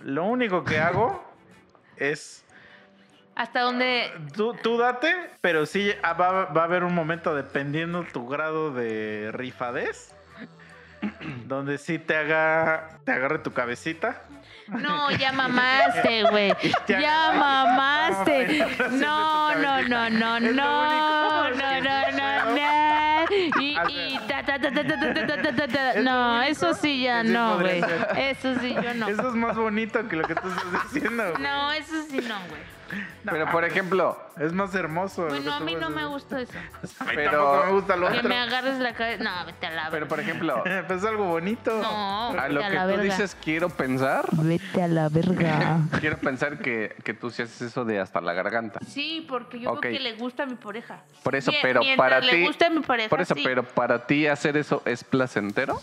[0.00, 1.24] Lo único que hago
[1.96, 2.44] es
[3.38, 4.10] Hasta donde.
[4.34, 8.72] tú, tú date, pero sí ah, va, va a haber un momento dependiendo tu grado
[8.72, 10.12] de rifadez.
[11.46, 14.22] Donde sí te haga, te agarre tu cabecita.
[14.66, 16.52] No, ya mamaste, güey.
[16.88, 18.66] Ya- Ya mamaste.
[18.90, 20.52] No, no, no, no, no.
[20.52, 23.26] No, no, no, no.
[23.60, 25.92] Y, y ta, ta, ta, ta, ta, ta, ta, ta, ta.
[25.92, 27.80] Es No, eso sí ya sí no, güey.
[28.16, 29.08] Eso sí yo no.
[29.08, 31.30] Eso es más bonito que lo que tú estás diciendo.
[31.30, 31.42] güey.
[31.42, 32.77] No, eso sí no, güey.
[33.24, 35.26] Pero por ejemplo, Es más hermoso.
[35.26, 36.52] Bueno, a mí no me gusta eso.
[37.00, 38.28] A mí Pero- me gusta lo Que otro.
[38.28, 39.24] me agarres la cabeza.
[39.24, 40.08] No, vete a la pero verga.
[40.08, 41.76] por ejemplo, Pero es algo bonito.
[41.82, 43.02] No, a vete lo a que la tú verga.
[43.02, 45.78] dices quiero pensar, Vete a la verga.
[46.00, 48.78] quiero pensar que, que tú sí haces eso de hasta la garganta.
[48.86, 49.80] Sí, porque yo Ok.
[49.80, 51.00] creo que le gusta a mi pareja.
[51.24, 52.46] Por eso, pero para le ti.
[52.46, 53.08] gusta a mi pareja.
[53.08, 53.42] Por eso, sí.
[53.44, 55.80] pero para ti hacer eso es placentero.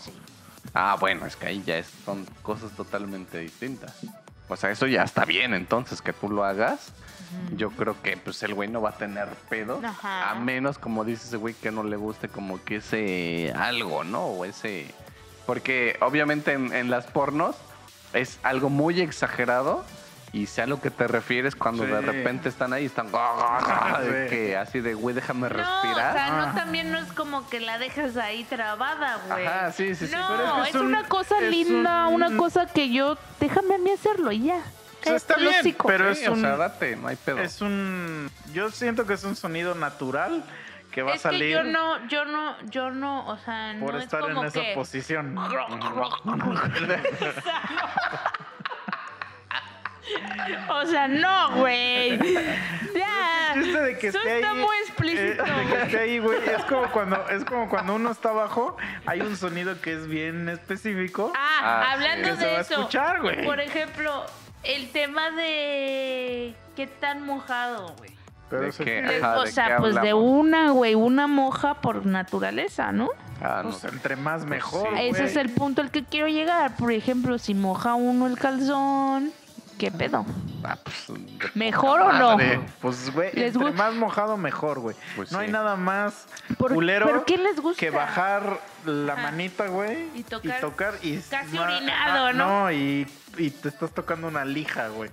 [0.72, 4.00] Ah, bueno, es que ahí ya es- son cosas totalmente distintas.
[4.48, 6.92] O sea, eso ya está bien entonces que tú lo hagas.
[7.56, 9.80] Yo creo que pues el güey no va a tener pedo.
[9.84, 10.30] Ajá.
[10.30, 14.24] A menos, como dice ese güey, que no le guste como que ese algo, ¿no?
[14.24, 14.86] O ese...
[15.44, 17.56] Porque obviamente en, en las pornos
[18.12, 19.84] es algo muy exagerado.
[20.36, 22.04] Y sea lo que te refieres cuando de Sí.
[22.04, 23.06] repente están ahí y están...
[23.10, 24.30] de Sí.
[24.30, 26.12] que así de, güey, déjame No, o respirar.
[26.12, 26.46] sea, Ah.
[26.46, 29.46] no también no es como que la dejas ahí trabada, güey.
[29.46, 32.08] Ajá, sí, sí, sí, No, pero es que es, es un- una cosa es linda,
[32.08, 33.16] un- una cosa que yo.
[33.40, 34.58] Déjame a mí hacerlo y ya.
[34.58, 35.54] O sea, está bien,
[35.86, 37.38] pero Sí, es o un, sea, date, no hay pedo.
[37.38, 38.30] es un...
[38.52, 40.44] Yo siento que es un sonido natural
[40.90, 43.94] que va es a salir que yo no, yo no, yo no, o sea, por
[43.94, 44.74] no estar es en como esa que...
[44.74, 45.34] posición.
[50.70, 52.18] O sea, no, güey.
[52.94, 53.52] Ya.
[53.54, 55.44] El chiste de que Eso esté ahí, está muy explícito.
[55.44, 56.38] eh, de que esté ahí, güey.
[56.48, 58.76] Es como cuando, es como cuando uno está abajo,
[59.06, 61.32] hay un sonido que es bien específico.
[61.36, 62.74] Ah, Ah, hablando se de va a eso.
[62.74, 63.44] escuchar, güey.
[63.44, 64.24] Por ejemplo,
[64.62, 68.10] el tema de qué tan mojado, güey.
[68.48, 69.02] Pero ¿De qué?
[69.02, 73.10] De- Ajá, o ¿de sea, qué pues de una, güey, una moja por naturaleza, ¿no?
[73.42, 73.88] Ah, no pues, sé.
[73.88, 74.88] entre más mejor.
[74.96, 75.00] sí.
[75.08, 76.76] Ese es el punto al que quiero llegar.
[76.76, 79.32] Por ejemplo, si moja uno el calzón,
[79.78, 80.24] ¿qué pedo?
[80.64, 81.06] Ah, pues,
[81.54, 82.36] ¿Mejor o no?
[82.36, 82.60] madre.
[82.80, 84.96] Pues, güey, Les entre más mojado, mejor, güey.
[85.16, 85.44] Pues no sí.
[85.44, 86.26] hay nada más
[86.58, 87.78] ¿Por- culero ¿Pero qué les gusta?
[87.78, 89.22] que bajar la Ajá.
[89.22, 90.08] manita, güey.
[90.14, 92.46] Y tocar y casi no, orinado, ah, ¿no?
[92.62, 93.06] No, y,
[93.38, 95.10] y te estás tocando una lija, güey.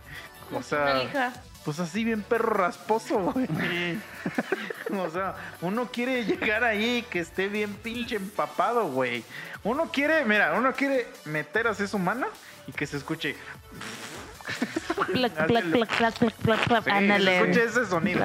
[0.53, 1.33] O sea, Una lija.
[1.65, 3.47] pues así bien perro rasposo, güey.
[4.97, 9.23] o sea, uno quiere llegar ahí que esté bien pinche empapado, güey.
[9.63, 12.27] Uno quiere, mira, uno quiere meter así su mano
[12.67, 13.35] y que se escuche.
[15.13, 15.61] Plac, Ándale.
[15.75, 16.83] plac, plac, plac, plac, plac.
[16.85, 17.25] Sí, Ándale.
[17.25, 18.23] se escuche ese sonido.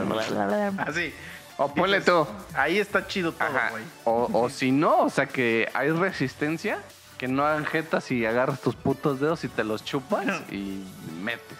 [0.87, 1.15] Así.
[1.57, 2.27] O ponle tú.
[2.55, 3.83] Ahí está chido todo, güey.
[4.05, 6.79] O, o si no, o sea que hay resistencia,
[7.19, 10.85] que no hagan jetas y agarras tus putos dedos y te los chupas y
[11.21, 11.59] metes.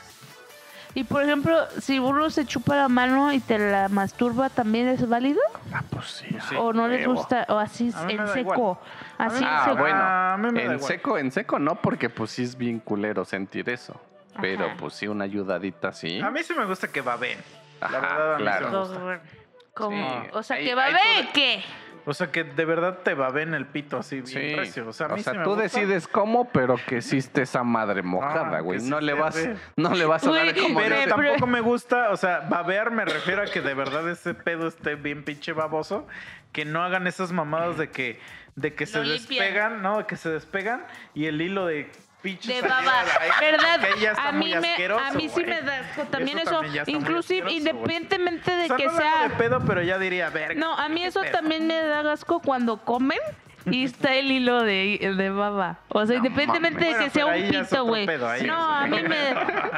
[0.95, 5.07] Y por ejemplo, si uno se chupa la mano y te la masturba, ¿también es
[5.09, 5.41] válido?
[5.73, 6.27] Ah, pues sí.
[6.49, 6.55] Sí.
[6.57, 7.45] ¿O no les gusta?
[7.49, 8.81] ¿O así en seco?
[9.19, 9.77] Así A en Ah, seco.
[9.77, 10.61] bueno.
[10.61, 14.01] En seco, en seco no, porque pues sí es bien culero sentir eso.
[14.41, 14.77] Pero Ajá.
[14.79, 16.21] pues sí, una ayudadita sí.
[16.21, 17.39] A mí sí me gusta que babeen.
[17.81, 18.67] La Ajá, verdad, a mí claro.
[18.87, 19.21] sí me gusta.
[19.75, 20.29] Como, Sí.
[20.33, 21.63] o sea, Ahí- que va a ahí ver todo- qué.
[22.05, 24.55] O sea, que de verdad te babeen el pito así bien Sí.
[24.57, 24.89] recio.
[24.89, 25.63] O sea, a mí sí me tú gusta.
[25.65, 28.81] decides cómo, pero que existe esa madre mojada, güey.
[28.81, 29.37] no sí le vas,
[29.77, 33.05] no le vas a dar como Pero de- tampoco me gusta, o sea, babear me
[33.05, 36.07] refiero a que de verdad ese pedo esté bien pinche baboso,
[36.53, 38.19] que no hagan esas mamadas de que
[38.57, 39.29] de que se limpian.
[39.29, 40.85] despegan, no, que se despegan
[41.15, 41.89] y el hilo de
[42.23, 43.05] De baba,
[43.41, 43.81] ¿verdad?
[43.81, 46.39] que ya está A mí, muy me, asqueroso, a mí sí me da asco también
[46.41, 49.29] eso, también inclusive independientemente de O sea, que no sea...
[49.29, 50.59] de pedo, pero ya diría, verga.
[50.59, 51.31] No, a mí eso pedo".
[51.33, 53.19] también me da asco cuando comen
[53.73, 55.79] y está el hilo de, de baba.
[55.89, 58.07] O sea, No independientemente de que sea Bueno, un ya es pito, güey.
[58.07, 59.19] No, es a mí me...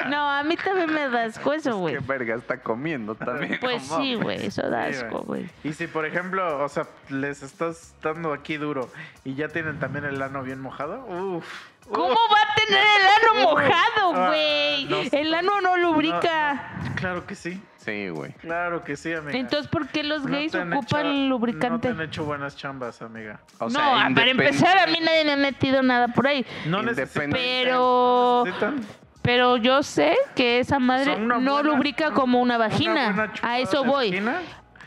[0.11, 1.97] No, a mí también me da asco eso, Qué güey.
[1.99, 3.59] verga está comiendo también.
[3.61, 5.49] Pues no sí, güey, eso da asco, güey.
[5.65, 8.91] Y si, por ejemplo, o sea, les estás dando aquí duro
[9.25, 11.47] y ya tienen también el ano bien mojado, uff.
[11.91, 13.07] ¿Cómo va a tener el
[13.39, 14.85] ano mojado, Ah, güey?
[14.85, 14.99] no.
[15.19, 16.70] El ano no lubrica.
[17.01, 18.33] Claro que sí, Sí, güey.
[18.35, 19.39] claro que sí, amiga.
[19.39, 21.69] Entonces, ¿por qué los No gays te han ocupan hecho- lubricante?
[21.71, 23.41] No te han hecho buenas chambas, amiga.
[23.59, 26.27] O no, sea, ah, para independ- empezar, a mí nadie me ha metido nada por
[26.27, 26.45] ahí.
[26.67, 27.31] No necesitan.
[27.31, 28.81] Pero- necesitan
[29.23, 33.05] Pero yo sé que esa madre Son una no buena- lubrica como una una vagina.
[33.13, 34.11] buena chupada a eso de voy.
[34.11, 34.41] vagina,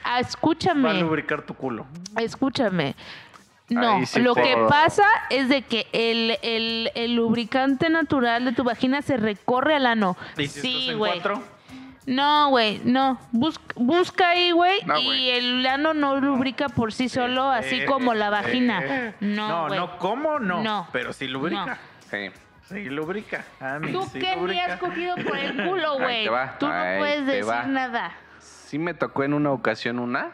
[0.06, 1.85] Ah, Va a escúchame, lubricar tu culo.
[2.18, 2.95] escúchame.
[3.69, 8.52] No, Ahí sí lo que pasa es de que el, el, el lubricante natural de
[8.52, 10.18] tu vagina se recorre al ano.
[10.38, 11.14] Y si sí, en güey.
[11.14, 11.41] cuatro,
[12.05, 13.19] No, güey, no.
[13.31, 17.85] Bus- busca ahí, güey, No, y el ano no lubrica por sí solo, así eh,
[17.85, 19.13] como la eh, vagina.
[19.21, 20.39] No, no, no, ¿cómo?
[20.39, 20.61] No.
[20.63, 20.88] No.
[20.91, 21.65] Pero sí lubrica.
[21.65, 21.75] No.
[22.09, 22.31] Sí.
[22.67, 23.45] Sí lubrica.
[23.59, 24.65] A mí ¿Tú sí qué me lubrica.
[24.73, 26.25] has cogido por el culo, güey?
[26.59, 27.63] Tú no ahí puedes decir va.
[27.63, 28.11] nada.
[28.39, 30.31] Sí me tocó en una ocasión una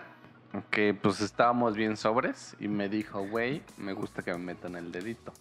[0.72, 4.92] que pues estábamos bien sobres y me dijo, güey, me gusta que me metan el
[4.92, 5.34] dedito.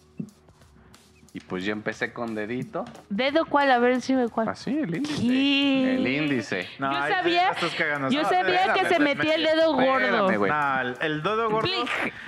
[1.31, 2.85] Y pues yo empecé con dedito.
[3.09, 3.69] ¿Dedo cuál?
[3.71, 4.49] A ver si me cuál.
[4.49, 5.21] Así, el índice.
[5.21, 5.95] ¿Qué?
[5.95, 6.69] El índice.
[6.79, 8.09] No, yo sabía, la estás cagando.
[8.09, 10.37] yo No, sabía que espérame, se metía el dedo Espérame, gordo.
[10.39, 10.51] güey.
[10.51, 11.69] No, el, el dedo gordo.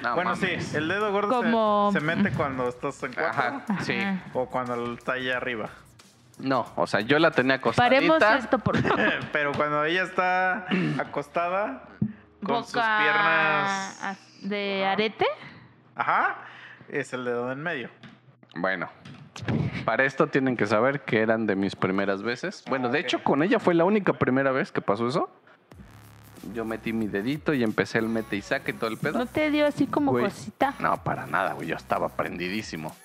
[0.04, 0.66] No bueno, mames.
[0.68, 3.30] sí, el dedo gordo se- Como- se, mete cuando estás en cuatro.
[3.42, 3.98] Ajá, sí.
[4.00, 4.20] Ajá.
[4.34, 5.70] O cuando está allá arriba.
[6.38, 7.96] No, o sea, yo la tenía acostadita.
[7.96, 9.00] Paremos esto, por favor.
[9.32, 10.68] Pero cuando ella está
[11.00, 11.84] acostada
[12.44, 14.18] con sus Boca piernas.
[14.42, 15.26] de arete.
[15.96, 16.38] Ajá.
[16.88, 17.90] Es el dedo en medio.
[18.56, 18.90] Bueno,
[19.86, 22.64] para esto tienen que saber que eran de mis primeras veces.
[22.70, 25.30] Bueno, de hecho, con ella fue la única primera vez que pasó eso.
[26.54, 29.20] Yo metí mi dedito y empecé el mete y saque y todo el pedo.
[29.20, 30.26] ¿No te dio así como Güey.
[30.26, 30.74] cosita?
[30.80, 31.68] No, para nada, güey.
[31.68, 32.96] Yo estaba prendidísimo.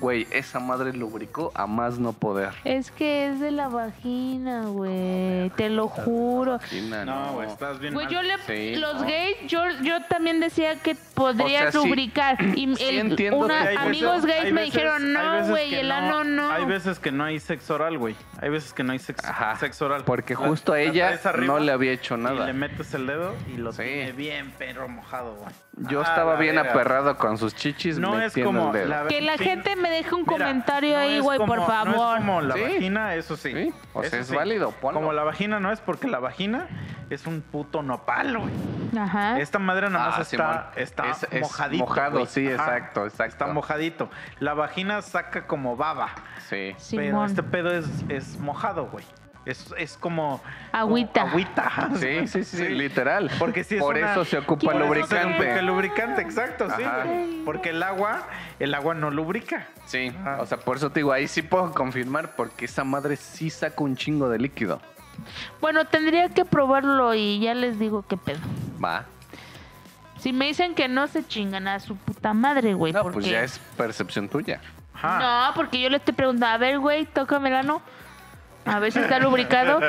[0.00, 2.50] Güey, esa madre lubricó a más no poder.
[2.64, 5.50] Es que es de la vagina, güey.
[5.56, 6.52] Te lo juro.
[6.58, 8.14] Vagina, No, güey, estás bien Güey, mal.
[8.14, 9.06] yo le, Sí, los no.
[9.06, 11.86] gays, yo, yo también decía que podrías O sea, sí.
[11.88, 12.36] lubricar.
[12.56, 15.46] Y Sí el- entiendo una- que hay amigos veces- gays hay me veces- dijeron, no,
[15.48, 16.50] güey, el ano no.
[16.50, 18.14] Hay veces que no hay sexo oral, güey.
[18.40, 19.56] Hay veces que no hay sexo, Ajá.
[19.56, 20.02] sexo oral.
[20.04, 22.46] Porque La- justo a la ella arriba no le había hecho Y nada.
[22.46, 23.82] le metes el dedo y lo Sí.
[23.82, 25.54] tiene bien perro mojado, güey.
[25.76, 28.88] Yo Ah, estaba bien aperrado con sus chichis No es como el dedo.
[28.88, 31.66] la Que la gente me deje un Mira, comentario no ahí, güey, por como- No
[31.66, 32.16] favor.
[32.18, 32.62] es como la Sí.
[32.62, 33.52] vagina, eso sí.
[33.52, 34.34] Sí, o sea, Eso es sí.
[34.36, 35.00] válido, ponlo.
[35.00, 36.68] Como la vagina no es porque la vagina
[37.10, 38.52] es un puto nopal, güey.
[38.96, 39.40] Ajá.
[39.40, 41.84] Esta madre nada más Ah, está, está Es- es mojadito.
[41.84, 43.24] mojado, sí, exacto, exacto.
[43.24, 44.08] Está mojadito.
[44.38, 46.10] La vagina saca como baba.
[46.48, 46.74] Sí.
[46.94, 47.26] Pero Simón.
[47.26, 49.04] este pedo es, es mojado, güey.
[49.46, 50.42] Es, es como.
[50.72, 51.20] Agüita.
[51.22, 51.90] como agüita.
[51.96, 53.30] Sí, sí, sí, literal.
[53.38, 55.36] Porque si es Por una- eso se ocupa Por eso se lubricante.
[55.36, 56.82] Porque el lubricante, exacto, sí.
[56.82, 57.04] Ajá.
[57.44, 58.26] Porque el agua,
[58.58, 59.66] el agua no lubrica.
[59.84, 60.38] Sí, Ajá.
[60.40, 63.82] o sea, por eso te digo, ahí sí puedo confirmar porque esa madre sí saca
[63.84, 64.80] un chingo de líquido.
[65.60, 68.40] Bueno, tendría que probarlo y ya les digo qué pedo.
[68.82, 69.04] Va.
[70.18, 72.92] Si me dicen que no se chingan a su puta madre, güey.
[72.92, 73.14] No, porque...
[73.18, 74.60] pues ya es percepción tuya.
[74.94, 75.48] Ajá.
[75.48, 77.82] No, porque yo le estoy preguntando, a ver, güey, tócame el ano.
[78.66, 79.80] A ver si está lubricado.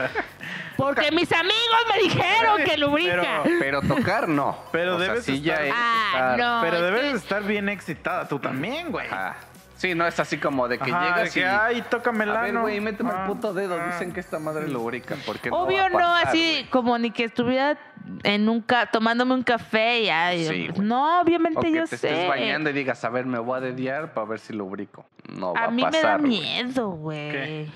[0.78, 3.42] Porque mis amigos me dijeron que lubrica.
[3.44, 4.58] Pero- Pero tocar no.
[4.72, 6.62] Pero o sea, debes sí ya estar- es Ah, estar- no.
[6.62, 9.08] Pero es debes que- de estar bien excitada tú también, güey.
[9.08, 9.38] Ajá.
[9.78, 11.50] Sí, no es así como de que Ajá, llegas de que, y...
[11.50, 12.62] ay, tócame el a ver, ano.
[12.62, 13.78] güey, méteme Ah, el puto dedo.
[13.80, 13.88] ah.
[13.88, 15.16] Dicen que esta madre lubrica.
[15.26, 17.78] porque Obvio no, así como ni que estuviera
[18.24, 20.86] en un ca tomándome un café y ay, Sí, güey.
[20.88, 22.10] No, O obviamente que yo te sé.
[22.10, 25.06] estés bañando y digas, a ver, me voy a dediar para ver si lubrico.
[25.28, 26.20] No va a a, mí me da pasar.
[26.22, 26.30] güey.
[26.40, 27.32] miedo, güey.
[27.32, 27.68] ¿Qué?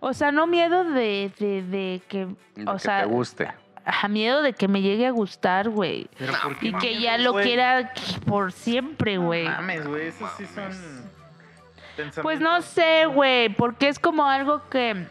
[0.00, 3.48] O sea, no miedo de, de, de que, De o que sea, te guste.
[3.84, 6.08] ajá, miedo de que me llegue a gustar, güey.
[6.18, 7.44] Pero ¿por qué Y que ya lo güey?
[7.46, 7.92] quiera
[8.26, 9.44] por siempre, güey.
[9.44, 10.70] No mames, güey, esos sí son.
[12.22, 15.06] Pues no sé, güey, porque es como algo que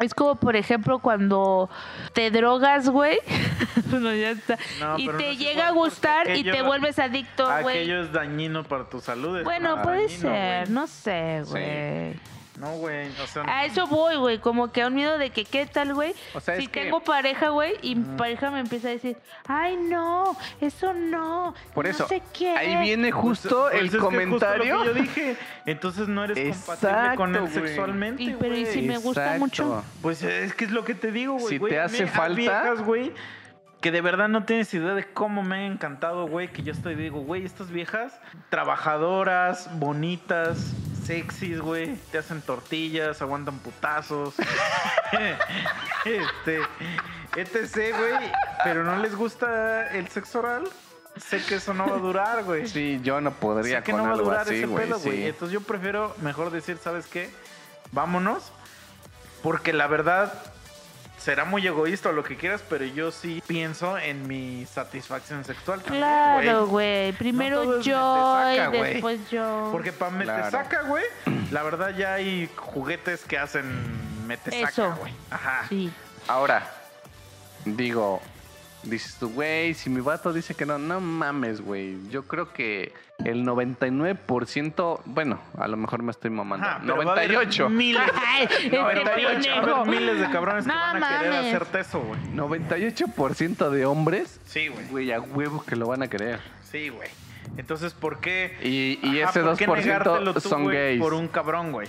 [0.00, 1.70] Es como, por ejemplo, cuando
[2.12, 3.18] te drogas, güey.
[3.86, 4.58] bueno, ya está.
[4.80, 7.78] No, y te no llega a gustar y te vuelves adicto, güey.
[7.78, 9.42] Aquello es dañino para tu salud.
[9.44, 10.74] Bueno, puede dañino, ser, güey.
[10.74, 12.20] no sé, Sí.
[12.58, 13.08] No, güey.
[13.20, 15.92] O sea, A eso voy, güey, como que a un miedo de que qué tal,
[15.92, 16.14] güey.
[16.34, 19.16] O sea, si es que- tengo pareja, güey, y mi pareja me empieza a decir,
[19.48, 21.52] ay, no, eso no.
[21.74, 22.50] Por no eso, sé qué".
[22.56, 24.76] ahí viene pues, justo pues, el es que justo comentario.
[24.76, 25.36] lo que yo dije.
[25.66, 27.68] Entonces no eres compatible con él Exacto, güey.
[27.72, 28.22] sexualmente.
[28.22, 28.72] Y, pero, ¿y güey.
[28.72, 29.40] si me gusta Exacto.
[29.40, 29.84] mucho?
[30.00, 31.48] Pues es que es lo que te digo, güey.
[31.48, 33.12] Si te hace falta- viejas, güey,
[33.84, 36.48] que de verdad no tienes idea de cómo me han encantado, güey.
[36.48, 40.72] Que yo estoy, digo, güey, estas viejas trabajadoras, bonitas,
[41.04, 41.94] sexys, güey.
[42.10, 44.36] Te hacen tortillas, aguantan putazos.
[46.06, 46.60] este,
[47.36, 48.32] etc, güey.
[48.64, 50.64] Pero no les gusta el sexo oral.
[51.18, 52.66] Sé que eso no va a durar, güey.
[52.66, 54.86] Sí, yo no podría Sé que con no va a durar así, ese güey.
[54.86, 55.26] pedo, güey.
[55.26, 57.28] Entonces yo prefiero mejor decir, ¿sabes qué?
[57.92, 58.50] Vámonos.
[59.42, 60.32] Porque la verdad
[61.24, 65.80] será muy egoísta o lo que quieras, pero yo sí pienso en mi satisfacción sexual.
[65.80, 67.12] también, Claro, güey.
[67.12, 69.70] Primero yo y después yo.
[69.72, 70.44] Porque para me Claro.
[70.44, 71.04] te saca, güey,
[71.50, 73.64] la verdad ya hay juguetes que hacen
[74.26, 74.94] me te saca, Eso.
[75.00, 75.14] güey.
[75.30, 75.64] Ajá.
[75.70, 75.90] Sí.
[76.28, 76.70] Ahora,
[77.64, 78.20] digo,
[78.84, 81.96] dices tú, güey, si mi vato dice que no, no mames, güey.
[82.10, 82.92] Yo creo que
[83.24, 86.66] el 99%, bueno, a lo mejor me estoy mamando.
[86.66, 87.68] Ajá, pero va a haber 98.
[87.70, 91.32] Miles, Ay, este 98, va a haber miles de cabrones No que van a querer
[91.34, 92.20] hacerte eso, güey.
[92.34, 94.86] 98% de hombres, Sí, güey.
[94.88, 96.40] güey, a huevo que lo van a querer.
[96.70, 97.08] Sí, güey.
[97.56, 98.56] Entonces, ¿por qué?
[98.62, 101.00] Y, y Ajá, ese ¿por qué 2% negártelo tú, son güey, gays.
[101.00, 101.88] Por un cabrón, güey.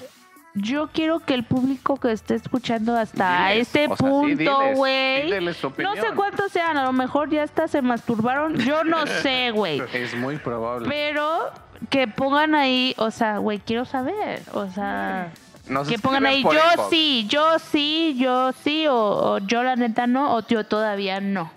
[0.57, 4.57] Yo quiero que el público que esté escuchando hasta Diles, este o sea, sí, punto,
[4.75, 5.29] güey.
[5.77, 8.55] no sé cuántos sean, a lo mejor ya hasta se masturbaron.
[8.57, 9.81] Yo no sé, güey.
[9.93, 10.87] Es muy probable.
[10.87, 11.51] Pero
[11.89, 14.41] que pongan ahí, o sea, güey, quiero saber.
[14.53, 15.33] O sea,
[15.67, 16.89] Nos que pongan ahí, yo inbox.
[16.89, 21.51] sí, yo sí, yo sí, o, o yo la neta no, o yo todavía no.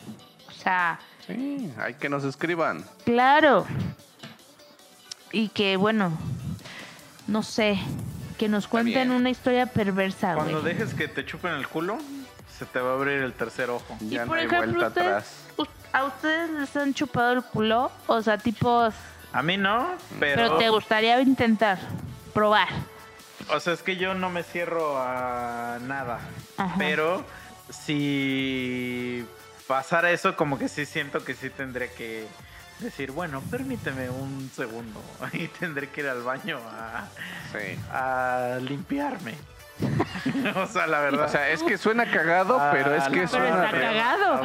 [0.49, 2.85] O sea, Sí, hay que nos escriban.
[3.05, 3.65] claro.
[5.31, 6.11] Y que, bueno,
[7.27, 7.79] no sé,
[8.39, 10.51] que nos cuenten una historia perversa, güey.
[10.51, 11.99] Cuando dejes que te chupen el culo,
[12.59, 13.97] se te va a abrir el tercer ojo.
[14.01, 15.45] Y Ya no por hay ejemplo, vuelta atrás.
[15.93, 17.91] ¿a ustedes les han chupado el culo?
[18.07, 18.91] O sea, tipo,
[19.33, 19.89] A mí no,
[20.21, 20.43] pero...
[20.43, 21.79] pero te gustaría intentar,
[22.33, 22.69] probar.
[23.51, 26.21] O sea, es que yo no me cierro a nada.
[26.57, 26.75] Ajá.
[26.79, 27.25] Pero
[27.71, 29.25] si
[29.67, 32.27] pasara eso, como que sí siento que sí tendré que
[32.81, 35.01] decir, bueno, permíteme un segundo.
[35.33, 37.07] Y tendré que ir al baño a,
[37.53, 37.79] Sí.
[37.93, 39.35] a limpiarme.
[40.57, 41.27] o sea, la verdad.
[41.27, 44.43] O sea, es que suena cagado, Ah, pero es que es una cagado.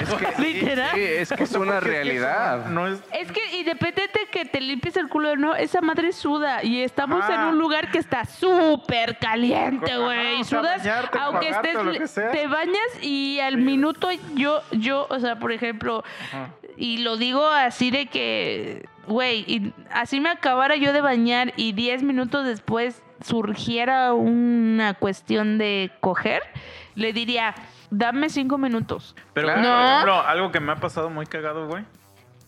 [0.00, 0.90] Es que Literal.
[0.94, 2.66] Sí, es que es una porque es que realidad.
[2.66, 6.64] No es, Es que independiente que te limpies el culo o no, esa madre suda
[6.64, 10.40] y estamos en un lugar que está súper caliente, güey.
[10.40, 15.52] Y sudas, bañarte, aunque estés, te bañas y al minuto yo, yo, o sea, por
[15.52, 16.48] ejemplo, Ajá.
[16.76, 21.72] Y lo digo así de que, güey, y así me acabara yo de bañar y
[21.72, 26.42] 10 minutos después surgiera una cuestión de coger,
[26.94, 27.54] le diría,
[27.90, 29.14] dame 5 minutos.
[29.32, 29.62] Pero, Claro.
[29.62, 31.84] por ejemplo, algo que me ha pasado muy cagado, güey.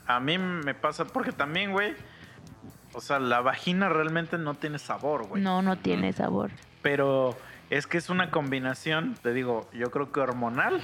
[0.07, 1.95] A mí me pasa porque también, güey.
[2.93, 5.43] O sea, la vagina realmente no tiene sabor, güey.
[5.43, 6.51] No, no tiene sabor.
[6.83, 7.37] Pero
[7.69, 10.81] es que es una combinación, te digo, yo creo que hormonal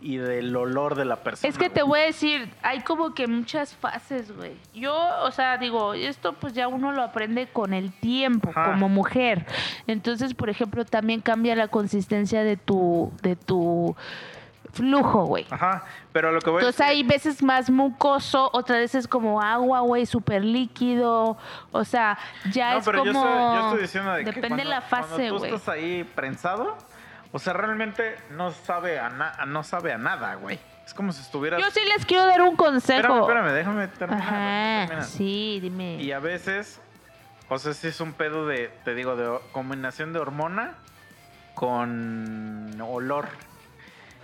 [0.00, 1.48] y del olor de la persona.
[1.48, 4.52] Es que te voy a decir, hay como que muchas fases, güey.
[4.74, 8.72] Yo, o sea, digo, esto pues ya uno lo aprende con el tiempo, Ajá.
[8.72, 9.46] como mujer.
[9.86, 13.96] Entonces, por ejemplo, también cambia la consistencia de tu, de tu
[14.72, 15.46] flujo, güey.
[15.50, 19.80] Ajá, pero lo que voy a Entonces hay veces más mucoso, otras veces como agua,
[19.80, 21.38] güey, súper líquido.
[21.72, 22.18] O sea,
[22.52, 23.12] ya No, es pero como...
[23.12, 25.54] yo estoy, yo estoy diciendo de que Depende cuando, de la fase, güey.
[25.54, 26.76] estás ahí prensado,
[27.32, 30.58] o sea, realmente no sabe a, na- no sabe a nada, güey.
[30.86, 31.60] Es como si estuvieras...
[31.60, 32.98] Yo sí les quiero dar un consejo.
[33.00, 34.22] Espérame, espérame, déjame terminar.
[34.22, 35.04] Ajá, déjame terminar.
[35.04, 35.94] sí, dime.
[36.02, 36.80] Y a veces,
[37.48, 40.74] o sea, sí es un pedo de, te digo, de combinación de hormona
[41.54, 43.28] con olor.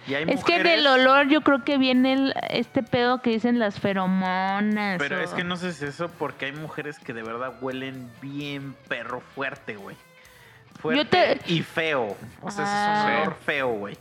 [0.07, 3.59] Y hay Es que del olor yo creo que viene el- este pedo que dicen
[3.59, 4.99] las feromonas.
[4.99, 7.55] Pero o- es que no sé si es eso porque hay mujeres que de verdad
[7.61, 9.97] huelen bien perro fuerte, güey.
[10.83, 12.17] Fuerte Yo te- y feo.
[12.43, 13.05] O sea, ese es Ah.
[13.17, 13.97] un olor feo, güey.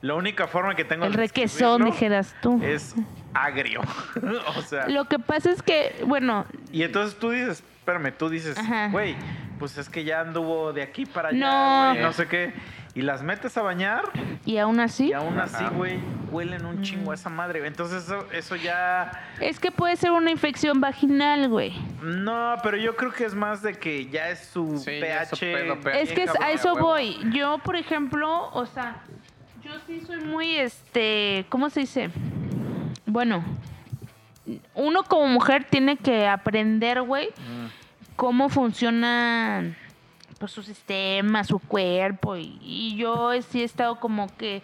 [0.00, 2.60] La única forma que tengo El de requesón, dijeras tú.
[2.62, 2.94] es
[3.34, 3.80] agrio.
[4.56, 8.56] o sea, Lo que pasa es que, bueno, y entonces tú dices, espérame, tú dices,
[8.90, 9.14] güey,
[9.58, 11.94] pues es que ya anduvo de aquí para allá, No.
[11.94, 12.52] no sé qué.
[12.96, 14.04] Y las metes a bañar
[14.44, 16.00] Y aún así, y aún así, güey,
[16.32, 17.60] huelen un chingo a esa madre.
[17.60, 17.68] güey.
[17.68, 19.12] Entonces eso, eso ya...
[19.40, 21.72] es que puede ser una infección vaginal, güey.
[22.02, 25.22] No, pero yo creo que es más de que ya es su Sí, ya pH.
[25.22, 26.86] es su pedo, Es que es- a cabrón, eso huevo.
[26.88, 27.16] voy.
[27.32, 28.96] Yo, por ejemplo, o sea,
[29.62, 32.10] yo sí soy muy, este, ¿cómo se dice?
[33.04, 33.44] Bueno,
[34.74, 37.66] uno como mujer tiene que aprender, güey, Mm.
[38.16, 39.74] cómo funciona
[40.38, 42.36] pues, su sistema, su cuerpo.
[42.36, 44.62] Y, y yo sí he estado como que,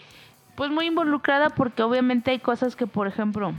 [0.55, 3.55] pues muy involucrada porque obviamente hay cosas que, por ejemplo,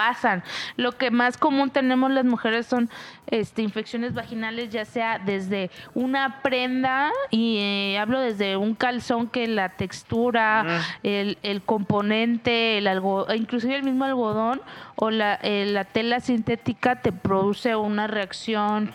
[0.00, 0.42] pasan.
[0.76, 2.88] Lo que más común tenemos las mujeres son
[3.26, 9.46] este, infecciones vaginales, ya sea desde una prenda, y eh, hablo desde un calzón que
[9.46, 14.62] la textura, el, el componente, el algo, inclusive el mismo algodón
[14.96, 18.92] o la, eh, la tela sintética te produce una reacción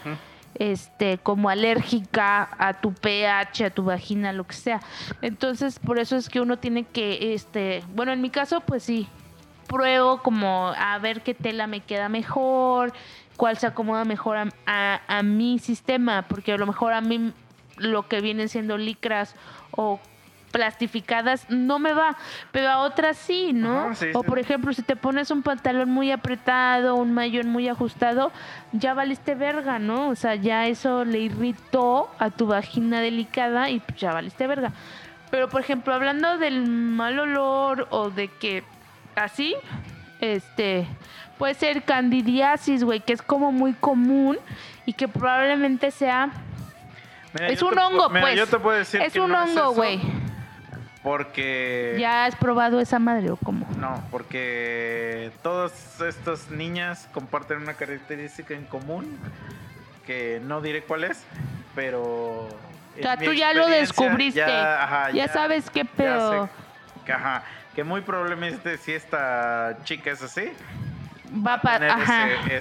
[0.60, 4.80] este como alérgica a tu pH, a tu vagina, lo que sea.
[5.22, 9.08] Entonces, por eso es que uno tiene que este, bueno, en mi caso pues sí,
[9.68, 12.94] pruebo como a ver qué tela me queda mejor,
[13.36, 17.34] cuál se acomoda mejor a, a- mi sistema, porque a lo mejor a mí
[17.78, 19.36] lo que vienen siendo licras
[19.72, 20.00] o
[20.56, 22.16] plastificadas no me va,
[22.54, 23.88] pero a otras sí, ¿no?
[23.88, 24.26] Ajá, sí, o sí.
[24.26, 28.32] por ejemplo, si te pones un pantalón muy apretado, un mayón muy ajustado,
[28.72, 30.08] ya valiste verga, ¿no?
[30.08, 34.72] O sea, ya eso le irritó a tu vagina delicada y pues, ya valiste verga.
[35.30, 38.64] Pero por ejemplo, hablando del mal olor o de que
[39.18, 39.58] así,
[40.22, 40.88] este,
[41.38, 44.38] puede ser candidiasis, güey, que es como muy común
[44.86, 46.30] y que probablemente sea
[47.34, 48.38] Mira, es un te hongo, mira, pues.
[48.38, 50.00] yo te puedo decir es que un no hongo, güey.
[51.06, 51.96] Porque...
[52.00, 53.68] ¿Ya has probado esa madre o cómo?
[53.78, 59.16] No, porque todas estas niñas comparten una característica en común
[60.08, 61.24] que no diré cuál es,
[61.76, 62.48] pero...
[62.48, 62.50] O
[63.00, 64.40] sea, tú ya lo descubriste.
[64.40, 66.50] Ya, ajá, ya, sabes qué pedo.
[67.06, 67.44] sé ajá,
[67.76, 70.52] que muy probablemente si esta chica es así,
[71.46, 72.02] Va para.
[72.50, 72.56] ese,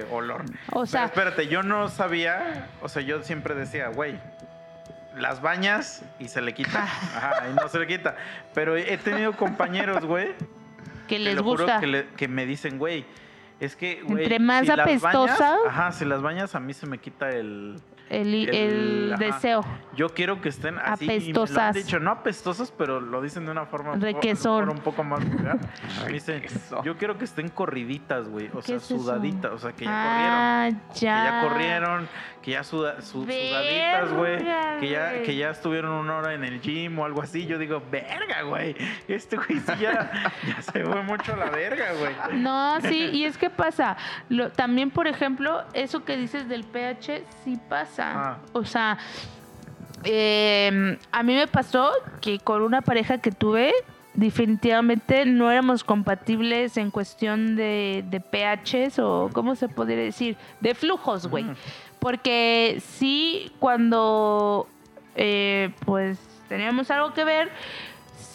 [0.00, 0.44] ese olor.
[0.72, 4.18] O sea- Pero espérate, yo no sabía, o sea, yo siempre decía, güey,
[5.16, 6.82] las bañas y se le quita.
[7.16, 8.16] Ajá, y no se le quita.
[8.54, 10.34] Pero he tenido compañeros, güey,
[11.08, 11.80] Que les lo juro gusta.
[11.80, 13.04] Que, le- que me dicen, güey,
[13.60, 14.22] es que, güey.
[14.24, 17.76] Entre más las apestosa- bañas- ajá, si las bañas a mí se me quita el.
[18.10, 19.64] El, el, el- deseo.
[19.96, 21.04] Yo quiero que estén así.
[21.06, 21.74] y me lo han Apestosas.
[21.74, 23.94] dicho, no apestosas, pero lo dicen de una forma.
[23.96, 24.68] Requesón.
[24.68, 25.58] Un poco más vulgar.
[26.12, 26.42] Dicen,
[26.84, 28.48] yo quiero que estén corriditas, güey.
[28.52, 29.52] O ¿Qué sea, sudaditas.
[29.52, 30.36] O sea, que ya corrieron.
[30.36, 30.94] ah, ya.
[30.94, 32.08] Que ya corrieron,
[32.44, 34.36] que ya suda- su- sudaditas, güey.
[34.78, 37.46] Que ya, que ya estuvieron una hora en el gym o algo así.
[37.46, 38.76] Yo digo, verga, güey.
[39.08, 40.10] Este güey sí ya,
[40.46, 42.38] ya se fue mucho a la verga, güey.
[42.42, 43.96] No, sí, y es que pasa.
[44.28, 48.12] Lo, también, por ejemplo, eso que dices del pH, sí pasa.
[48.14, 48.38] Ah.
[48.52, 48.98] O sea,
[50.04, 53.72] eh, a mí me pasó que con una pareja que tuve,
[54.12, 60.36] definitivamente no éramos compatibles en cuestión de, de pHs o, ¿cómo se podría decir?
[60.60, 61.46] De flujos, güey.
[62.04, 64.68] Porque sí, cuando
[65.16, 66.18] eh, pues
[66.50, 67.50] teníamos algo que ver,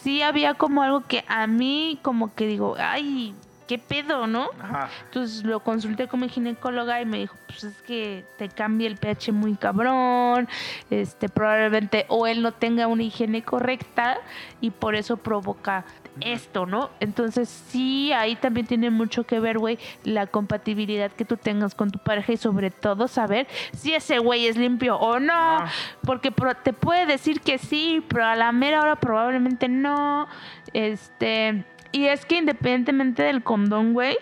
[0.02, 3.36] sí había como algo que a mí como que digo, ay,
[3.68, 4.50] ¿qué pedo, no?
[4.60, 4.90] Ajá.
[5.06, 8.98] Entonces lo consulté con mi ginecóloga y me dijo, pues es que te cambia el
[8.98, 10.50] pH muy cabrón,
[10.90, 14.18] este probablemente o él no tenga una higiene correcta
[14.62, 15.86] y por eso provoca
[16.22, 16.90] esto, ¿no?
[17.00, 21.92] Entonces sí, ahí también tiene mucho que ver, güey, la compatibilidad que tú tengas con
[21.92, 25.68] tu pareja y sobre todo saber si ese güey es limpio o no, Ah.
[26.04, 26.32] porque
[26.64, 30.28] te puede decir que sí, pero a la mera hora probablemente no,
[30.74, 31.66] este...
[31.92, 34.16] Y es que independientemente del condón, güey,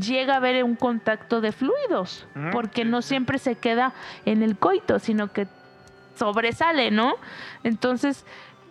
[0.00, 3.92] llega a haber un contacto de fluidos, porque no siempre se queda
[4.24, 5.48] en el coito, sino que
[6.14, 7.14] sobresale, ¿no?
[7.64, 8.24] Entonces,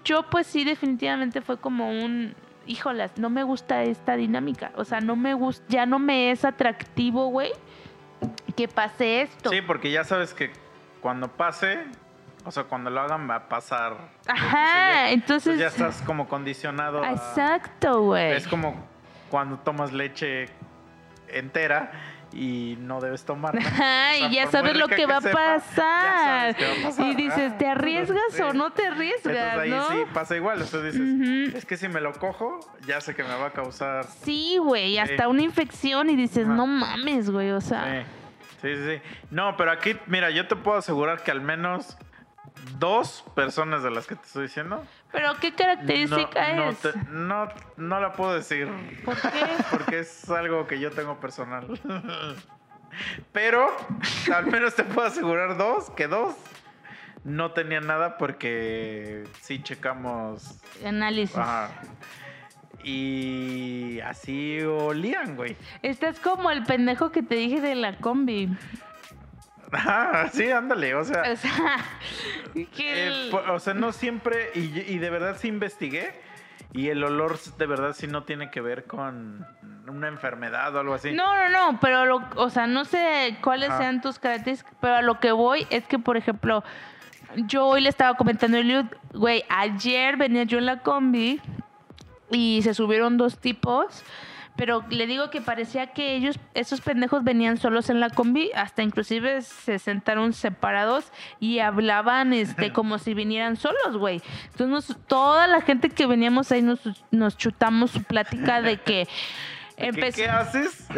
[0.05, 2.33] yo pues sí definitivamente fue como un,
[2.67, 6.45] híjolas, no me gusta esta dinámica, o sea, no me gusta, ya no me es
[6.45, 7.51] atractivo, güey,
[8.55, 9.49] que pase esto.
[9.49, 10.51] Sí, porque ya sabes que
[11.01, 11.85] cuando pase,
[12.43, 13.97] o sea, cuando lo hagan va a pasar.
[14.27, 15.57] Ajá, entonces...
[15.57, 18.31] ya estás como condicionado Exacto, güey.
[18.31, 18.75] Es como
[19.29, 20.49] cuando tomas leche
[21.27, 21.91] entera
[22.33, 23.57] y no debes tomar.
[23.57, 26.55] Ajá, y ya sabes lo que va a pasar.
[26.99, 29.35] Y dices, ¿te arriesgas o no te arriesgas?
[29.35, 29.89] Entonces ahí ¿no?
[29.89, 30.61] sí pasa igual.
[30.61, 34.05] Entonces dices, es que si me lo cojo, ya sé que me va a causar.
[34.23, 36.55] Sí, güey, hasta una infección y dices, Ajá.
[36.55, 38.05] no mames, güey, o sea.
[38.61, 39.01] Sí, sí, sí.
[39.29, 41.97] No, pero aquí, mira, yo te puedo asegurar que al menos
[42.79, 44.83] dos personas de las que te estoy diciendo.
[45.11, 46.79] Pero ¿qué característica no, no, es?
[46.79, 47.47] te- no,
[47.77, 48.67] no la puedo decir.
[49.05, 49.29] ¿Por qué?
[49.71, 51.67] Porque es algo que yo tengo personal.
[53.31, 53.67] Pero
[54.33, 56.35] al menos te puedo asegurar dos, que dos
[57.23, 60.59] no tenía nada porque sí checamos.
[60.85, 61.37] Análisis.
[61.37, 61.69] Ajá.
[62.83, 65.57] Y así olían, güey.
[65.83, 68.49] Estás como el pendejo que te dije de la combi.
[69.71, 71.23] Ajá, sí, ándale, o sea.
[71.31, 71.77] O sea,
[72.55, 76.13] eh, o sea, no siempre, y, y de verdad sí investigué,
[76.73, 79.45] y el olor de verdad sí no tiene que ver con
[79.87, 81.11] una enfermedad o algo así.
[81.11, 83.79] No, no, no, pero, lo, o sea, no sé cuáles Ajá.
[83.79, 86.63] sean tus características, pero a lo que voy es que, por ejemplo,
[87.35, 88.57] yo hoy le estaba comentando
[89.13, 91.41] güey, ayer venía yo en la combi
[92.31, 94.03] y se subieron dos tipos,
[94.57, 98.81] pero le digo que parecía que ellos, esos pendejos venían solos en la combi, hasta
[98.83, 104.21] inclusive se sentaron separados y hablaban este como si vinieran solos, güey.
[104.51, 106.79] Entonces nos- toda la gente que veníamos ahí nos,
[107.11, 109.07] nos chutamos su plática de que
[109.77, 110.87] ¿Qué, empezó- qué haces?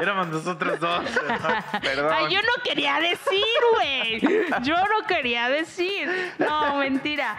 [0.00, 1.04] Éramos nosotros dos.
[1.82, 2.12] Perdón.
[2.12, 3.44] Ay, yo no quería decir,
[3.74, 4.20] güey.
[4.62, 6.08] Yo no quería decir.
[6.38, 7.36] No, mentira.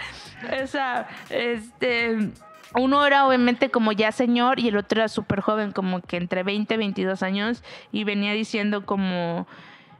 [0.64, 2.30] O sea, este.
[2.76, 6.44] Uno era obviamente como ya señor y el otro era súper joven, como que entre
[6.44, 9.48] 20 y 22 años, y venía diciendo como.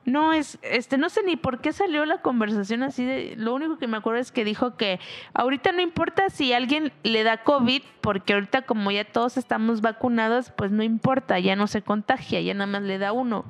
[0.04, 3.36] No, es, este, no sé ni por qué salió la conversación así de.
[3.38, 5.00] Lo único que me acuerdo es que dijo que
[5.34, 10.52] ahorita no importa si alguien le da COVID, porque ahorita como ya todos estamos vacunados,
[10.52, 13.46] pues no importa, ya no se contagia, ya nada más le da uno,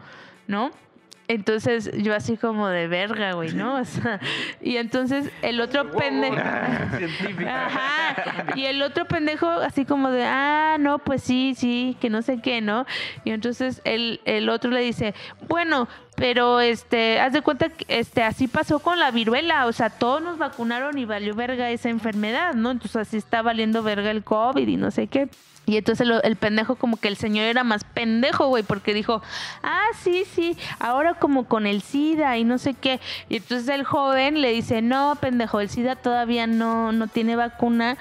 [0.48, 0.72] ¿no?
[1.32, 3.78] Entonces yo así como de verga, güey, ¿no?
[3.78, 4.20] O sea,
[4.60, 6.36] y entonces el otro pendejo.
[7.48, 8.48] Ajá.
[8.54, 12.42] Y el otro pendejo así como de, ah, no, pues sí, sí, que no sé
[12.42, 12.86] qué, ¿no?
[13.24, 15.16] Y entonces el, el otro le dice,
[15.48, 15.88] bueno,
[16.18, 20.22] pero este, haz de cuenta que este, así pasó con la viruela, o sea, todos
[20.22, 22.72] nos vacunaron y valió verga esa enfermedad, ¿no?
[22.72, 25.30] Entonces así está valiendo verga el COVID y no sé qué.
[25.68, 29.22] Y entonces lo- el pendejo como que el señor era más pendejo, güey, porque dijo,
[29.64, 33.00] ah, sí, sí, ahora como con el SIDA y no sé qué.
[33.30, 37.98] Y entonces el joven le dice, no, pendejo, el SIDA todavía no, no tiene vacuna,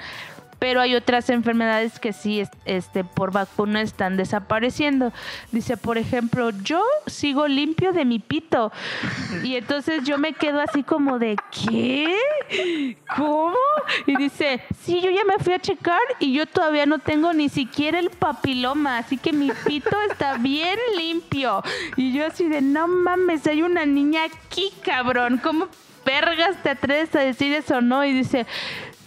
[0.61, 5.11] pero hay otras enfermedades que sí, es- este, por vacuna están desapareciendo.
[5.51, 8.71] Dice, por ejemplo, yo sigo limpio de mi pito.
[9.43, 12.15] Y entonces yo me quedo así como de, ¿qué?
[13.17, 13.55] ¿Cómo?
[14.05, 17.49] Y dice, sí, yo ya me fui a checar y yo todavía no tengo ni
[17.49, 21.63] siquiera el papiloma, así que mi pito está bien limpio.
[21.97, 25.39] Y yo así de, no mames, hay una niña aquí, cabrón.
[25.41, 25.69] ¿Cómo
[26.05, 28.05] vergas te atreves a decir eso, no?
[28.05, 28.45] Y dice,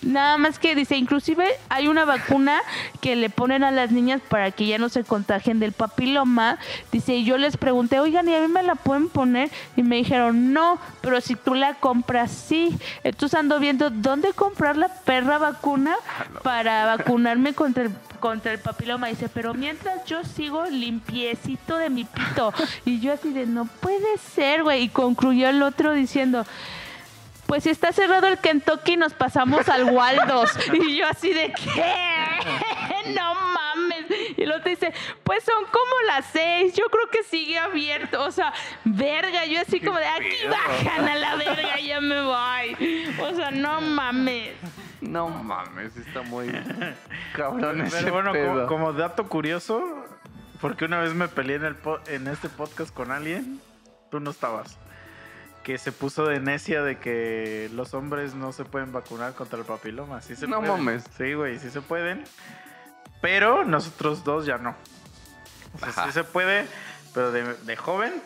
[0.05, 2.60] Nada más que dice, inclusive hay una vacuna
[3.01, 6.59] que le ponen a las niñas para que ya no se contagien del papiloma.
[6.93, 9.51] Dice, y yo les pregunté, oigan, ¿y a mí me la pueden poner?
[9.76, 12.76] Y me dijeron, no, pero si tú la compras, sí.
[13.02, 15.97] Entonces ando viendo dónde comprar la perra vacuna
[16.43, 17.90] para vacunarme contra el,
[18.20, 19.09] contra el papiloma.
[19.09, 22.52] Dice, pero mientras yo sigo limpiecito de mi pito.
[22.85, 24.82] Y yo así de, no puede ser, güey.
[24.82, 26.44] Y concluyó el otro diciendo...
[27.47, 30.51] Pues si está cerrado el Kentucky, nos pasamos al Waldos.
[30.73, 31.95] Y yo así de ¿qué?
[33.15, 34.07] No mames.
[34.37, 34.93] Y el otro dice,
[35.25, 36.73] pues son como las seis.
[36.75, 38.23] Yo creo que sigue abierto.
[38.25, 38.53] O sea,
[38.85, 39.45] verga.
[39.45, 43.15] Yo así como de aquí bajan a la verga, ya me voy.
[43.21, 44.55] O sea, no mames.
[45.03, 46.49] No mames, está muy
[47.35, 49.83] cabrón ese Pero bueno, como dato curioso,
[50.62, 53.61] porque una vez me peleé en, el po- en este podcast con alguien,
[54.11, 54.79] tú no estabas,
[55.65, 59.65] que se puso de necia de que los hombres no se pueden vacunar contra el
[59.65, 60.20] papiloma.
[60.23, 60.77] Sí se No pueden.
[60.77, 61.05] mames.
[61.19, 62.23] Sí, güey, sí se pueden.
[63.20, 64.77] Pero nosotros dos ya no.
[65.74, 66.05] O sea, Ajá.
[66.07, 66.66] sí se puede,
[67.15, 68.23] pero de, de joven.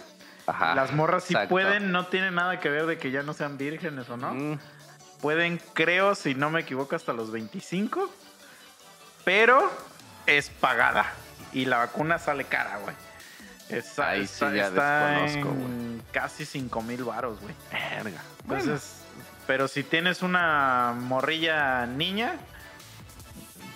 [0.47, 1.51] Ajá, las morras sí exacto.
[1.51, 4.35] pueden, no tiene nada que ver de que ya no sean vírgenes o no.
[4.35, 4.59] Mm,
[5.21, 8.09] Pueden, creo, si no me equivoco, hasta los 25.
[9.25, 9.71] Pero
[10.27, 11.13] es pagada.
[11.53, 12.95] Y la vacuna sale cara, güey.
[13.69, 15.55] Está, Ahí sí está- ya está desconozco,
[16.13, 17.55] casi 5 mil varos, güey.
[17.73, 18.23] verga.
[18.43, 19.03] Entonces,
[19.47, 22.37] pero si tienes una morrilla niña,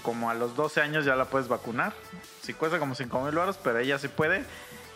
[0.03, 1.93] como a los 12 años ya la puedes vacunar.
[2.43, 4.45] Si cuesta como 5 mil varos, pero ella sí puede.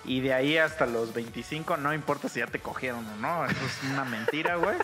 [0.05, 3.45] Y de ahí hasta los 25, no importa si ya te cogieron o no.
[3.45, 4.77] Eso es una mentira, güey.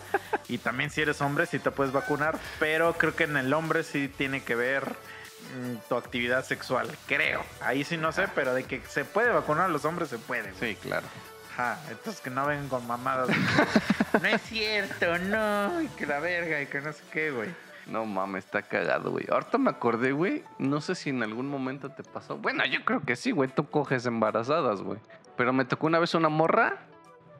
[0.49, 2.37] Y también si eres hombre, sí te puedes vacunar.
[2.59, 4.95] Pero creo que en el hombre sí tiene que ver
[5.89, 6.89] tu actividad sexual.
[7.07, 7.41] Creo.
[7.61, 10.51] Ahí sí no sé, pero de que se puede vacunar a los hombres, se puede.
[10.51, 10.73] güey.
[10.73, 11.05] Sí, claro.
[11.53, 13.29] Ajá, entonces que no vengan con mamadas.
[14.21, 17.49] no es cierto, no, y que la verga, y que no sé qué, güey.
[17.85, 19.25] No mames, está cagado, güey.
[19.29, 20.43] Ahorita me acordé, güey.
[20.57, 22.37] No sé si en algún momento te pasó.
[22.37, 23.49] Bueno, yo creo que sí, güey.
[23.49, 24.99] Tú coges embarazadas, güey.
[25.35, 26.77] Pero me tocó una vez una morra.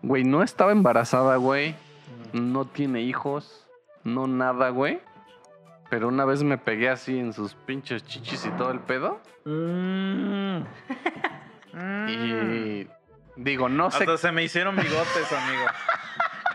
[0.02, 1.76] Güey, no estaba embarazada, güey.
[2.34, 3.66] No tiene hijos.
[4.04, 5.00] No nada, güey.
[5.94, 9.22] Pero una vez me pegué así en sus pinches chichis y todo el pedo.
[11.76, 12.08] Mm.
[12.08, 12.88] Y
[13.36, 13.98] Digo, no sé.
[14.04, 15.66] Hasta se me hicieron bigotes, amigo.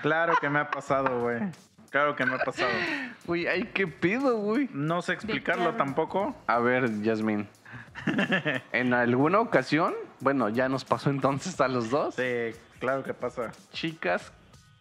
[0.01, 1.41] Claro que me ha pasado, güey.
[1.91, 2.71] Claro que me ha pasado.
[3.27, 4.69] Güey, ay, qué pido, güey.
[4.73, 6.37] No sé explicarlo tampoco.
[6.47, 7.49] A ver, Yasmin.
[8.73, 12.15] en alguna ocasión, bueno, ya nos pasó entonces a los dos.
[12.15, 13.51] Sí, claro que pasa.
[13.73, 14.33] Chicas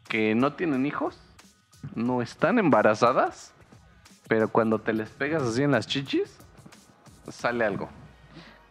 [0.07, 1.19] que no tienen hijos,
[1.95, 3.53] no están embarazadas,
[4.27, 6.37] pero cuando te les pegas así en las chichis,
[7.29, 7.89] sale algo.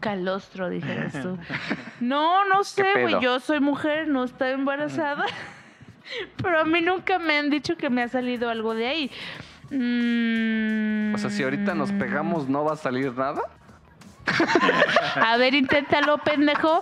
[0.00, 1.38] Calostro, dijeras tú.
[2.00, 3.20] No, no sé, güey.
[3.22, 5.24] Yo soy mujer, no estoy embarazada.
[6.36, 9.10] Pero a mí nunca me han dicho que me ha salido algo de ahí.
[9.70, 13.40] Mm, O sea, si ahorita nos pegamos, ¿no va a salir nada?
[15.16, 16.78] A ver, inténtalo, pendejo.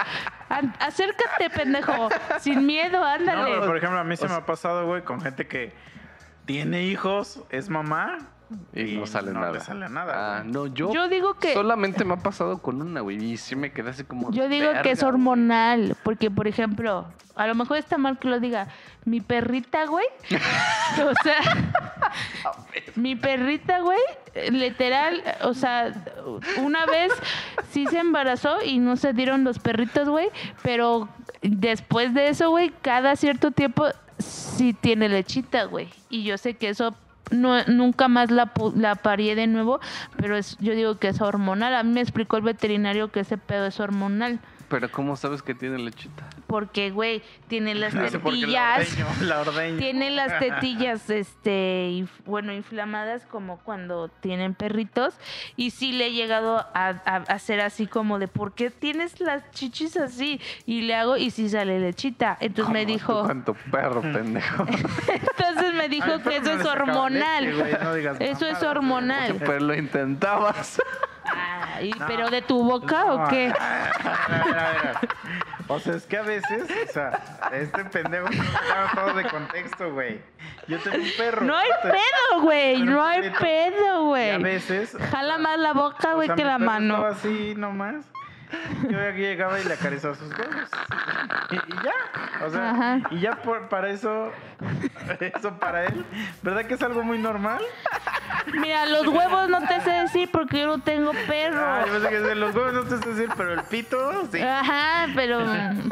[0.49, 2.09] An- acércate, pendejo.
[2.41, 3.45] Sin miedo, No, ándale.
[3.55, 5.73] pero por ejemplo, a mí se me ha pasado, güey, con gente que
[6.45, 8.19] tiene hijos, es mamá
[8.75, 9.53] Y, no sale no nada.
[9.53, 13.01] le sale nada, Ah, no, yo, Yo digo que solamente me ha pasado con una,
[13.01, 14.31] güey, y sí me quedé así como.
[14.33, 18.29] Yo digo que es "Verga, hormonal, porque por ejemplo, a lo mejor está mal que
[18.29, 18.69] lo diga,
[19.05, 20.07] mi perrita, güey.
[21.05, 21.41] o sea,
[22.97, 23.99] mi perrita, güey,
[24.51, 25.93] literal, o sea,
[26.59, 27.13] una vez
[27.71, 30.29] sí se embarazó y no se dieron los perritos, güey,
[30.63, 31.09] pero
[31.43, 33.87] después de eso, güey, cada cierto tiempo
[34.19, 35.89] sí tiene lechita, güey.
[36.09, 36.95] Y yo sé que eso
[37.31, 39.81] no, nunca más la, la parié de nuevo,
[40.17, 41.75] pero es, yo digo que es hormonal.
[41.75, 44.41] A mí me explicó el veterinario que ese pedo es hormonal.
[44.69, 46.29] Pero ¿cómo sabes que tiene lechita?
[46.55, 48.93] Porque, güey, tiene las No sé por qué la tetillas.
[48.93, 49.77] ordeño, la ordeño.
[49.79, 55.15] Tiene las tetillas, este, inf- bueno, inflamadas como cuando tienen perritos.
[55.57, 56.91] Y sí le he llegado a,
[57.27, 60.41] hacer así como de, ¿por qué tienes las chichis así?
[60.65, 62.37] Y le hago, y sí sale lechita.
[62.39, 64.65] Entonces me dijo, ¿Tú ¿Cuánto perro, pendejo?
[64.69, 67.47] entonces me dijo que eso es hormonal.
[67.47, 69.35] leche, güey, no digas Eso es hormonal.
[69.41, 70.81] Pero lo intentabas.
[71.27, 72.07] Ay, No.
[72.07, 73.53] ¿Pero de tu boca o qué?
[73.59, 75.09] a ver, a ver.
[75.67, 77.21] O sea, es que a veces, o sea,
[77.53, 80.21] este pendejo no sacaba todo de contexto, güey.
[80.69, 81.41] Yo tengo un perro.
[81.47, 82.83] No hay te- pedo, güey.
[82.83, 84.43] No hay pedo, Y a güey.
[84.43, 84.97] veces.
[85.11, 86.95] Jala más la boca, o güey, sea, que mi la perro mano.
[86.97, 87.95] Estaba así nomás.
[88.89, 90.69] Yo aquí llegaba y le acariciaba sus huevos.
[91.51, 92.45] Y, y ya.
[92.47, 93.01] O sea, Ajá.
[93.11, 94.31] y ya por- para eso.
[95.21, 96.05] Eso para él.
[96.43, 97.61] ¿Verdad que es algo muy normal?
[98.53, 101.61] Mira, los huevos no te sé decir porque yo no tengo perro.
[101.65, 104.41] Ah, yo pensé que los huevos no te sé decir, pero el pito, sí.
[104.41, 105.41] Ajá, pero,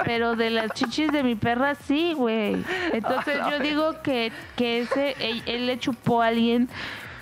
[0.05, 2.63] pero de las chichis de mi perra sí, güey.
[2.93, 6.69] Entonces yo digo que, que ese, él, él le chupó a alguien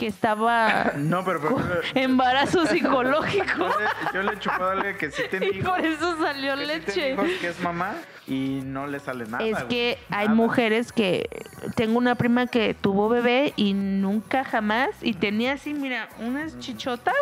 [0.01, 1.41] que estaba No, pero
[1.95, 3.69] embarazo psicológico
[4.15, 5.71] yo le, he chupado a alguien que sí tiene y hijos.
[5.71, 7.13] por eso salió que sí leche.
[7.13, 7.93] hijos, que es mamá
[8.27, 9.45] y no le sale nada.
[9.45, 11.29] Es que hay mujeres que
[11.75, 17.15] tengo una prima que tuvo bebé y nunca jamás y tenía así, mira, unas chichotas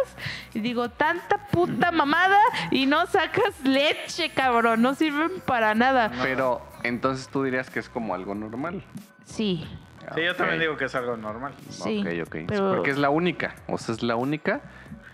[0.54, 2.38] y digo, tanta puta mamada
[2.70, 6.12] y no sacas leche, cabrón, no sirven para nada.
[6.22, 8.84] Pero entonces tú dirías que es como algo normal.
[9.24, 9.66] Sí,
[10.14, 11.54] Sí, yo también digo que es algo normal.
[11.70, 12.00] sí.
[12.00, 12.36] Ok, ok.
[12.48, 13.54] pero- Porque es la única.
[13.66, 14.60] O sea, es la única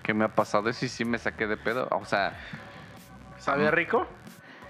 [0.02, 0.68] que me ha pasado.
[0.68, 1.88] Eso y sí me saqué de pedo.
[1.90, 2.34] O sea,
[3.38, 4.06] ¿Sabía rico?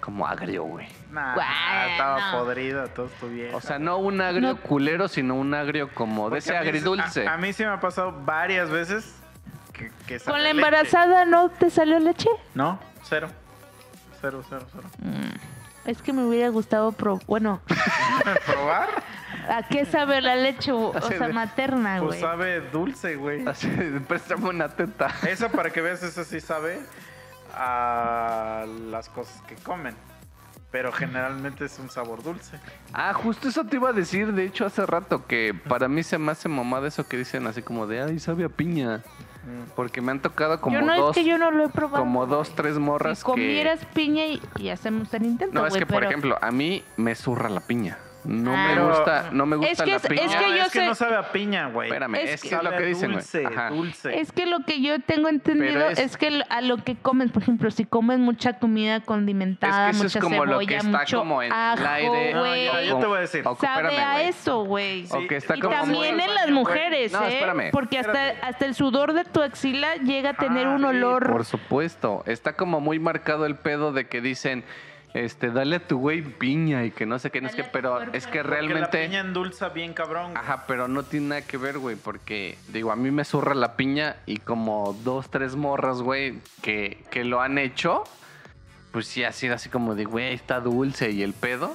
[0.01, 0.86] como agrio, güey.
[1.10, 1.51] Nah, Bueno.
[1.92, 3.55] estaba podrido, todo estuvieron.
[3.55, 4.60] O sea, no un agrio No.
[4.60, 7.26] culero, sino un agrio como de ese agridulce.
[7.26, 9.14] A, a mí sí me ha pasado varias veces
[9.72, 10.51] que, que ¿Con la leche.
[10.51, 12.28] embarazada no te salió leche?
[12.55, 13.28] No, cero.
[14.20, 14.88] Cero, cero, cero.
[15.86, 17.62] Es que me hubiera gustado, pro bueno,
[18.46, 18.88] ¿Probar?
[19.49, 22.21] ¿A qué sabe la leche, o, sea, materna, Pues güey?
[22.21, 23.47] sabe dulce, güey.
[23.47, 23.69] Así,
[24.09, 25.15] préstame una teta.
[25.27, 26.81] Eso para que veas, eso sí sabe
[27.55, 29.95] a las cosas que comen.
[30.71, 32.59] Pero generalmente es un sabor dulce.
[32.93, 36.19] Ah, justo eso te iba a decir, de hecho, hace rato, que para mí se
[36.19, 39.01] me hace mamada eso que dicen así como de, ay, sabe a piña.
[39.77, 42.03] Porque me han tocado como yo no, dos, es que yo no lo he probado.
[42.03, 43.31] como dos, tres morras si que...
[43.31, 47.15] comieras piña y, y hacemos el intento, No, es que, por ejemplo, a mí me
[47.15, 47.99] zurra la piña.
[48.24, 48.68] No Ah.
[48.68, 50.38] me Pero- gusta, no me gusta Es que la es- es piña.
[50.38, 51.88] que No, yo es que sé- no sabe a piña, güey.
[51.88, 53.22] Espérame, Es es, que- que es lo que dicen, güey.
[53.24, 54.18] Dulce, dulce.
[54.20, 55.98] Es que lo que yo tengo entendido es...
[55.98, 60.06] es- que a lo que comes, por ejemplo, si comes mucha comida condimentada, Es que
[60.06, 62.34] eso es mucha como lo cebolla, que está mucho como en el ajo, aire.
[62.34, 63.42] No, ya, yo te voy a decir.
[63.46, 65.06] O- sabe espérame, a eso, güey.
[65.10, 67.32] O que está y también muy- en las mujeres, No, ¿eh?
[67.34, 67.70] espérame.
[67.72, 71.30] Porque hasta, hasta el sudor de tu axila llega a tener Ah, un sí, olor...
[71.30, 72.22] Por supuesto.
[72.26, 74.64] Está como muy marcado el pedo de que dicen,
[75.15, 78.03] este, dale a tu güey piña y que no sé qué, no es que, pero
[78.12, 79.05] es que Porque la realmente...
[79.07, 80.32] piña endulza bien cabrón.
[80.32, 80.36] güey.
[80.36, 83.77] Ajá, pero no tiene nada que ver, güey, porque, digo, a mí me zurra la
[83.77, 88.05] piña y como dos, tres morras, güey, que, que lo han hecho,
[88.93, 91.74] pues sí ha sido así como de, güey, está dulce y el pedo,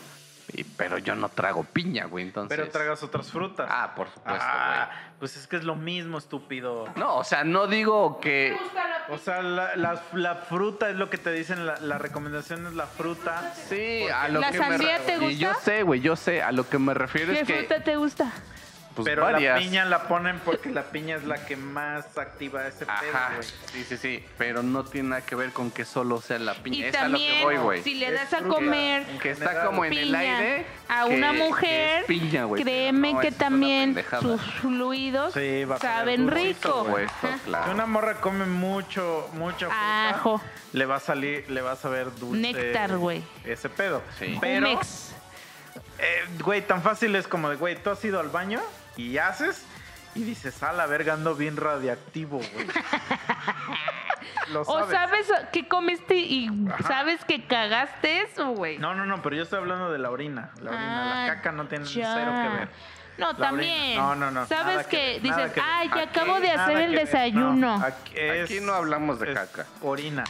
[0.53, 2.57] y- pero yo no trago piña, güey, entonces...
[2.57, 3.68] Pero tragas otras frutas.
[3.72, 4.90] Ah, por supuesto, Ah,
[5.20, 6.88] pues es que es lo mismo, estúpido.
[6.96, 8.58] No, o sea, no digo que...
[8.62, 11.98] gusta la O sea, la, la- la fruta es lo que te dicen, la, la
[11.98, 13.54] recomendación es la fruta.
[13.68, 16.41] Sí, a lo ¿La que me sandía re- te Y yo sé, güey, yo sé.
[16.41, 17.58] A lo que me refiero ¿Qué es que.
[17.66, 18.32] fruta te gusta?
[19.03, 19.55] Pues pero varias.
[19.55, 23.31] la piña la ponen porque la piña es la que más activa ese pedo, Ajá,
[23.35, 23.47] güey.
[23.71, 24.26] sí, sí, sí.
[24.38, 26.77] Pero no tiene nada que ver con que solo sea la piña.
[26.77, 27.84] Y es a lo que también, voy, güey.
[27.84, 28.55] si le Es das a fruta.
[28.55, 30.65] comer Que está como en el aire.
[30.88, 35.63] a que- una que es mujer, piña, güey, créeme no, que también sus fluidos Sí,
[35.65, 36.69] va a saben rico.
[36.73, 37.65] Por supuesto, claro.
[37.65, 40.41] Si una morra come mucho, mucha fruta, Ajo.
[40.73, 42.41] le va a salir, le va a saber dulce.
[42.41, 43.23] Néctar, güey.
[43.45, 44.01] Ese pedo.
[44.19, 44.38] Sí.
[44.41, 45.13] Pero, Jumex.
[45.99, 48.61] eh, güey, tan fácil es como de, güey, tú has ido al baño
[48.99, 49.65] y haces
[50.15, 52.67] y dices, a la verga, ando bien radiactivo, güey.
[54.51, 56.88] Lo O sabes que comiste y Ajá.
[56.88, 58.80] sabes que cagaste eso, güey.
[58.80, 60.49] No, no, no, pero yo estoy hablando de la orina.
[60.61, 62.13] La orina, Ah, la caca no tiene ya.
[62.15, 62.69] cero que ver.
[63.19, 63.99] No, La también.
[63.99, 64.01] orina.
[64.01, 67.53] No, no, no, Sabes que dices, que ay, ya Aquí acabo de hacer el desayuno.
[67.77, 69.67] no, aquí, es- Aquí no hablamos de es caca.
[69.81, 70.23] Orina.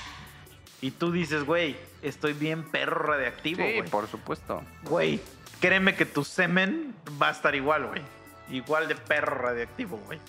[0.81, 3.89] Y tú dices, güey, estoy bien perro radiactivo, Sí, güey.
[3.89, 4.61] por supuesto.
[4.83, 5.21] Güey,
[5.61, 8.01] créeme que tu semen va a estar igual, güey.
[8.49, 10.19] Igual de perro radiactivo, güey.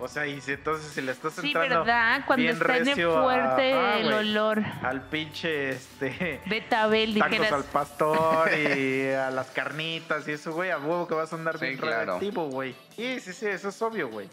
[0.00, 2.22] O sea, y si entonces si le estás Sí, entrando ¿verdad?
[2.26, 4.62] Cuando bien está en recio a- fuerte ajá, el olor.
[4.82, 7.52] al pinche este Betabel, tacos dijeras.
[7.52, 11.58] al pastor y a las carnitas y eso, güey, a huevo que vas a andar
[11.58, 11.96] Sí, bien claro.
[12.14, 12.74] radiactivo, güey.
[12.96, 14.28] Sí, sí, sí, eso es obvio, güey.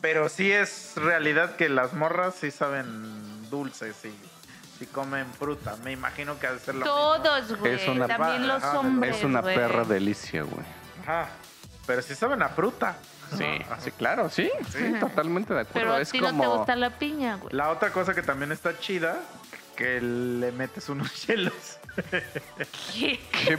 [0.00, 4.14] Pero sí es realidad que las morras sí saben dulces y
[4.78, 5.76] si comen fruta.
[5.82, 6.84] Me imagino que ha de ser lo.
[6.84, 7.76] Todos, güey.
[8.06, 9.16] También los hombres.
[9.16, 10.64] Es una perra delicia, güey.
[11.02, 11.28] Ajá.
[11.86, 12.96] Pero sí saben a fruta.
[13.36, 13.80] Sí, Ajá.
[13.80, 15.80] sí, claro, sí, sí, totalmente de acuerdo.
[15.80, 17.54] Pero a es ti como no te gusta la piña, güey.
[17.54, 19.20] La otra cosa que también está chida,
[19.76, 21.78] que le metes unos hielos.
[22.94, 23.18] ¿Qué?
[23.46, 23.58] qué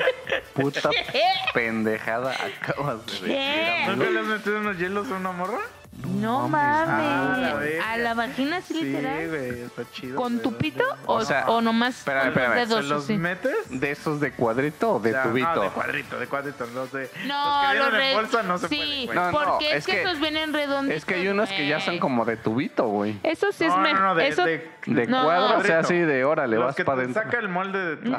[0.53, 0.89] puta
[1.53, 3.89] pendejada acabas de decir.
[3.89, 5.59] ¿Nunca le has metido unos hielos a una morra?
[6.05, 6.87] No mames.
[6.87, 7.73] mames.
[7.83, 9.27] Ah, la a la vagina sí, Sí, literal.
[9.29, 10.15] güey, está chido.
[10.15, 13.05] ¿Con tu pito o, O sea, o nomás espérame, con espérame, los dedos?
[13.05, 13.55] ¿Se los metes?
[13.69, 15.55] ¿De esos de cuadrito o de Ya, tubito?
[15.55, 16.65] No, de cuadrito, de cuadrito.
[16.67, 19.15] Los, de, No, los que los re- en bolsa no se sí, pueden.
[19.23, 20.97] No, no, porque es, es que, que- esos vienen redonditos.
[20.97, 23.19] Es que hay unos que ya son como de tubito, güey.
[23.23, 24.01] Eso sí es No, no, mejor.
[24.01, 24.43] no, de, eso...
[24.45, 25.23] de, De No.
[25.23, 27.23] cuadro, o sea, así de órale, Los vas que para adentro.
[27.23, 28.17] saca el molde de tu No,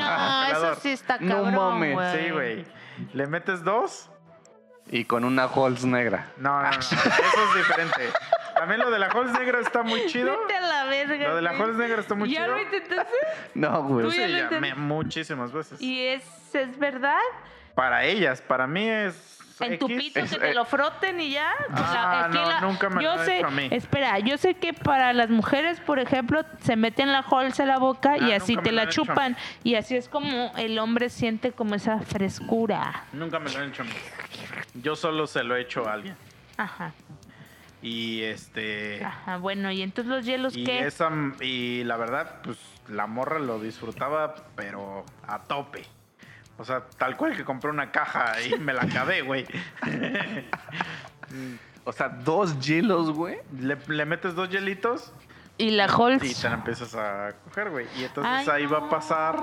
[0.48, 1.94] eso sí está No cabrón, mames.
[1.94, 2.18] güey.
[2.24, 2.64] Sí, güey.
[3.14, 4.10] Le metes dos.
[4.90, 6.28] Y con una Halls negra.
[6.38, 6.78] No, no, no.
[6.78, 8.10] Eso es diferente.
[8.54, 10.38] También lo de la Halls negra está muy chido.
[10.40, 11.28] Vete a la verga.
[11.28, 11.50] Lo de la.
[11.50, 12.56] Halls negra está muy ¿Ya chido.
[12.56, 13.12] lo intentaste?
[13.54, 14.06] No, güey.
[14.06, 15.80] Tú Sí, ya ya, me- muchísimas veces.
[15.80, 16.24] ¿Y es,
[16.54, 17.18] es verdad?
[17.74, 19.38] Para ellas, para mí es.
[19.60, 21.50] En tu pito Es- que te eh, lo froten y ya.
[21.70, 23.68] Ah, no, nunca me yo lo sé, hecho a mí.
[23.70, 27.78] Espera, yo sé que para las mujeres, por ejemplo, se meten la holz a la
[27.78, 29.36] boca y Ah, así te la chupan.
[29.64, 33.04] Y así es como el hombre siente como esa frescura.
[33.12, 33.92] Nunca me lo han hecho a mí.
[34.74, 36.16] Yo solo se lo he hecho a alguien.
[36.56, 36.92] Ajá,
[37.82, 39.04] Y este.
[39.04, 39.36] ajá.
[39.38, 40.80] Bueno, y entonces los hielos, Y ¿qué?
[40.86, 41.10] esa
[41.40, 42.58] y la verdad, pues
[42.88, 45.84] la morra lo disfrutaba, pero a tope.
[46.58, 49.46] O sea, tal cual que compré una caja y me la acabé, güey.
[51.84, 53.38] O sea, dos hielos, güey.
[53.58, 55.12] Le, le metes dos hielitos
[55.56, 56.40] Y la y holz.
[56.42, 57.86] te la empiezas a coger, güey.
[57.98, 59.36] Y entonces Ay, ahí va a pasar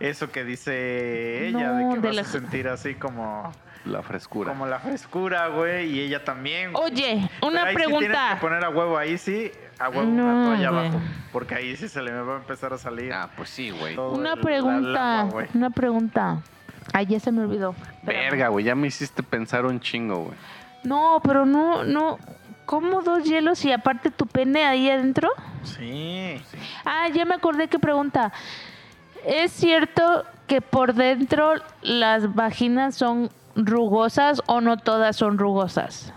[0.00, 3.50] eso que dice ella, No, de que de vas la- a sentir así como,
[3.86, 4.50] La frescura.
[4.50, 5.86] como la frescura, güey.
[5.90, 6.72] Y ella también.
[6.72, 6.84] güey.
[6.92, 8.30] Oye, Pero una ahí Sí tienes pregunta.
[8.34, 10.86] que poner a huevo ahí sí, a huevo No, una toalla güey.
[10.86, 11.00] abajo.
[11.32, 13.12] Porque ahí sí se le va a empezar a salir.
[13.12, 13.94] Ah, pues sí, güey.
[13.94, 14.80] todo Una el- la pregunta.
[14.90, 15.46] lava, güey.
[15.54, 16.42] una pregunta.
[16.92, 17.74] Ay, ya se me olvidó.
[18.00, 18.30] Espérame.
[18.30, 18.64] Verga, güey.
[18.64, 20.36] Ya me hiciste pensar un chingo, güey.
[20.84, 22.18] No, pero no, no.
[22.64, 25.30] ¿Cómo dos hielos y aparte tu pene ahí adentro?
[25.62, 26.40] Sí.
[26.84, 28.32] Ah, ya me acordé qué pregunta.
[29.24, 36.12] ¿Es cierto que por dentro las vaginas son rugosas o no todas son rugosas?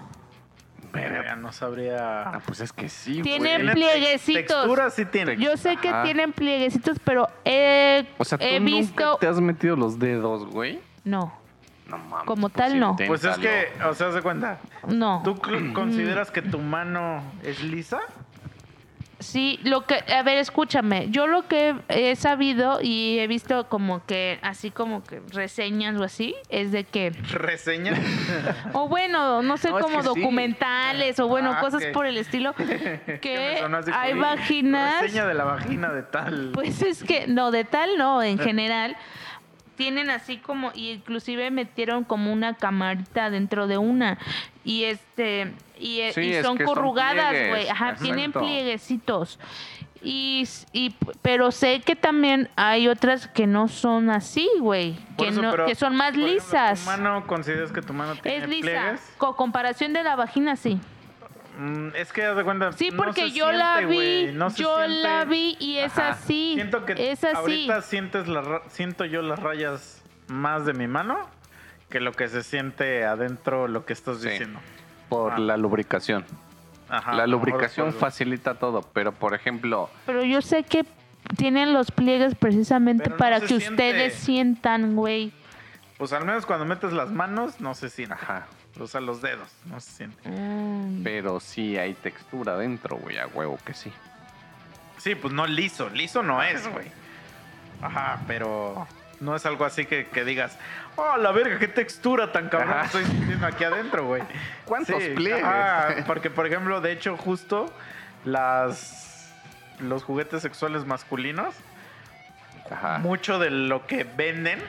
[0.94, 2.24] Verga, no sabría.
[2.24, 3.74] Ah, pues es que sí, Tiene güey.
[3.74, 4.48] plieguecitos.
[4.48, 5.38] Textura sí tiene.
[5.38, 6.04] Yo sé que Ajá.
[6.04, 9.18] tienen plieguecitos, pero he, O sea, tú he nunca visto...
[9.20, 10.80] te has metido los dedos, güey.
[11.04, 11.34] No,
[11.88, 12.26] No mames.
[12.26, 12.96] Como pues tal, no.
[12.96, 14.60] Pues es que, o sea, haz de cuenta.
[14.88, 15.22] no.
[15.24, 15.36] ¿Tú
[15.74, 18.00] consideras que tu mano es lisa?
[19.22, 24.06] Sí, lo que, a ver, escúchame, yo lo que he sabido y he visto como
[24.06, 27.94] que, así como que reseñas o así, es de que, ¿Reseña?
[28.74, 30.08] o bueno, no sé, No, es como sí.
[30.08, 32.54] documentales o bueno, Ah, cosas por el estilo,
[33.22, 36.52] Que hay vaginas, Reseña de la vagina de tal.
[36.54, 38.96] pues es que, no, de tal no, en general,
[39.82, 44.20] tienen así como, y inclusive metieron como una camarita dentro de una,
[44.64, 49.40] y este, y, Sí, y es son que corrugadas, güey, ajá, tienen plieguecitos.
[50.04, 55.42] Y, y pero sé que también hay otras que no son así, güey, que eso,
[55.42, 56.80] no que son más ejemplo, lisas.
[56.82, 58.62] ¿Tu mano consideras que tu mano tiene es lisa.
[58.62, 59.14] pliegues?
[59.18, 60.80] Con comparación de la vagina sí.
[61.58, 62.72] Mm, es que haz de cuenta.
[62.74, 64.96] Sí, no porque se yo la vi, güey, no se yo siente.
[65.02, 66.10] la vi y es Ajá.
[66.12, 66.54] así.
[66.56, 67.36] Siento que es así.
[67.36, 71.18] ahorita sientes la, siento yo las rayas más de mi mano
[71.90, 74.30] que lo que se siente adentro lo que estás Sí.
[74.30, 74.60] diciendo.
[75.10, 75.40] Por Ah.
[75.40, 76.26] la lubricación.
[76.90, 80.86] Ajá, la lubricación facilita todo, pero por ejemplo, Pero yo sé que
[81.38, 83.70] tienen los pliegues precisamente no para que siente.
[83.70, 85.32] ustedes sientan, güey.
[85.98, 88.14] Pues al menos cuando metes las manos no se siente.
[88.16, 88.48] ajá,
[88.80, 90.28] O sea, los dedos no se siente.
[90.30, 91.04] Mm.
[91.04, 93.92] pero sí hay textura dentro, güey, a huevo que sí.
[94.98, 95.90] Sí, pues no liso.
[95.90, 96.88] Liso no es, güey.
[97.82, 98.88] Ajá, pero
[99.20, 100.58] no es algo así que, que digas,
[100.96, 102.86] oh, la verga, qué textura tan cabrón Ajá.
[102.86, 104.24] estoy sintiendo aquí adentro, güey.
[104.66, 105.44] ¿Cuántos Sí, pliegues?
[105.44, 107.74] ajá, porque, por ejemplo, de hecho, justo
[108.26, 109.34] las
[109.80, 111.56] los juguetes sexuales masculinos,
[112.70, 113.00] Ajá.
[113.00, 114.60] mucho de lo que venden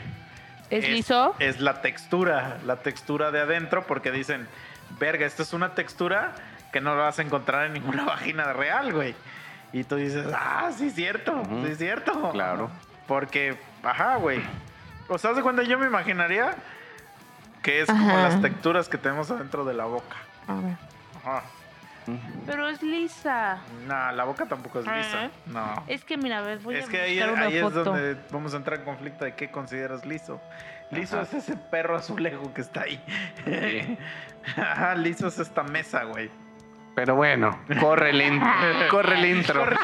[0.73, 1.35] ¿Es liso?
[1.39, 4.49] Es la textura, la textura de adentro, porque dicen,
[4.99, 6.33] verga, esta es una textura
[6.73, 9.15] que no la vas a encontrar en ninguna vagina real, güey.
[9.73, 12.31] Y tú dices, ah, sí es cierto, sí es cierto.
[12.31, 12.71] Claro.
[13.07, 14.43] Porque, ajá, güey.
[15.09, 15.63] O sea, ¿haz de cuenta?
[15.63, 16.55] Yo me imaginaría
[17.63, 20.17] que es como las texturas que tenemos adentro de la boca.
[20.47, 20.77] A ver.
[21.23, 21.43] Ajá.
[22.47, 23.59] Pero es lisa.
[23.87, 25.19] No, la boca tampoco es lisa.
[25.25, 25.31] Ajá.
[25.47, 25.85] No.
[25.87, 27.85] Es que mira, a ver, voy Es a que ahí, buscar una ahí es foto.
[27.85, 30.41] donde vamos a entrar en conflicto de qué consideras liso.
[30.91, 31.25] Liso Ajá.
[31.29, 33.03] es ese perro azulejo que está ahí.
[33.45, 33.99] Sí.
[34.61, 36.31] Ajá, liso es esta mesa, güey.
[36.95, 38.43] Pero bueno, corre el, in-
[38.91, 39.65] corre el intro.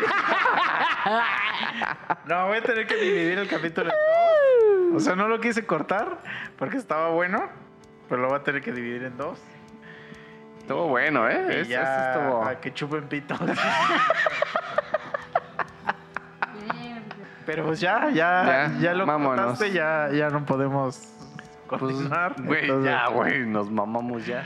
[2.26, 4.96] No, voy a tener que dividir el capítulo en dos.
[4.96, 6.18] O sea, no lo quise cortar
[6.58, 7.48] porque estaba bueno,
[8.08, 9.38] pero lo voy a tener que dividir en dos.
[10.68, 11.46] Estuvo bueno, ¿eh?
[11.48, 13.34] Y Ese- ya, ese estuvo- a que chupen pito.
[17.46, 21.00] Pero pues ya, ya, Ya, ya, lo cortaste, ya, ya no podemos
[21.66, 22.34] Pues, continuar.
[22.42, 24.44] güey, Entonces, ya, güey, nos mamamos ya.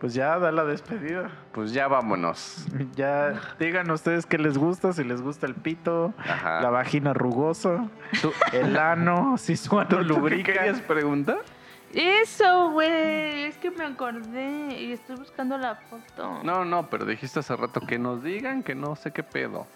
[0.00, 1.30] Pues ya, da la despedida.
[1.52, 2.66] Pues ya vámonos.
[2.96, 6.60] Ya digan ustedes qué les gusta, si les gusta el pito, Ajá.
[6.62, 7.84] la vagina rugosa,
[8.20, 10.52] ¿Tú, el ano, si su ano ¿tú qué lubrica.
[10.52, 11.38] querías preguntar?
[11.92, 13.44] Eso, güey.
[13.44, 16.40] Es que me acordé y estoy buscando la foto.
[16.44, 19.66] No, no, pero dijiste hace rato que nos digan que no sé qué pedo.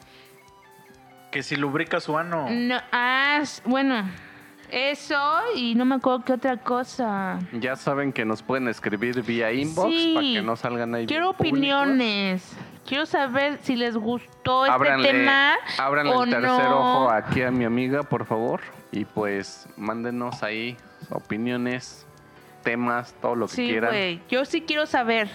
[1.33, 2.47] Que si lubrica su ano.
[2.51, 4.09] No, ah, bueno.
[4.71, 5.21] Eso
[5.55, 7.39] y no me acuerdo qué otra cosa.
[7.53, 10.13] Ya saben que nos pueden escribir vía inbox Sí.
[10.15, 11.07] para que no salgan ahí.
[11.07, 11.59] Quiero públicos.
[11.59, 12.57] opiniones.
[12.87, 15.55] Quiero saber si les gustó este Ábranle, tema.
[15.79, 17.03] ábranle o el tercer no.
[17.03, 18.61] ojo aquí a mi amiga, por favor.
[18.91, 20.77] Y pues mándenos ahí
[21.11, 22.07] opiniones,
[22.63, 24.23] temas, todo lo que Sí, quieran.
[24.29, 25.29] Yo sí quiero saber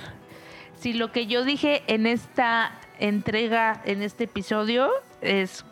[0.75, 4.89] si lo que yo dije en esta entrega, en este episodio,
[5.21, 5.65] es,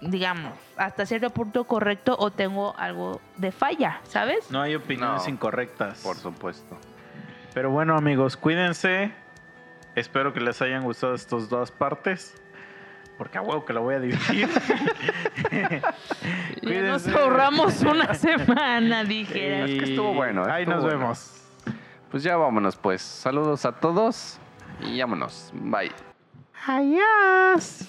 [0.00, 4.50] digamos, hasta cierto punto correcto o tengo algo de falla, ¿sabes?
[4.50, 5.30] No hay opiniones No.
[5.30, 6.00] incorrectas.
[6.02, 6.76] Por supuesto.
[7.54, 9.12] Pero bueno, amigos, cuídense.
[9.94, 12.34] Espero que les hayan gustado estas dos partes.
[13.18, 14.48] Porque a huevo que la voy a dividir.
[16.62, 19.66] Ya nos ahorramos una semana, dijera.
[19.66, 20.50] Es que estuvo bueno, ¿eh?
[20.50, 20.98] Ahí Estuvo nos bueno.
[20.98, 21.30] vemos.
[22.10, 23.02] Pues ya vámonos, pues.
[23.02, 24.38] Saludos a todos
[24.80, 25.50] y vámonos.
[25.54, 25.92] Bye.
[26.66, 27.86] Adiós.